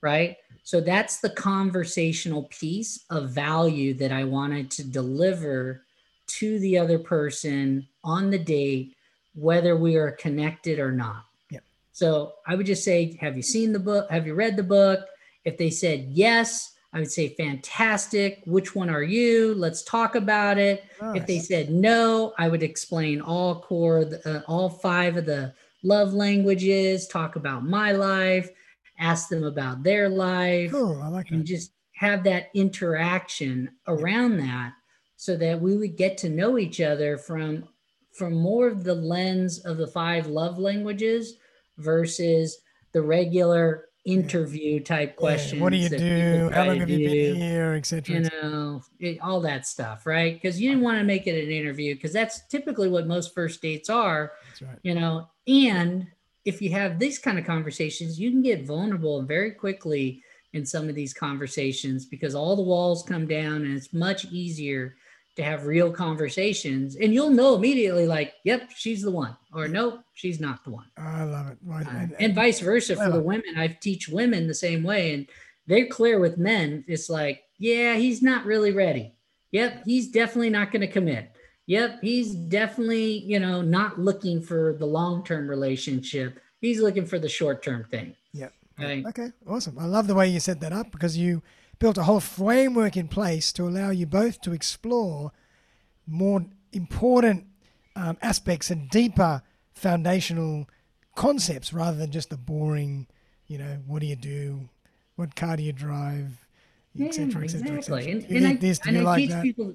right? 0.00 0.36
So 0.64 0.80
that's 0.80 1.20
the 1.20 1.30
conversational 1.30 2.44
piece 2.44 3.04
of 3.10 3.30
value 3.30 3.94
that 3.94 4.12
I 4.12 4.24
wanted 4.24 4.70
to 4.72 4.84
deliver 4.84 5.84
to 6.26 6.58
the 6.58 6.78
other 6.78 6.98
person 6.98 7.86
on 8.02 8.30
the 8.30 8.38
date, 8.38 8.96
whether 9.34 9.76
we 9.76 9.96
are 9.96 10.10
connected 10.12 10.78
or 10.78 10.90
not. 10.90 11.26
Yeah. 11.50 11.60
So 11.92 12.32
I 12.46 12.54
would 12.54 12.66
just 12.66 12.82
say, 12.82 13.16
Have 13.20 13.36
you 13.36 13.42
seen 13.42 13.72
the 13.72 13.78
book? 13.78 14.10
Have 14.10 14.26
you 14.26 14.34
read 14.34 14.56
the 14.56 14.62
book? 14.62 15.00
If 15.44 15.58
they 15.58 15.70
said 15.70 16.08
yes, 16.10 16.73
I 16.94 17.00
would 17.00 17.12
say, 17.12 17.34
Fantastic. 17.34 18.42
Which 18.46 18.74
one 18.74 18.88
are 18.88 19.02
you? 19.02 19.54
Let's 19.54 19.82
talk 19.82 20.14
about 20.14 20.56
it. 20.56 20.84
Nice. 21.02 21.16
If 21.16 21.26
they 21.26 21.38
said 21.40 21.70
no, 21.70 22.32
I 22.38 22.48
would 22.48 22.62
explain 22.62 23.20
all 23.20 23.60
core, 23.60 24.10
uh, 24.24 24.40
all 24.46 24.70
five 24.70 25.18
of 25.18 25.26
the 25.26 25.52
love 25.82 26.14
languages, 26.14 27.06
talk 27.06 27.36
about 27.36 27.64
my 27.64 27.92
life 27.92 28.48
ask 28.98 29.28
them 29.28 29.44
about 29.44 29.82
their 29.82 30.08
life. 30.08 30.70
Cool. 30.70 31.00
I 31.02 31.08
like 31.08 31.30
and 31.30 31.40
that. 31.40 31.46
just 31.46 31.72
have 31.92 32.24
that 32.24 32.50
interaction 32.54 33.70
around 33.86 34.38
that 34.38 34.72
so 35.16 35.36
that 35.36 35.60
we 35.60 35.76
would 35.76 35.96
get 35.96 36.18
to 36.18 36.28
know 36.28 36.58
each 36.58 36.80
other 36.80 37.16
from 37.16 37.68
from 38.12 38.32
more 38.32 38.68
of 38.68 38.84
the 38.84 38.94
lens 38.94 39.58
of 39.60 39.76
the 39.76 39.86
five 39.86 40.28
love 40.28 40.58
languages 40.58 41.34
versus 41.78 42.58
the 42.92 43.02
regular 43.02 43.86
interview 44.04 44.80
type 44.80 45.16
questions. 45.16 45.60
What 45.60 45.70
do 45.70 45.78
you 45.78 45.88
do? 45.88 46.50
How 46.52 46.64
long 46.64 46.78
have 46.78 46.90
you 46.90 47.08
been 47.08 47.36
here, 47.36 47.74
etc. 47.74 48.14
You 48.14 48.20
know, 48.30 48.82
it, 49.00 49.20
all 49.20 49.40
that 49.40 49.66
stuff, 49.66 50.06
right? 50.06 50.34
Because 50.34 50.60
you 50.60 50.68
didn't 50.68 50.84
want 50.84 50.98
to 50.98 51.04
make 51.04 51.26
it 51.26 51.42
an 51.42 51.50
interview 51.50 51.94
because 51.94 52.12
that's 52.12 52.46
typically 52.48 52.88
what 52.88 53.06
most 53.06 53.34
first 53.34 53.62
dates 53.62 53.88
are. 53.88 54.32
Right. 54.60 54.78
You 54.82 54.94
know, 54.94 55.28
and 55.46 56.06
if 56.44 56.60
you 56.60 56.70
have 56.70 56.98
these 56.98 57.18
kind 57.18 57.38
of 57.38 57.46
conversations, 57.46 58.20
you 58.20 58.30
can 58.30 58.42
get 58.42 58.66
vulnerable 58.66 59.22
very 59.22 59.52
quickly 59.52 60.22
in 60.52 60.64
some 60.64 60.88
of 60.88 60.94
these 60.94 61.14
conversations 61.14 62.04
because 62.04 62.34
all 62.34 62.54
the 62.54 62.62
walls 62.62 63.02
come 63.02 63.26
down 63.26 63.64
and 63.64 63.76
it's 63.76 63.92
much 63.92 64.26
easier 64.26 64.96
to 65.36 65.42
have 65.42 65.66
real 65.66 65.90
conversations 65.90 66.96
and 66.96 67.12
you'll 67.12 67.30
know 67.30 67.54
immediately 67.54 68.06
like 68.06 68.34
yep 68.44 68.70
she's 68.74 69.02
the 69.02 69.10
one 69.10 69.36
or 69.52 69.66
nope 69.68 70.00
she's 70.14 70.40
not 70.40 70.64
the 70.64 70.70
one 70.70 70.86
i 70.96 71.24
love 71.24 71.48
it 71.48 71.58
right. 71.64 71.86
uh, 71.86 71.90
and, 71.90 72.16
and, 72.20 72.34
vice 72.34 72.60
versa 72.60 72.94
for 72.94 73.10
the 73.10 73.20
women 73.20 73.54
i 73.56 73.66
teach 73.66 74.08
women 74.08 74.46
the 74.46 74.54
same 74.54 74.82
way 74.82 75.14
and 75.14 75.26
they're 75.66 75.86
clear 75.86 76.20
with 76.20 76.38
men 76.38 76.84
it's 76.86 77.10
like 77.10 77.42
yeah 77.58 77.94
he's 77.94 78.22
not 78.22 78.44
really 78.44 78.72
ready 78.72 79.12
yep 79.50 79.82
he's 79.84 80.08
definitely 80.08 80.50
not 80.50 80.70
going 80.70 80.80
to 80.80 80.88
commit 80.88 81.30
Yep, 81.66 82.00
he's 82.02 82.34
definitely, 82.34 83.20
you 83.20 83.40
know, 83.40 83.62
not 83.62 83.98
looking 83.98 84.42
for 84.42 84.76
the 84.78 84.86
long-term 84.86 85.48
relationship. 85.48 86.38
He's 86.60 86.80
looking 86.80 87.06
for 87.06 87.18
the 87.18 87.28
short-term 87.28 87.84
thing. 87.90 88.14
Yep. 88.32 88.52
Right. 88.78 89.06
Okay, 89.06 89.30
awesome. 89.46 89.78
I 89.78 89.86
love 89.86 90.06
the 90.06 90.14
way 90.14 90.28
you 90.28 90.40
set 90.40 90.60
that 90.60 90.72
up 90.72 90.90
because 90.90 91.16
you 91.16 91.42
built 91.78 91.98
a 91.98 92.04
whole 92.04 92.20
framework 92.20 92.96
in 92.96 93.08
place 93.08 93.52
to 93.52 93.64
allow 93.64 93.90
you 93.90 94.06
both 94.06 94.40
to 94.42 94.52
explore 94.52 95.32
more 96.06 96.46
important 96.72 97.46
um, 97.96 98.16
aspects 98.22 98.70
and 98.70 98.90
deeper 98.90 99.42
foundational 99.72 100.68
concepts 101.14 101.72
rather 101.72 101.96
than 101.96 102.10
just 102.10 102.30
the 102.30 102.36
boring, 102.36 103.06
you 103.46 103.58
know, 103.58 103.78
what 103.86 104.00
do 104.00 104.06
you 104.06 104.16
do? 104.16 104.68
What 105.16 105.36
car 105.36 105.56
do 105.56 105.62
you 105.62 105.72
drive? 105.72 106.44
Et 107.00 107.12
cetera, 107.12 107.40
yeah, 107.40 107.44
exactly. 107.44 107.44
Et 107.44 107.50
cetera, 107.50 107.78
et 107.78 107.82
cetera. 107.82 108.12
And, 108.12 108.24
and 108.24 108.46
I, 108.46 108.56
this, 108.56 108.80
and 108.86 108.98
I 108.98 109.00
like 109.00 109.18
teach 109.18 109.30
that? 109.30 109.42
people 109.42 109.74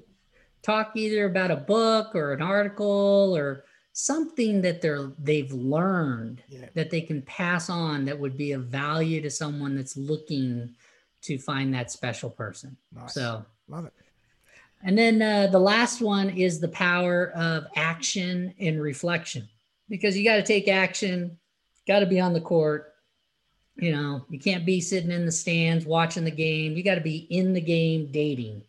talk 0.62 0.92
either 0.94 1.26
about 1.26 1.50
a 1.50 1.56
book 1.56 2.14
or 2.14 2.32
an 2.32 2.42
article 2.42 3.34
or 3.36 3.64
something 3.92 4.62
that 4.62 4.80
they're 4.80 5.10
they've 5.18 5.52
learned 5.52 6.42
yeah. 6.48 6.66
that 6.74 6.90
they 6.90 7.00
can 7.00 7.22
pass 7.22 7.68
on 7.68 8.04
that 8.04 8.18
would 8.18 8.36
be 8.36 8.52
of 8.52 8.66
value 8.66 9.20
to 9.20 9.30
someone 9.30 9.76
that's 9.76 9.96
looking 9.96 10.74
to 11.22 11.38
find 11.38 11.72
that 11.74 11.90
special 11.90 12.30
person. 12.30 12.76
Nice. 12.92 13.14
So 13.14 13.44
love 13.68 13.86
it. 13.86 13.92
And 14.82 14.96
then 14.96 15.20
uh, 15.20 15.48
the 15.48 15.58
last 15.58 16.00
one 16.00 16.30
is 16.30 16.58
the 16.58 16.68
power 16.68 17.32
of 17.32 17.66
action 17.76 18.54
and 18.58 18.80
reflection, 18.80 19.48
because 19.88 20.16
you 20.16 20.24
got 20.24 20.36
to 20.36 20.42
take 20.42 20.68
action, 20.68 21.38
got 21.86 22.00
to 22.00 22.06
be 22.06 22.20
on 22.20 22.32
the 22.32 22.40
court. 22.40 22.94
You 23.76 23.92
know, 23.92 24.24
you 24.30 24.38
can't 24.38 24.66
be 24.66 24.80
sitting 24.80 25.10
in 25.10 25.26
the 25.26 25.32
stands 25.32 25.84
watching 25.84 26.24
the 26.24 26.30
game. 26.30 26.76
You 26.76 26.82
got 26.82 26.96
to 26.96 27.00
be 27.00 27.26
in 27.30 27.52
the 27.52 27.60
game 27.60 28.10
dating 28.10 28.62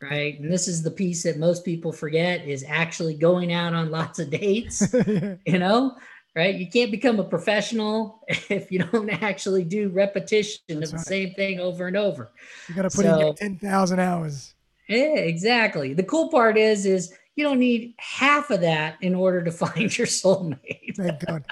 right 0.00 0.38
and 0.38 0.52
this 0.52 0.68
is 0.68 0.82
the 0.82 0.90
piece 0.90 1.22
that 1.22 1.38
most 1.38 1.64
people 1.64 1.92
forget 1.92 2.46
is 2.46 2.64
actually 2.68 3.14
going 3.14 3.52
out 3.52 3.74
on 3.74 3.90
lots 3.90 4.18
of 4.18 4.30
dates 4.30 4.94
you 5.46 5.58
know 5.58 5.96
right 6.36 6.56
you 6.56 6.68
can't 6.68 6.90
become 6.90 7.18
a 7.20 7.24
professional 7.24 8.20
if 8.28 8.70
you 8.70 8.80
don't 8.80 9.10
actually 9.22 9.64
do 9.64 9.88
repetition 9.88 10.60
That's 10.68 10.90
of 10.90 10.92
right. 10.94 10.98
the 10.98 11.08
same 11.08 11.34
thing 11.34 11.60
over 11.60 11.86
and 11.86 11.96
over 11.96 12.30
you 12.68 12.74
got 12.74 12.82
to 12.82 12.90
put 12.90 13.04
so, 13.04 13.28
in 13.28 13.34
10,000 13.34 13.98
hours 13.98 14.54
yeah 14.88 15.16
exactly 15.16 15.94
the 15.94 16.02
cool 16.02 16.28
part 16.28 16.56
is 16.56 16.86
is 16.86 17.12
you 17.38 17.44
don't 17.44 17.60
need 17.60 17.94
half 17.98 18.50
of 18.50 18.62
that 18.62 18.96
in 19.00 19.14
order 19.14 19.44
to 19.44 19.52
find 19.64 19.96
your 19.96 20.08
soulmate. 20.08 20.96
Thank 20.96 21.24
God. 21.24 21.44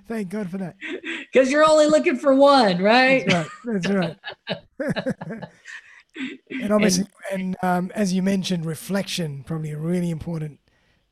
Thank 0.08 0.30
God 0.30 0.50
for 0.50 0.56
that. 0.56 0.74
Because 1.30 1.52
you're 1.52 1.68
only 1.68 1.86
looking 1.86 2.16
for 2.16 2.34
one, 2.34 2.82
right? 2.82 3.26
That's 3.26 3.86
right. 3.88 4.16
That's 4.78 5.06
right. 5.26 5.44
and 6.50 6.72
obviously, 6.72 7.04
and, 7.30 7.42
and 7.42 7.56
um, 7.62 7.92
as 7.94 8.14
you 8.14 8.22
mentioned, 8.22 8.64
reflection 8.64 9.44
probably 9.44 9.72
a 9.72 9.78
really 9.78 10.08
important. 10.08 10.60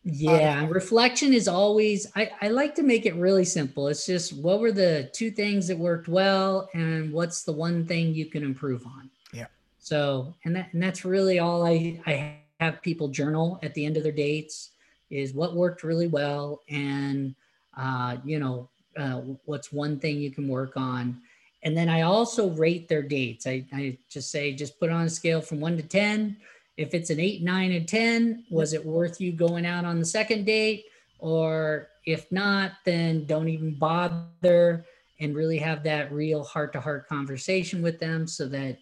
Yeah, 0.08 0.68
reflection 0.68 1.34
is 1.34 1.48
always. 1.48 2.06
I, 2.14 2.30
I 2.40 2.48
like 2.48 2.76
to 2.76 2.84
make 2.84 3.06
it 3.06 3.16
really 3.16 3.44
simple. 3.44 3.88
It's 3.88 4.06
just 4.06 4.32
what 4.36 4.60
were 4.60 4.70
the 4.70 5.10
two 5.12 5.32
things 5.32 5.66
that 5.66 5.76
worked 5.76 6.06
well, 6.06 6.68
and 6.74 7.12
what's 7.12 7.42
the 7.42 7.50
one 7.50 7.84
thing 7.84 8.14
you 8.14 8.26
can 8.26 8.44
improve 8.44 8.86
on. 8.86 9.10
Yeah. 9.32 9.46
So, 9.80 10.32
and 10.44 10.54
that 10.54 10.72
and 10.72 10.80
that's 10.80 11.04
really 11.04 11.40
all 11.40 11.66
I 11.66 12.00
I 12.06 12.36
have 12.60 12.80
people 12.82 13.08
journal 13.08 13.58
at 13.64 13.74
the 13.74 13.84
end 13.84 13.96
of 13.96 14.04
their 14.04 14.12
dates 14.12 14.70
is 15.10 15.34
what 15.34 15.56
worked 15.56 15.82
really 15.82 16.06
well, 16.06 16.62
and 16.68 17.34
uh, 17.76 18.18
you 18.24 18.38
know 18.38 18.68
uh, 18.96 19.22
what's 19.44 19.72
one 19.72 19.98
thing 19.98 20.18
you 20.18 20.30
can 20.30 20.46
work 20.46 20.76
on 20.76 21.20
and 21.66 21.76
then 21.76 21.88
I 21.88 22.02
also 22.02 22.50
rate 22.50 22.86
their 22.86 23.02
dates. 23.02 23.44
I, 23.44 23.64
I 23.72 23.98
just 24.08 24.30
say, 24.30 24.52
just 24.52 24.78
put 24.78 24.88
on 24.88 25.06
a 25.06 25.10
scale 25.10 25.40
from 25.40 25.58
one 25.58 25.76
to 25.76 25.82
10. 25.82 26.36
If 26.76 26.94
it's 26.94 27.10
an 27.10 27.20
eight, 27.20 27.42
nine, 27.42 27.72
and 27.72 27.88
10, 27.88 28.44
was 28.50 28.72
it 28.72 28.84
worth 28.84 29.20
you 29.20 29.32
going 29.32 29.64
out 29.64 29.84
on 29.84 29.98
the 29.98 30.04
second 30.04 30.44
date? 30.44 30.84
Or 31.18 31.88
if 32.04 32.30
not, 32.30 32.72
then 32.84 33.24
don't 33.24 33.48
even 33.48 33.74
bother 33.74 34.84
and 35.18 35.34
really 35.34 35.58
have 35.58 35.82
that 35.84 36.12
real 36.12 36.44
heart 36.44 36.72
to 36.74 36.80
heart 36.80 37.08
conversation 37.08 37.82
with 37.82 37.98
them 37.98 38.26
so 38.26 38.46
that, 38.48 38.78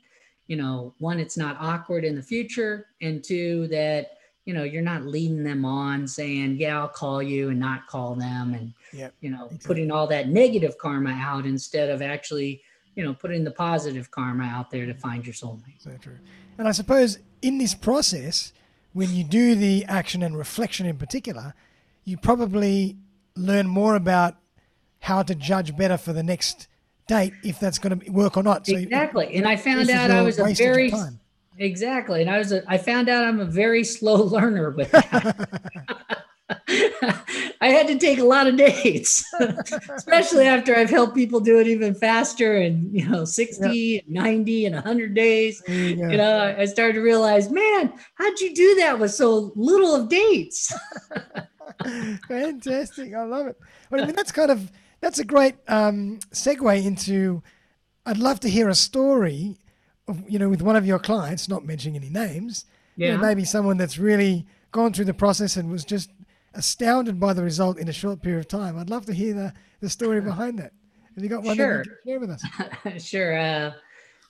you 0.48 0.56
know, 0.56 0.94
one, 0.98 1.20
it's 1.20 1.36
not 1.36 1.56
awkward 1.60 2.04
in 2.04 2.16
the 2.16 2.22
future. 2.22 2.86
And 3.00 3.22
two, 3.22 3.68
that, 3.68 4.18
you 4.44 4.52
know, 4.52 4.64
you're 4.64 4.82
not 4.82 5.06
leading 5.06 5.44
them 5.44 5.64
on 5.64 6.08
saying, 6.08 6.56
yeah, 6.56 6.80
I'll 6.80 6.88
call 6.88 7.22
you 7.22 7.50
and 7.50 7.60
not 7.60 7.86
call 7.86 8.16
them. 8.16 8.54
And, 8.54 8.74
yep, 8.92 9.14
you 9.20 9.30
know, 9.30 9.44
exactly. 9.44 9.66
putting 9.66 9.90
all 9.92 10.08
that 10.08 10.28
negative 10.28 10.76
karma 10.78 11.10
out 11.10 11.46
instead 11.46 11.88
of 11.88 12.02
actually 12.02 12.62
you 12.94 13.02
know, 13.02 13.14
putting 13.14 13.44
the 13.44 13.50
positive 13.50 14.10
karma 14.10 14.44
out 14.44 14.70
there 14.70 14.86
to 14.86 14.94
find 14.94 15.26
your 15.26 15.34
soulmate. 15.34 15.80
So 15.80 15.90
true. 16.00 16.18
And 16.58 16.68
I 16.68 16.72
suppose 16.72 17.18
in 17.42 17.58
this 17.58 17.74
process, 17.74 18.52
when 18.92 19.14
you 19.14 19.24
do 19.24 19.54
the 19.54 19.84
action 19.86 20.22
and 20.22 20.36
reflection 20.36 20.86
in 20.86 20.96
particular, 20.96 21.54
you 22.04 22.16
probably 22.16 22.96
learn 23.36 23.66
more 23.66 23.96
about 23.96 24.36
how 25.00 25.22
to 25.22 25.34
judge 25.34 25.76
better 25.76 25.98
for 25.98 26.12
the 26.12 26.22
next 26.22 26.68
date 27.06 27.34
if 27.42 27.60
that's 27.60 27.78
going 27.78 27.98
to 27.98 28.10
work 28.10 28.36
or 28.36 28.42
not. 28.42 28.66
So 28.66 28.76
exactly. 28.76 29.34
And 29.34 29.46
I 29.46 29.56
found 29.56 29.90
out 29.90 30.10
I 30.10 30.22
was 30.22 30.38
a 30.38 30.52
very 30.54 30.92
exactly, 31.58 32.20
and 32.22 32.30
I 32.30 32.38
was 32.38 32.52
a, 32.52 32.62
I 32.70 32.78
found 32.78 33.08
out 33.08 33.24
I'm 33.24 33.40
a 33.40 33.44
very 33.44 33.84
slow 33.84 34.22
learner 34.22 34.70
with 34.70 34.90
that. 34.92 36.08
I 36.68 37.68
had 37.68 37.86
to 37.88 37.98
take 37.98 38.18
a 38.18 38.24
lot 38.24 38.46
of 38.46 38.56
dates, 38.56 39.24
especially 39.94 40.46
after 40.46 40.74
I've 40.74 40.90
helped 40.90 41.14
people 41.14 41.40
do 41.40 41.58
it 41.60 41.66
even 41.66 41.94
faster 41.94 42.56
and, 42.56 42.92
you 42.94 43.08
know, 43.08 43.24
60, 43.24 43.68
yep. 43.68 44.04
90, 44.08 44.66
and 44.66 44.74
100 44.74 45.14
days. 45.14 45.62
You, 45.68 45.74
you, 45.74 46.16
know, 46.16 46.54
I 46.58 46.64
started 46.64 46.94
to 46.94 47.00
realize, 47.00 47.50
man, 47.50 47.92
how'd 48.14 48.40
you 48.40 48.54
do 48.54 48.76
that 48.76 48.98
with 48.98 49.12
so 49.12 49.52
little 49.56 49.94
of 49.94 50.08
dates? 50.08 50.72
Fantastic. 52.28 53.14
I 53.14 53.24
love 53.24 53.48
it. 53.48 53.60
Well, 53.90 54.02
I 54.02 54.06
mean, 54.06 54.16
that's 54.16 54.32
kind 54.32 54.50
of, 54.50 54.70
that's 55.00 55.18
a 55.18 55.24
great 55.24 55.56
um, 55.68 56.18
segue 56.32 56.84
into, 56.84 57.42
I'd 58.06 58.18
love 58.18 58.40
to 58.40 58.48
hear 58.48 58.68
a 58.68 58.74
story 58.74 59.58
of, 60.08 60.22
you 60.28 60.38
know, 60.38 60.48
with 60.48 60.62
one 60.62 60.76
of 60.76 60.86
your 60.86 60.98
clients, 60.98 61.48
not 61.48 61.64
mentioning 61.64 61.96
any 61.96 62.10
names, 62.10 62.64
yeah. 62.96 63.08
You 63.08 63.16
know, 63.16 63.22
maybe 63.22 63.44
someone 63.44 63.76
that's 63.76 63.98
really 63.98 64.46
gone 64.70 64.92
through 64.92 65.06
the 65.06 65.14
process 65.14 65.56
and 65.56 65.70
was 65.70 65.84
just 65.84 66.10
astounded 66.54 67.18
by 67.20 67.32
the 67.32 67.42
result 67.42 67.78
in 67.78 67.88
a 67.88 67.92
short 67.92 68.22
period 68.22 68.40
of 68.40 68.48
time. 68.48 68.78
I'd 68.78 68.90
love 68.90 69.06
to 69.06 69.14
hear 69.14 69.34
the, 69.34 69.52
the 69.80 69.90
story 69.90 70.20
behind 70.22 70.58
that. 70.58 70.72
Have 71.14 71.22
you 71.22 71.30
got 71.30 71.42
one 71.42 71.56
sure. 71.56 71.84
share 72.04 72.18
with 72.18 72.30
us? 72.30 72.44
sure. 73.04 73.38
Uh, 73.38 73.72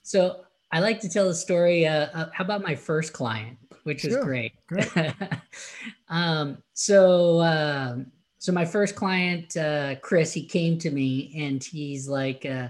so 0.03 0.41
I 0.71 0.79
like 0.79 0.99
to 1.01 1.09
tell 1.09 1.27
the 1.27 1.33
story. 1.33 1.87
Uh, 1.87 2.07
uh, 2.13 2.29
how 2.31 2.43
about 2.43 2.61
my 2.61 2.75
first 2.75 3.13
client, 3.13 3.57
which 3.83 4.01
sure. 4.01 4.17
was 4.17 4.25
great. 4.25 4.53
great. 4.67 4.91
um, 6.09 6.59
so, 6.73 7.39
uh, 7.39 7.97
so 8.37 8.51
my 8.51 8.65
first 8.65 8.95
client, 8.95 9.57
uh, 9.57 9.95
Chris, 10.01 10.31
he 10.31 10.45
came 10.45 10.77
to 10.79 10.91
me 10.91 11.33
and 11.35 11.63
he's 11.63 12.07
like, 12.07 12.45
uh, 12.45 12.67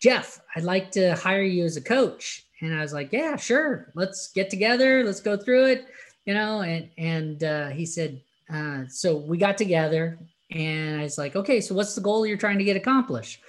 Jeff, 0.00 0.40
I'd 0.56 0.64
like 0.64 0.90
to 0.92 1.14
hire 1.16 1.42
you 1.42 1.64
as 1.64 1.76
a 1.76 1.82
coach. 1.82 2.46
And 2.60 2.74
I 2.74 2.80
was 2.80 2.94
like, 2.94 3.12
yeah, 3.12 3.36
sure. 3.36 3.92
Let's 3.94 4.32
get 4.32 4.48
together. 4.48 5.04
Let's 5.04 5.20
go 5.20 5.36
through 5.36 5.66
it. 5.66 5.86
You 6.24 6.34
know, 6.34 6.60
and, 6.60 6.88
and 6.96 7.72
he 7.72 7.86
said, 7.86 8.20
uh, 8.52 8.82
so 8.88 9.16
we 9.16 9.38
got 9.38 9.58
together 9.58 10.18
and 10.50 11.00
I 11.00 11.02
was 11.02 11.18
like, 11.18 11.36
okay, 11.36 11.60
so 11.60 11.74
what's 11.74 11.94
the 11.94 12.00
goal 12.00 12.26
you're 12.26 12.36
trying 12.36 12.58
to 12.58 12.64
get 12.64 12.76
accomplished? 12.76 13.42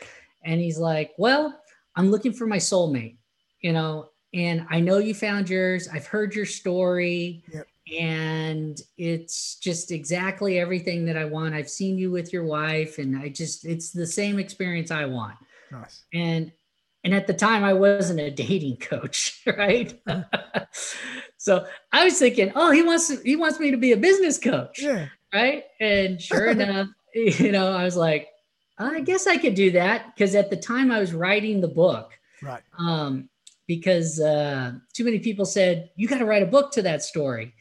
And 0.44 0.60
he's 0.60 0.78
like, 0.78 1.14
well, 1.18 1.60
I'm 1.96 2.12
looking 2.12 2.34
for 2.34 2.46
my 2.46 2.58
soulmate, 2.58 3.18
you 3.62 3.72
know, 3.72 4.10
and 4.34 4.66
I 4.70 4.80
know 4.80 4.98
you 4.98 5.14
found 5.14 5.50
yours. 5.50 5.88
I've 5.88 6.08
heard 6.08 6.36
your 6.36 6.46
story. 6.46 7.44
Yep. 7.54 7.68
And 8.00 8.80
it's 8.98 9.56
just 9.56 9.92
exactly 9.92 10.60
everything 10.60 11.06
that 11.06 11.18
I 11.18 11.26
want. 11.26 11.56
I've 11.56 11.70
seen 11.70 11.98
you 11.98 12.12
with 12.12 12.32
your 12.32 12.46
wife, 12.46 13.00
and 13.00 13.18
I 13.18 13.30
just, 13.30 13.66
it's 13.66 13.90
the 13.90 14.06
same 14.06 14.38
experience 14.38 14.92
I 14.92 15.06
want. 15.06 15.36
Nice. 15.72 16.04
And 16.14 16.52
and 17.04 17.14
at 17.14 17.28
the 17.28 17.34
time 17.34 17.64
I 17.64 17.74
wasn't 17.74 18.20
a 18.20 18.32
dating 18.32 18.78
coach, 18.78 19.42
right? 19.58 19.94
so 21.38 21.66
I 21.92 22.04
was 22.04 22.20
thinking, 22.20 22.52
oh, 22.56 22.72
he 22.72 22.82
wants 22.82 23.08
to, 23.08 23.18
he 23.24 23.36
wants 23.36 23.60
me 23.60 23.72
to 23.72 23.78
be 23.78 23.92
a 23.92 23.98
business 23.98 24.38
coach, 24.38 24.82
yeah. 24.82 25.08
right? 25.34 25.64
And 25.80 26.22
sure 26.22 26.46
enough, 26.50 26.88
you 27.14 27.52
know, 27.52 27.72
I 27.72 27.84
was 27.84 27.96
like, 27.96 28.28
I 28.78 29.02
guess 29.02 29.28
I 29.28 29.38
could 29.38 29.56
do 29.56 29.72
that 29.72 30.16
because 30.16 30.36
at 30.36 30.50
the 30.50 30.58
time 30.58 30.92
I 30.92 31.00
was 31.00 31.14
writing 31.14 31.60
the 31.60 31.68
book, 31.68 32.12
right? 32.42 32.64
Um, 32.78 33.30
because 33.68 34.20
uh, 34.20 34.74
too 34.94 35.04
many 35.04 35.20
people 35.20 35.46
said 35.46 35.90
you 35.96 36.08
got 36.08 36.20
to 36.20 36.26
write 36.26 36.44
a 36.44 36.48
book 36.48 36.72
to 36.72 36.82
that 36.84 37.04
story, 37.04 37.54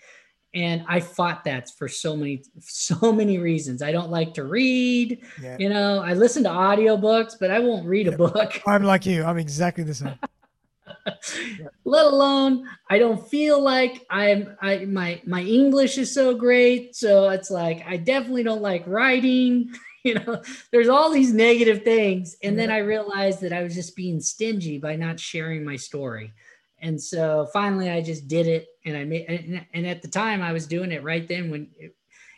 and 0.55 0.85
i 0.89 0.99
fought 0.99 1.45
that 1.45 1.71
for 1.77 1.89
so 1.89 2.17
many 2.17 2.43
so 2.61 3.13
many 3.13 3.39
reasons. 3.39 3.83
I 3.83 3.93
don't 3.93 4.11
like 4.11 4.35
to 4.35 4.45
read 4.45 5.21
yeah. 5.43 5.57
you 5.59 5.69
know 5.69 6.01
i 6.01 6.15
listen 6.15 6.43
to 6.45 6.49
audiobooks 6.49 7.35
but 7.39 7.51
i 7.51 7.59
won't 7.59 7.87
read 7.87 8.09
a 8.09 8.13
book. 8.17 8.61
I'm 8.67 8.85
like 8.85 9.07
you. 9.07 9.25
I'm 9.25 9.39
exactly 9.39 9.85
the 9.85 9.95
same. 9.95 10.19
Let 11.85 12.07
alone 12.07 12.67
i 12.89 12.99
don't 12.99 13.29
feel 13.29 13.63
like 13.63 14.07
i'm 14.11 14.57
i 14.63 14.85
my 14.87 15.21
my 15.27 15.43
english 15.43 15.99
is 15.99 16.13
so 16.13 16.35
great. 16.35 16.97
So 16.97 17.29
it's 17.29 17.51
like 17.51 17.85
i 17.87 17.97
definitely 17.97 18.43
don't 18.43 18.63
like 18.63 18.87
writing 18.87 19.71
you 20.05 20.15
know 20.15 20.41
there's 20.71 20.89
all 20.89 21.11
these 21.11 21.33
negative 21.33 21.83
things. 21.83 22.37
And 22.43 22.57
yeah. 22.57 22.63
then 22.63 22.71
i 22.71 22.79
realized 22.79 23.43
that 23.43 23.53
i 23.53 23.63
was 23.63 23.75
just 23.75 23.97
being 23.97 24.21
stingy 24.21 24.79
by 24.79 24.97
not 24.97 25.21
sharing 25.21 25.63
my 25.65 25.77
story 25.77 26.33
and 26.81 27.01
so 27.01 27.49
finally 27.53 27.91
i 27.91 28.01
just 28.01 28.29
did 28.29 28.47
it 28.47 28.67
and 28.85 28.97
i 28.97 29.05
made 29.05 29.27
and, 29.29 29.65
and 29.75 29.87
at 29.87 30.03
the 30.03 30.09
time 30.09 30.43
i 30.43 30.53
was 30.53 30.67
doing 30.67 30.93
it 30.93 31.03
right 31.03 31.29
then 31.29 31.51
when 31.51 31.69
it, 31.77 31.95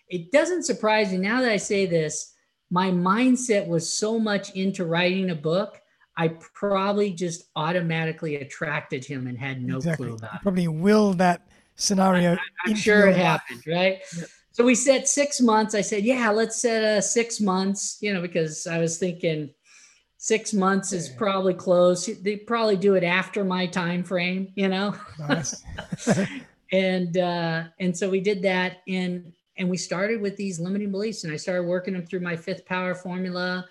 it 0.08 0.32
doesn't 0.32 0.64
surprise 0.64 1.12
me 1.12 1.18
now 1.18 1.40
that 1.40 1.50
i 1.50 1.56
say 1.56 1.86
this 1.86 2.34
my 2.70 2.90
mindset 2.90 3.66
was 3.66 3.92
so 3.92 4.18
much 4.18 4.50
into 4.50 4.84
writing 4.84 5.30
a 5.30 5.34
book 5.34 5.80
i 6.16 6.28
probably 6.54 7.12
just 7.12 7.44
automatically 7.56 8.36
attracted 8.36 9.04
him 9.04 9.26
and 9.26 9.38
had 9.38 9.62
no 9.62 9.76
exactly. 9.76 10.08
clue 10.08 10.16
about 10.16 10.34
it 10.34 10.42
probably 10.42 10.68
will 10.68 11.12
that 11.14 11.46
scenario 11.76 12.36
I, 12.66 12.70
am 12.70 12.76
sure 12.76 13.08
it 13.08 13.12
life. 13.12 13.16
happened 13.16 13.62
right 13.66 14.00
yeah. 14.16 14.24
so 14.52 14.64
we 14.64 14.74
set 14.74 15.08
six 15.08 15.40
months 15.40 15.74
i 15.74 15.80
said 15.80 16.04
yeah 16.04 16.30
let's 16.30 16.60
set 16.60 16.82
uh, 16.82 17.00
six 17.00 17.40
months 17.40 17.98
you 18.00 18.12
know 18.12 18.20
because 18.20 18.66
i 18.66 18.78
was 18.78 18.98
thinking 18.98 19.50
six 20.22 20.52
months 20.52 20.92
is 20.92 21.08
probably 21.08 21.54
close. 21.54 22.04
They 22.04 22.36
probably 22.36 22.76
do 22.76 22.92
it 22.94 23.02
after 23.02 23.42
my 23.42 23.66
time 23.66 24.04
frame, 24.04 24.52
you 24.54 24.68
know. 24.68 24.94
Nice. 25.18 25.64
and 26.72 27.16
uh, 27.16 27.64
and 27.80 27.96
so 27.96 28.10
we 28.10 28.20
did 28.20 28.42
that, 28.42 28.82
and 28.86 29.32
and 29.56 29.68
we 29.68 29.78
started 29.78 30.20
with 30.20 30.36
these 30.36 30.60
limiting 30.60 30.90
beliefs, 30.90 31.24
and 31.24 31.32
I 31.32 31.36
started 31.36 31.62
working 31.62 31.94
them 31.94 32.04
through 32.04 32.20
my 32.20 32.36
fifth 32.36 32.66
power 32.66 32.94
formula, 32.94 33.66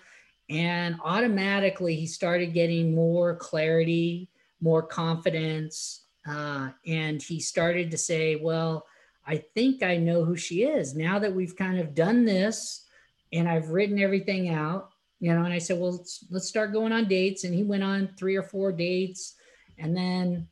and 0.50 0.96
automatically 1.04 1.94
he 1.94 2.06
started 2.08 2.52
getting 2.52 2.96
more 2.96 3.36
clarity, 3.36 4.28
more 4.60 4.82
confidence, 4.82 6.02
uh, 6.28 6.70
and 6.84 7.22
he 7.22 7.40
started 7.40 7.90
to 7.92 7.96
say, 7.96 8.36
well. 8.36 8.84
I 9.26 9.44
think 9.54 9.84
I 9.84 9.96
know 9.96 10.24
who 10.24 10.34
she 10.34 10.64
is 10.64 10.96
now 10.96 11.18
that 11.20 11.32
we've 11.32 11.54
kind 11.54 11.78
of 11.78 11.94
done 11.94 12.24
this 12.24 12.86
and 13.32 13.48
I've 13.48 13.68
written 13.68 14.00
everything 14.00 14.48
out 14.48 14.90
you 15.20 15.32
know 15.32 15.44
and 15.44 15.52
i 15.52 15.58
said 15.58 15.78
well 15.78 15.92
let's, 15.92 16.24
let's 16.30 16.48
start 16.48 16.72
going 16.72 16.92
on 16.92 17.06
dates 17.06 17.44
and 17.44 17.54
he 17.54 17.62
went 17.62 17.82
on 17.82 18.08
three 18.18 18.36
or 18.36 18.42
four 18.42 18.72
dates 18.72 19.34
and 19.78 19.96
then 19.96 20.46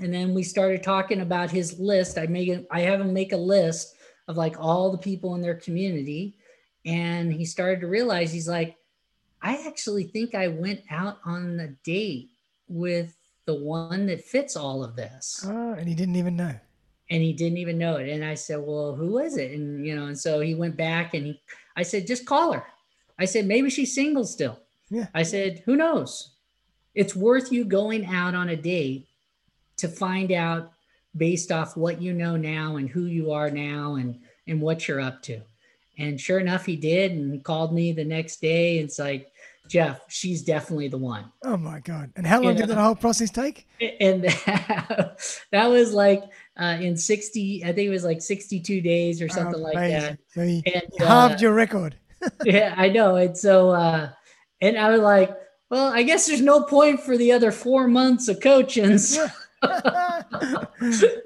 and 0.00 0.12
then 0.12 0.34
we 0.34 0.42
started 0.42 0.82
talking 0.82 1.20
about 1.20 1.50
his 1.50 1.78
list 1.78 2.18
i 2.18 2.26
make 2.26 2.48
it 2.48 2.66
i 2.70 2.80
have 2.80 3.00
him 3.00 3.12
make 3.12 3.32
a 3.32 3.36
list 3.36 3.94
of 4.26 4.36
like 4.36 4.56
all 4.58 4.90
the 4.90 4.98
people 4.98 5.34
in 5.34 5.42
their 5.42 5.54
community 5.54 6.34
and 6.86 7.32
he 7.32 7.44
started 7.44 7.80
to 7.80 7.86
realize 7.86 8.32
he's 8.32 8.48
like 8.48 8.76
i 9.42 9.62
actually 9.66 10.04
think 10.04 10.34
i 10.34 10.48
went 10.48 10.80
out 10.90 11.18
on 11.24 11.60
a 11.60 11.68
date 11.84 12.30
with 12.66 13.14
the 13.46 13.54
one 13.54 14.06
that 14.06 14.24
fits 14.24 14.56
all 14.56 14.82
of 14.82 14.96
this 14.96 15.44
oh 15.46 15.74
and 15.74 15.86
he 15.86 15.94
didn't 15.94 16.16
even 16.16 16.34
know 16.34 16.54
and 17.10 17.22
he 17.22 17.32
didn't 17.32 17.58
even 17.58 17.78
know 17.78 17.96
it. 17.96 18.08
And 18.08 18.24
I 18.24 18.34
said, 18.34 18.58
Well, 18.60 18.94
who 18.94 19.18
is 19.18 19.36
it? 19.36 19.52
And, 19.52 19.86
you 19.86 19.94
know, 19.94 20.06
and 20.06 20.18
so 20.18 20.40
he 20.40 20.54
went 20.54 20.76
back 20.76 21.14
and 21.14 21.26
he, 21.26 21.40
I 21.76 21.82
said, 21.82 22.06
Just 22.06 22.26
call 22.26 22.52
her. 22.52 22.64
I 23.18 23.24
said, 23.24 23.46
Maybe 23.46 23.70
she's 23.70 23.94
single 23.94 24.24
still. 24.24 24.58
Yeah. 24.90 25.06
I 25.14 25.22
said, 25.22 25.62
Who 25.64 25.76
knows? 25.76 26.30
It's 26.94 27.16
worth 27.16 27.50
you 27.50 27.64
going 27.64 28.06
out 28.06 28.34
on 28.34 28.48
a 28.48 28.56
date 28.56 29.08
to 29.78 29.88
find 29.88 30.30
out 30.30 30.72
based 31.16 31.50
off 31.50 31.76
what 31.76 32.00
you 32.00 32.12
know 32.12 32.36
now 32.36 32.76
and 32.76 32.88
who 32.88 33.06
you 33.06 33.32
are 33.32 33.50
now 33.50 33.96
and, 33.96 34.20
and 34.46 34.60
what 34.60 34.86
you're 34.86 35.00
up 35.00 35.22
to. 35.22 35.40
And 35.98 36.20
sure 36.20 36.40
enough, 36.40 36.66
he 36.66 36.76
did 36.76 37.12
and 37.12 37.42
called 37.44 37.72
me 37.72 37.92
the 37.92 38.04
next 38.04 38.40
day. 38.40 38.78
And 38.78 38.88
It's 38.88 38.98
like, 38.98 39.30
Jeff, 39.68 40.02
she's 40.08 40.42
definitely 40.42 40.88
the 40.88 40.98
one. 40.98 41.32
Oh 41.42 41.56
my 41.56 41.80
God. 41.80 42.12
And 42.16 42.26
how 42.26 42.40
long 42.40 42.52
you 42.52 42.60
did 42.60 42.68
know? 42.68 42.74
that 42.74 42.82
whole 42.82 42.94
process 42.94 43.30
take? 43.30 43.66
And 44.00 44.24
that, 44.24 45.18
that 45.52 45.66
was 45.68 45.92
like 45.94 46.22
uh, 46.58 46.76
in 46.80 46.96
60, 46.96 47.64
I 47.64 47.68
think 47.68 47.86
it 47.86 47.90
was 47.90 48.04
like 48.04 48.20
62 48.20 48.80
days 48.80 49.22
or 49.22 49.28
something 49.28 49.60
oh, 49.60 49.64
like 49.64 49.74
that. 49.74 50.18
So 50.28 50.42
you, 50.42 50.62
and, 50.66 50.82
halved 50.98 51.36
uh, 51.36 51.38
your 51.38 51.54
record. 51.54 51.96
Yeah, 52.44 52.74
I 52.76 52.88
know. 52.88 53.16
And 53.16 53.36
so, 53.36 53.70
uh, 53.70 54.10
and 54.60 54.78
I 54.78 54.90
was 54.90 55.00
like, 55.00 55.36
well, 55.70 55.92
I 55.92 56.02
guess 56.02 56.26
there's 56.26 56.40
no 56.40 56.62
point 56.62 57.00
for 57.00 57.16
the 57.16 57.32
other 57.32 57.50
four 57.50 57.88
months 57.88 58.28
of 58.28 58.40
coaching. 58.40 58.92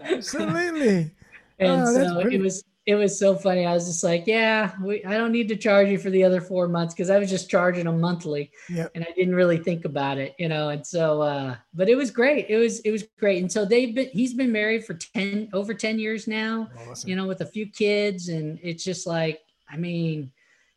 Absolutely. 0.07 1.11
and 1.59 1.82
oh, 1.82 1.94
so 1.94 2.18
it 2.20 2.40
was 2.40 2.64
it 2.88 2.94
was 2.94 3.18
so 3.18 3.36
funny. 3.36 3.66
I 3.66 3.74
was 3.74 3.86
just 3.86 4.03
like, 4.03 4.26
yeah, 4.26 4.72
we, 4.82 5.05
I 5.05 5.18
don't 5.18 5.30
need 5.30 5.49
to 5.49 5.57
charge 5.57 5.88
you 5.88 5.99
for 5.99 6.09
the 6.09 6.24
other 6.24 6.40
four 6.40 6.68
months 6.68 6.94
because 6.94 7.11
I 7.11 7.18
was 7.18 7.28
just 7.28 7.51
charging 7.51 7.84
them 7.84 8.01
monthly, 8.01 8.51
yep. 8.70 8.90
and 8.94 9.05
I 9.05 9.12
didn't 9.14 9.34
really 9.34 9.59
think 9.59 9.84
about 9.84 10.16
it, 10.16 10.34
you 10.38 10.49
know. 10.49 10.70
And 10.70 10.86
so, 10.86 11.20
uh, 11.20 11.57
but 11.74 11.90
it 11.90 11.96
was 11.96 12.11
great. 12.11 12.46
It 12.49 12.57
was 12.57 12.80
it 12.80 12.90
was 12.90 13.05
great. 13.18 13.42
And 13.42 13.53
so 13.53 13.66
they've 13.66 13.94
been 13.94 14.09
he's 14.09 14.32
been 14.32 14.51
married 14.51 14.86
for 14.86 14.94
ten 14.94 15.51
over 15.53 15.74
ten 15.74 15.99
years 15.99 16.26
now, 16.26 16.70
awesome. 16.88 17.11
you 17.11 17.14
know, 17.14 17.26
with 17.26 17.42
a 17.42 17.46
few 17.46 17.66
kids, 17.66 18.30
and 18.30 18.59
it's 18.62 18.84
just 18.84 19.07
like, 19.07 19.40
I 19.68 19.76
mean, 19.76 20.32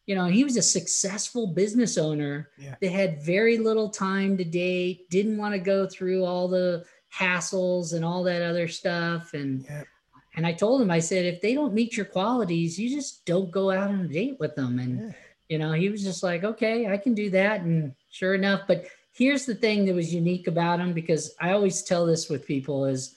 you 0.05 0.15
know, 0.15 0.25
he 0.25 0.43
was 0.43 0.57
a 0.57 0.61
successful 0.61 1.47
business 1.47 1.97
owner 1.97 2.49
yeah. 2.57 2.75
that 2.81 2.91
had 2.91 3.23
very 3.23 3.57
little 3.57 3.89
time 3.89 4.37
to 4.37 4.43
date, 4.43 5.09
didn't 5.09 5.37
want 5.37 5.53
to 5.53 5.59
go 5.59 5.87
through 5.87 6.25
all 6.25 6.47
the 6.47 6.83
hassles 7.13 7.93
and 7.93 8.03
all 8.03 8.23
that 8.23 8.41
other 8.41 8.67
stuff, 8.67 9.33
and. 9.33 9.65
Yep 9.69 9.87
and 10.35 10.47
I 10.47 10.53
told 10.53 10.81
him, 10.81 10.91
I 10.91 10.99
said, 10.99 11.25
if 11.25 11.41
they 11.41 11.53
don't 11.53 11.73
meet 11.73 11.97
your 11.97 12.05
qualities, 12.05 12.79
you 12.79 12.89
just 12.89 13.25
don't 13.25 13.51
go 13.51 13.69
out 13.69 13.89
on 13.89 14.01
a 14.01 14.07
date 14.07 14.37
with 14.39 14.55
them. 14.55 14.79
And, 14.79 14.99
yeah. 14.99 15.13
you 15.49 15.57
know, 15.57 15.73
he 15.73 15.89
was 15.89 16.03
just 16.03 16.23
like, 16.23 16.43
okay, 16.43 16.87
I 16.87 16.97
can 16.97 17.13
do 17.13 17.29
that. 17.31 17.61
And 17.61 17.93
sure 18.09 18.33
enough, 18.33 18.61
but 18.67 18.85
here's 19.11 19.45
the 19.45 19.55
thing 19.55 19.85
that 19.85 19.95
was 19.95 20.13
unique 20.13 20.47
about 20.47 20.79
him 20.79 20.93
because 20.93 21.35
I 21.41 21.51
always 21.51 21.83
tell 21.83 22.05
this 22.05 22.29
with 22.29 22.47
people 22.47 22.85
is 22.85 23.15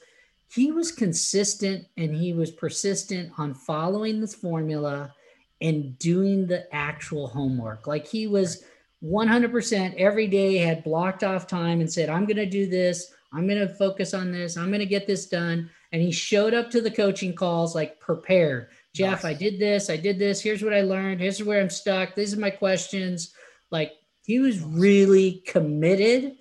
he 0.53 0.73
was 0.73 0.91
consistent 0.91 1.87
and 1.97 2.15
he 2.15 2.33
was 2.33 2.51
persistent 2.51 3.33
on 3.39 3.55
following 3.55 4.21
this 4.21 4.35
formula 4.35 5.15
and 5.61 5.99
doing 5.99 6.47
the 6.47 6.73
actual 6.75 7.29
homework. 7.29 7.87
Like 7.87 8.07
he 8.07 8.27
was 8.27 8.65
100% 9.03 9.95
every 9.97 10.27
day 10.27 10.57
had 10.57 10.85
blocked 10.85 11.25
off 11.25 11.47
time 11.47 11.81
and 11.81 11.93
said, 11.93 12.09
I'm 12.09 12.25
going 12.25 12.37
to 12.37 12.47
do 12.47 12.67
this. 12.67 13.13
I'm 13.33 13.47
going 13.47 13.67
to 13.67 13.75
focus 13.75 14.15
on 14.15 14.31
this. 14.31 14.57
I'm 14.57 14.69
going 14.69 14.81
to 14.81 14.87
get 14.87 15.07
this 15.07 15.27
done 15.27 15.71
and 15.95 16.03
he 16.03 16.11
showed 16.11 16.55
up 16.55 16.71
to 16.71 16.81
the 16.81 16.91
coaching 16.91 17.35
calls 17.35 17.75
like 17.75 18.01
prepared. 18.01 18.69
Jeff, 18.95 19.23
nice. 19.23 19.33
I 19.33 19.35
did 19.35 19.61
this, 19.61 19.91
I 19.91 19.97
did 19.97 20.19
this. 20.19 20.41
Here's 20.41 20.63
what 20.63 20.75
I 20.75 20.83
learned. 20.83 21.21
Here's 21.21 21.43
where 21.43 21.61
I'm 21.61 21.71
stuck. 21.71 22.15
These 22.15 22.35
are 22.35 22.41
my 22.41 22.51
questions. 22.51 23.33
Like 23.71 23.93
he 24.25 24.41
was 24.41 24.61
really 24.61 25.43
committed 25.47 26.37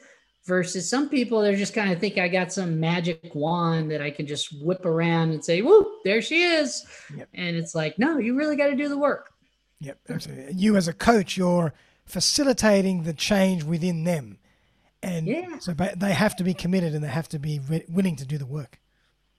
versus 0.45 0.89
some 0.89 1.09
people 1.09 1.41
they're 1.41 1.55
just 1.55 1.73
kind 1.73 1.91
of 1.91 1.99
think 1.99 2.17
I 2.17 2.27
got 2.27 2.51
some 2.51 2.79
magic 2.79 3.33
wand 3.33 3.91
that 3.91 4.01
I 4.01 4.11
can 4.11 4.27
just 4.27 4.61
whip 4.61 4.85
around 4.85 5.31
and 5.31 5.43
say, 5.43 5.61
"Whoop, 5.61 5.87
there 6.03 6.21
she 6.21 6.43
is." 6.43 6.85
Yep. 7.15 7.29
And 7.33 7.55
it's 7.55 7.73
like, 7.73 7.97
"No, 7.97 8.17
you 8.17 8.35
really 8.35 8.55
got 8.55 8.67
to 8.67 8.75
do 8.75 8.89
the 8.89 8.97
work." 8.97 9.31
Yep, 9.79 9.99
absolutely. 10.09 10.53
You 10.53 10.75
as 10.75 10.87
a 10.87 10.93
coach, 10.93 11.37
you're 11.37 11.73
facilitating 12.05 13.03
the 13.03 13.13
change 13.13 13.63
within 13.63 14.03
them. 14.03 14.37
And 15.01 15.27
yeah. 15.27 15.59
so 15.59 15.73
they 15.73 16.13
have 16.13 16.35
to 16.37 16.43
be 16.43 16.53
committed 16.53 16.95
and 16.95 17.03
they 17.03 17.09
have 17.09 17.27
to 17.29 17.39
be 17.39 17.59
willing 17.89 18.15
to 18.15 18.25
do 18.25 18.37
the 18.37 18.45
work. 18.45 18.79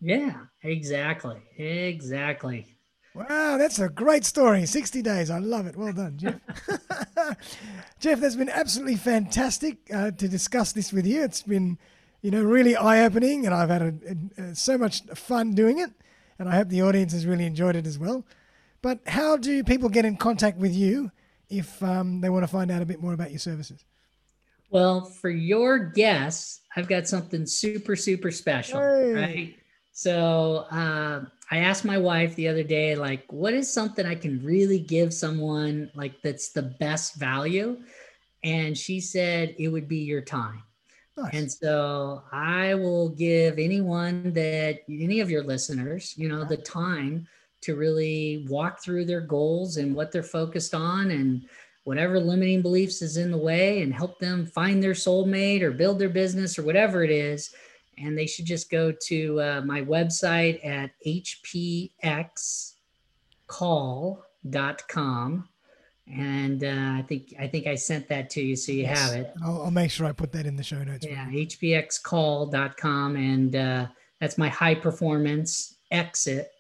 Yeah, 0.01 0.35
exactly. 0.63 1.41
Exactly. 1.57 2.74
Wow, 3.15 3.59
that's 3.59 3.79
a 3.79 3.89
great 3.89 4.25
story. 4.25 4.67
60 4.67 5.01
days. 5.01 5.31
I 5.31 5.39
love 5.39 5.67
it. 5.67 5.77
Well 5.77 5.93
done, 5.93 6.17
Jeff. 6.17 6.41
Jeff, 8.01 8.21
that's 8.21 8.35
been 8.35 8.49
absolutely 8.49 8.97
fantastic 8.97 9.79
uh, 9.93 10.11
to 10.11 10.29
discuss 10.29 10.73
this 10.73 10.93
with 10.93 11.07
you. 11.07 11.23
It's 11.23 11.43
been, 11.43 11.79
you 12.23 12.33
know, 12.33 12.43
really 12.43 12.75
eye 12.75 13.05
opening, 13.05 13.47
and 13.47 13.55
I've 13.55 13.69
had 13.69 13.83
a, 13.83 13.95
a, 14.39 14.43
a, 14.43 14.55
so 14.55 14.77
much 14.77 15.03
fun 15.15 15.55
doing 15.55 15.79
it. 15.79 15.91
And 16.39 16.49
I 16.49 16.57
hope 16.57 16.69
the 16.69 16.83
audience 16.83 17.13
has 17.13 17.25
really 17.25 17.47
enjoyed 17.47 17.77
it 17.77 17.87
as 17.87 17.99
well. 17.99 18.25
But 18.83 18.99
how 19.07 19.37
do 19.37 19.63
people 19.63 19.89
get 19.89 20.05
in 20.05 20.17
contact 20.17 20.59
with 20.59 20.75
you 20.75 21.13
if 21.49 21.81
um, 21.83 22.21
they 22.21 22.29
want 22.29 22.43
to 22.43 22.49
find 22.49 22.71
out 22.71 22.83
a 22.83 22.87
bit 22.87 23.01
more 23.01 23.13
about 23.13 23.31
your 23.31 23.39
services? 23.39 23.85
Well, 24.71 25.05
for 25.05 25.31
your 25.31 25.79
guests, 25.79 26.63
I've 26.75 26.89
got 26.89 27.07
something 27.07 27.47
super, 27.47 27.95
super 27.95 28.33
special, 28.33 28.81
hey. 28.81 29.13
right? 29.13 29.57
So 29.97 30.67
uh, 30.73 31.25
I 31.53 31.59
asked 31.59 31.85
my 31.85 31.99
wife 31.99 32.35
the 32.35 32.49
other 32.49 32.65
day, 32.65 32.97
like, 32.97 33.33
what 33.33 33.55
is 33.55 33.73
something 33.73 34.05
I 34.05 34.17
can 34.17 34.45
really 34.45 34.81
give 34.81 35.15
someone 35.15 35.89
like 35.95 36.21
that's 36.21 36.51
the 36.51 36.63
best 36.63 37.15
value? 37.15 37.81
And 38.43 38.77
she 38.77 39.01
said 39.01 39.55
it 39.57 39.69
would 39.69 39.87
be 39.87 39.99
your 39.99 40.21
time. 40.21 40.65
Nice. 41.17 41.31
And 41.33 41.53
so 41.53 42.25
I 42.33 42.75
will 42.75 43.11
give 43.11 43.61
anyone 43.61 44.33
that 44.33 44.81
any 44.91 45.21
of 45.21 45.31
your 45.31 45.45
listeners, 45.45 46.13
you 46.17 46.29
know, 46.29 46.43
the 46.43 46.57
time 46.57 47.29
to 47.61 47.77
really 47.77 48.45
walk 48.49 48.83
through 48.83 49.05
their 49.05 49.21
goals 49.21 49.77
and 49.77 49.95
what 49.95 50.11
they're 50.11 50.25
focused 50.25 50.75
on 50.75 51.13
and 51.13 51.47
whatever 51.85 52.19
limiting 52.19 52.63
beliefs 52.63 53.01
is 53.01 53.17
in 53.17 53.31
the 53.31 53.39
way 53.39 53.83
and 53.83 53.95
help 53.95 54.19
them 54.19 54.45
find 54.45 54.83
their 54.83 54.93
soulmate 54.93 55.63
or 55.63 55.71
build 55.71 56.01
their 56.01 56.09
business 56.09 56.59
or 56.59 56.65
whatever 56.65 57.05
it 57.05 57.11
is 57.11 57.55
and 57.99 58.17
they 58.19 58.27
should 58.27 58.45
just 58.45 58.71
go 58.71 58.93
to 58.93 59.41
uh, 59.41 59.63
my 59.65 59.81
website 59.83 60.65
at 60.65 60.91
hpxcall.com 61.07 62.69
and 66.07 66.65
uh, 66.65 66.99
I 66.99 67.05
think 67.09 67.35
I 67.39 67.47
think 67.49 67.67
I 67.67 67.75
sent 67.75 68.09
that 68.09 68.29
to 68.31 68.43
you 68.43 68.57
so 68.57 68.73
you 68.73 68.83
yes. 68.83 69.01
have 69.01 69.21
it. 69.21 69.33
I'll, 69.43 69.63
I'll, 69.63 69.71
make 69.71 69.91
sure 69.91 70.07
I 70.07 70.13
put 70.13 70.33
that 70.33 70.45
in 70.45 70.55
the 70.55 70.63
show 70.63 70.85
notes. 70.85 71.07
Yeah, 71.09 71.27
hpxcall.com 71.27 73.17
and 73.17 73.57
uh, 73.57 73.87
that's 74.21 74.37
my 74.37 74.49
high 74.49 74.75
performance 74.75 75.77
exit 75.91 76.51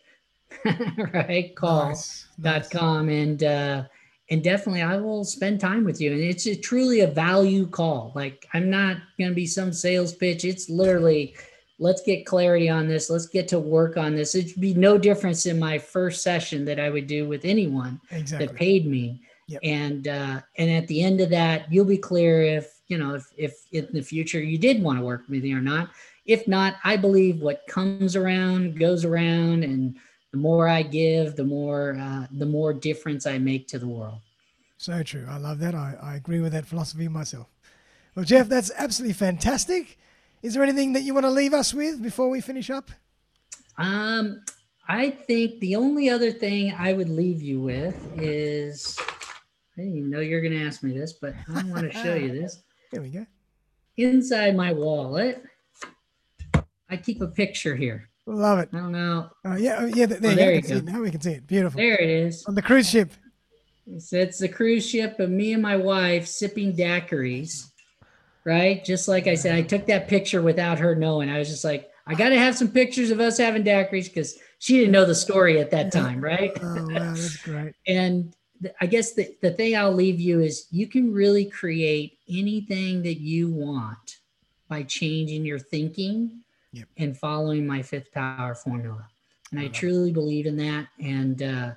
right 1.12 1.54
call.com 1.56 1.92
nice. 2.38 2.72
nice. 2.72 3.08
and 3.08 3.44
uh, 3.44 3.84
and 4.30 4.42
definitely 4.42 4.82
I 4.82 4.96
will 4.96 5.24
spend 5.24 5.60
time 5.60 5.84
with 5.84 6.00
you. 6.00 6.12
And 6.12 6.20
it's 6.20 6.46
a, 6.46 6.56
truly 6.56 7.00
a 7.00 7.06
value 7.06 7.66
call. 7.66 8.12
Like 8.14 8.46
I'm 8.54 8.70
not 8.70 8.96
going 9.18 9.30
to 9.30 9.34
be 9.34 9.46
some 9.46 9.72
sales 9.72 10.14
pitch. 10.14 10.44
It's 10.44 10.70
literally, 10.70 11.34
let's 11.78 12.02
get 12.02 12.24
clarity 12.24 12.70
on 12.70 12.88
this. 12.88 13.10
Let's 13.10 13.26
get 13.26 13.48
to 13.48 13.58
work 13.58 13.96
on 13.96 14.14
this. 14.14 14.34
It'd 14.34 14.60
be 14.60 14.74
no 14.74 14.96
difference 14.96 15.46
in 15.46 15.58
my 15.58 15.78
first 15.78 16.22
session 16.22 16.64
that 16.64 16.80
I 16.80 16.88
would 16.88 17.06
do 17.06 17.28
with 17.28 17.44
anyone 17.44 18.00
exactly. 18.10 18.46
that 18.46 18.56
paid 18.56 18.86
me. 18.86 19.20
Yep. 19.46 19.60
And 19.62 20.08
uh, 20.08 20.40
and 20.56 20.70
at 20.70 20.88
the 20.88 21.02
end 21.02 21.20
of 21.20 21.28
that, 21.28 21.70
you'll 21.70 21.84
be 21.84 21.98
clear 21.98 22.40
if 22.42 22.80
you 22.88 22.96
know 22.96 23.14
if 23.14 23.26
if 23.36 23.66
in 23.72 23.86
the 23.92 24.00
future 24.00 24.40
you 24.40 24.56
did 24.56 24.82
want 24.82 24.98
to 24.98 25.04
work 25.04 25.24
with 25.28 25.42
me 25.42 25.52
or 25.52 25.60
not. 25.60 25.90
If 26.24 26.48
not, 26.48 26.76
I 26.82 26.96
believe 26.96 27.42
what 27.42 27.66
comes 27.68 28.16
around 28.16 28.78
goes 28.78 29.04
around, 29.04 29.62
and 29.62 29.96
the 30.34 30.40
more 30.40 30.66
I 30.66 30.82
give, 30.82 31.36
the 31.36 31.44
more 31.44 31.96
uh, 31.96 32.26
the 32.32 32.44
more 32.44 32.72
difference 32.72 33.24
I 33.24 33.38
make 33.38 33.68
to 33.68 33.78
the 33.78 33.86
world. 33.86 34.18
So 34.78 35.00
true. 35.04 35.28
I 35.30 35.36
love 35.36 35.60
that. 35.60 35.76
I, 35.76 35.96
I 36.02 36.16
agree 36.16 36.40
with 36.40 36.50
that 36.54 36.66
philosophy 36.66 37.06
myself. 37.06 37.46
Well, 38.16 38.24
Jeff, 38.24 38.48
that's 38.48 38.72
absolutely 38.76 39.12
fantastic. 39.12 39.96
Is 40.42 40.54
there 40.54 40.64
anything 40.64 40.92
that 40.94 41.02
you 41.02 41.14
want 41.14 41.22
to 41.22 41.30
leave 41.30 41.54
us 41.54 41.72
with 41.72 42.02
before 42.02 42.28
we 42.28 42.40
finish 42.40 42.68
up? 42.68 42.90
Um, 43.78 44.42
I 44.88 45.10
think 45.10 45.60
the 45.60 45.76
only 45.76 46.10
other 46.10 46.32
thing 46.32 46.74
I 46.76 46.94
would 46.94 47.08
leave 47.08 47.40
you 47.40 47.60
with 47.60 47.96
is 48.20 48.98
I 48.98 49.82
didn't 49.82 49.96
even 49.98 50.10
know 50.10 50.18
you're 50.18 50.42
going 50.42 50.52
to 50.52 50.66
ask 50.66 50.82
me 50.82 50.98
this, 50.98 51.12
but 51.12 51.32
I 51.54 51.62
want 51.66 51.92
to 51.92 51.92
show 51.92 52.14
you 52.14 52.32
this. 52.32 52.60
There 52.90 53.02
we 53.02 53.08
go. 53.08 53.26
Inside 53.96 54.54
my 54.54 54.72
wallet, 54.72 55.42
I 56.88 56.96
keep 56.96 57.20
a 57.22 57.26
picture 57.26 57.74
here. 57.74 58.08
Love 58.26 58.58
it. 58.60 58.70
I 58.72 58.78
don't 58.78 58.92
know. 58.92 59.30
Uh, 59.44 59.56
yeah, 59.56 59.76
oh, 59.80 59.86
yeah. 59.86 60.06
There, 60.06 60.18
oh, 60.32 60.34
there 60.34 60.54
you, 60.54 60.62
go. 60.62 60.80
Now 60.80 61.02
we 61.02 61.10
can 61.10 61.20
see 61.20 61.32
it. 61.32 61.46
Beautiful. 61.46 61.78
There 61.78 61.96
it 61.96 62.08
is. 62.08 62.44
On 62.46 62.54
the 62.54 62.62
cruise 62.62 62.88
ship. 62.88 63.12
It's, 63.86 64.12
it's 64.12 64.38
the 64.38 64.48
cruise 64.48 64.88
ship 64.88 65.20
of 65.20 65.30
me 65.30 65.52
and 65.52 65.62
my 65.62 65.76
wife 65.76 66.26
sipping 66.26 66.74
daiquiris, 66.74 67.70
right? 68.44 68.82
Just 68.82 69.08
like 69.08 69.26
I 69.26 69.34
said, 69.34 69.54
I 69.54 69.62
took 69.62 69.86
that 69.86 70.08
picture 70.08 70.40
without 70.40 70.78
her 70.78 70.94
knowing. 70.94 71.28
I 71.28 71.38
was 71.38 71.50
just 71.50 71.64
like, 71.64 71.90
I 72.06 72.14
got 72.14 72.30
to 72.30 72.38
have 72.38 72.56
some 72.56 72.68
pictures 72.68 73.10
of 73.10 73.20
us 73.20 73.36
having 73.36 73.62
daiquiris 73.62 74.06
because 74.06 74.38
she 74.58 74.78
didn't 74.78 74.92
know 74.92 75.04
the 75.04 75.14
story 75.14 75.60
at 75.60 75.70
that 75.72 75.92
time, 75.92 76.22
right? 76.22 76.52
oh, 76.62 76.86
wow, 76.88 77.12
that's 77.12 77.36
great. 77.36 77.74
and 77.86 78.34
I 78.80 78.86
guess 78.86 79.12
the, 79.12 79.36
the 79.42 79.50
thing 79.50 79.76
I'll 79.76 79.92
leave 79.92 80.18
you 80.18 80.40
is 80.40 80.66
you 80.70 80.86
can 80.86 81.12
really 81.12 81.44
create 81.44 82.18
anything 82.26 83.02
that 83.02 83.20
you 83.20 83.50
want 83.50 84.18
by 84.68 84.82
changing 84.84 85.44
your 85.44 85.58
thinking 85.58 86.43
yep. 86.74 86.88
and 86.98 87.16
following 87.16 87.66
my 87.66 87.82
fifth 87.82 88.12
power 88.12 88.54
formula. 88.54 89.06
and 89.50 89.60
I 89.60 89.68
truly 89.68 90.12
believe 90.12 90.46
in 90.46 90.56
that. 90.56 90.88
And 91.00 91.42
uh, 91.42 91.70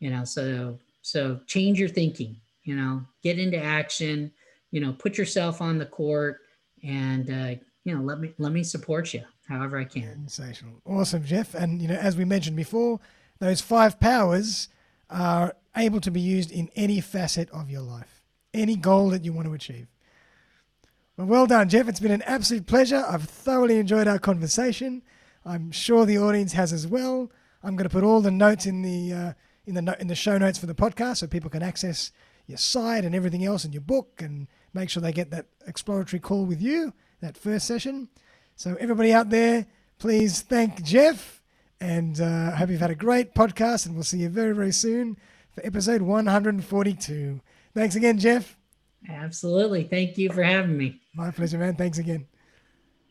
you 0.00 0.10
know, 0.10 0.24
so 0.24 0.78
so 1.02 1.40
change 1.46 1.78
your 1.78 1.88
thinking. 1.88 2.36
You 2.64 2.76
know, 2.76 3.02
get 3.22 3.38
into 3.38 3.62
action. 3.62 4.32
You 4.70 4.80
know, 4.80 4.92
put 4.92 5.16
yourself 5.16 5.62
on 5.62 5.78
the 5.78 5.86
court, 5.86 6.40
and 6.82 7.30
uh, 7.30 7.60
you 7.84 7.94
know, 7.94 8.02
let 8.02 8.20
me 8.20 8.32
let 8.38 8.52
me 8.52 8.62
support 8.62 9.14
you 9.14 9.22
however 9.48 9.78
I 9.78 9.84
can. 9.84 10.28
Sensational, 10.28 10.74
awesome, 10.84 11.24
Jeff. 11.24 11.54
And 11.54 11.80
you 11.80 11.88
know, 11.88 11.94
as 11.94 12.16
we 12.16 12.24
mentioned 12.24 12.56
before, 12.56 13.00
those 13.38 13.60
five 13.60 13.98
powers 13.98 14.68
are 15.10 15.54
able 15.76 16.00
to 16.00 16.10
be 16.10 16.20
used 16.20 16.50
in 16.50 16.68
any 16.76 17.00
facet 17.00 17.48
of 17.50 17.70
your 17.70 17.80
life, 17.80 18.22
any 18.52 18.76
goal 18.76 19.10
that 19.10 19.24
you 19.24 19.32
want 19.32 19.46
to 19.46 19.54
achieve. 19.54 19.86
Well, 21.18 21.26
well 21.26 21.46
done, 21.48 21.68
Jeff. 21.68 21.88
It's 21.88 21.98
been 21.98 22.12
an 22.12 22.22
absolute 22.22 22.66
pleasure. 22.68 23.04
I've 23.08 23.24
thoroughly 23.24 23.78
enjoyed 23.78 24.06
our 24.06 24.20
conversation. 24.20 25.02
I'm 25.44 25.72
sure 25.72 26.06
the 26.06 26.18
audience 26.18 26.52
has 26.52 26.72
as 26.72 26.86
well. 26.86 27.32
I'm 27.60 27.74
going 27.74 27.88
to 27.88 27.92
put 27.92 28.04
all 28.04 28.20
the 28.20 28.30
notes 28.30 28.66
in 28.66 28.82
the 28.82 29.12
uh, 29.12 29.32
in 29.66 29.74
the 29.74 29.82
no- 29.82 29.96
in 29.98 30.06
the 30.06 30.14
show 30.14 30.38
notes 30.38 30.58
for 30.58 30.66
the 30.66 30.76
podcast 30.76 31.16
so 31.16 31.26
people 31.26 31.50
can 31.50 31.60
access 31.60 32.12
your 32.46 32.56
site 32.56 33.04
and 33.04 33.16
everything 33.16 33.44
else 33.44 33.64
in 33.64 33.72
your 33.72 33.82
book 33.82 34.22
and 34.22 34.46
make 34.72 34.88
sure 34.90 35.00
they 35.00 35.10
get 35.10 35.32
that 35.32 35.46
exploratory 35.66 36.20
call 36.20 36.44
with 36.44 36.62
you 36.62 36.92
that 37.20 37.36
first 37.36 37.66
session. 37.66 38.08
So 38.54 38.76
everybody 38.78 39.12
out 39.12 39.28
there, 39.28 39.66
please 39.98 40.42
thank 40.42 40.84
Jeff 40.84 41.42
and 41.80 42.20
uh, 42.20 42.52
hope 42.52 42.70
you've 42.70 42.80
had 42.80 42.92
a 42.92 42.94
great 42.94 43.34
podcast 43.34 43.86
and 43.86 43.96
we'll 43.96 44.04
see 44.04 44.18
you 44.18 44.28
very 44.28 44.54
very 44.54 44.72
soon 44.72 45.16
for 45.50 45.66
episode 45.66 46.00
142. 46.00 47.40
Thanks 47.74 47.96
again, 47.96 48.18
Jeff. 48.20 48.57
Absolutely. 49.08 49.84
Thank 49.84 50.18
you 50.18 50.30
for 50.30 50.42
having 50.42 50.76
me. 50.76 51.00
My 51.14 51.30
pleasure, 51.30 51.58
man. 51.58 51.74
Thanks 51.74 51.98
again. 51.98 52.26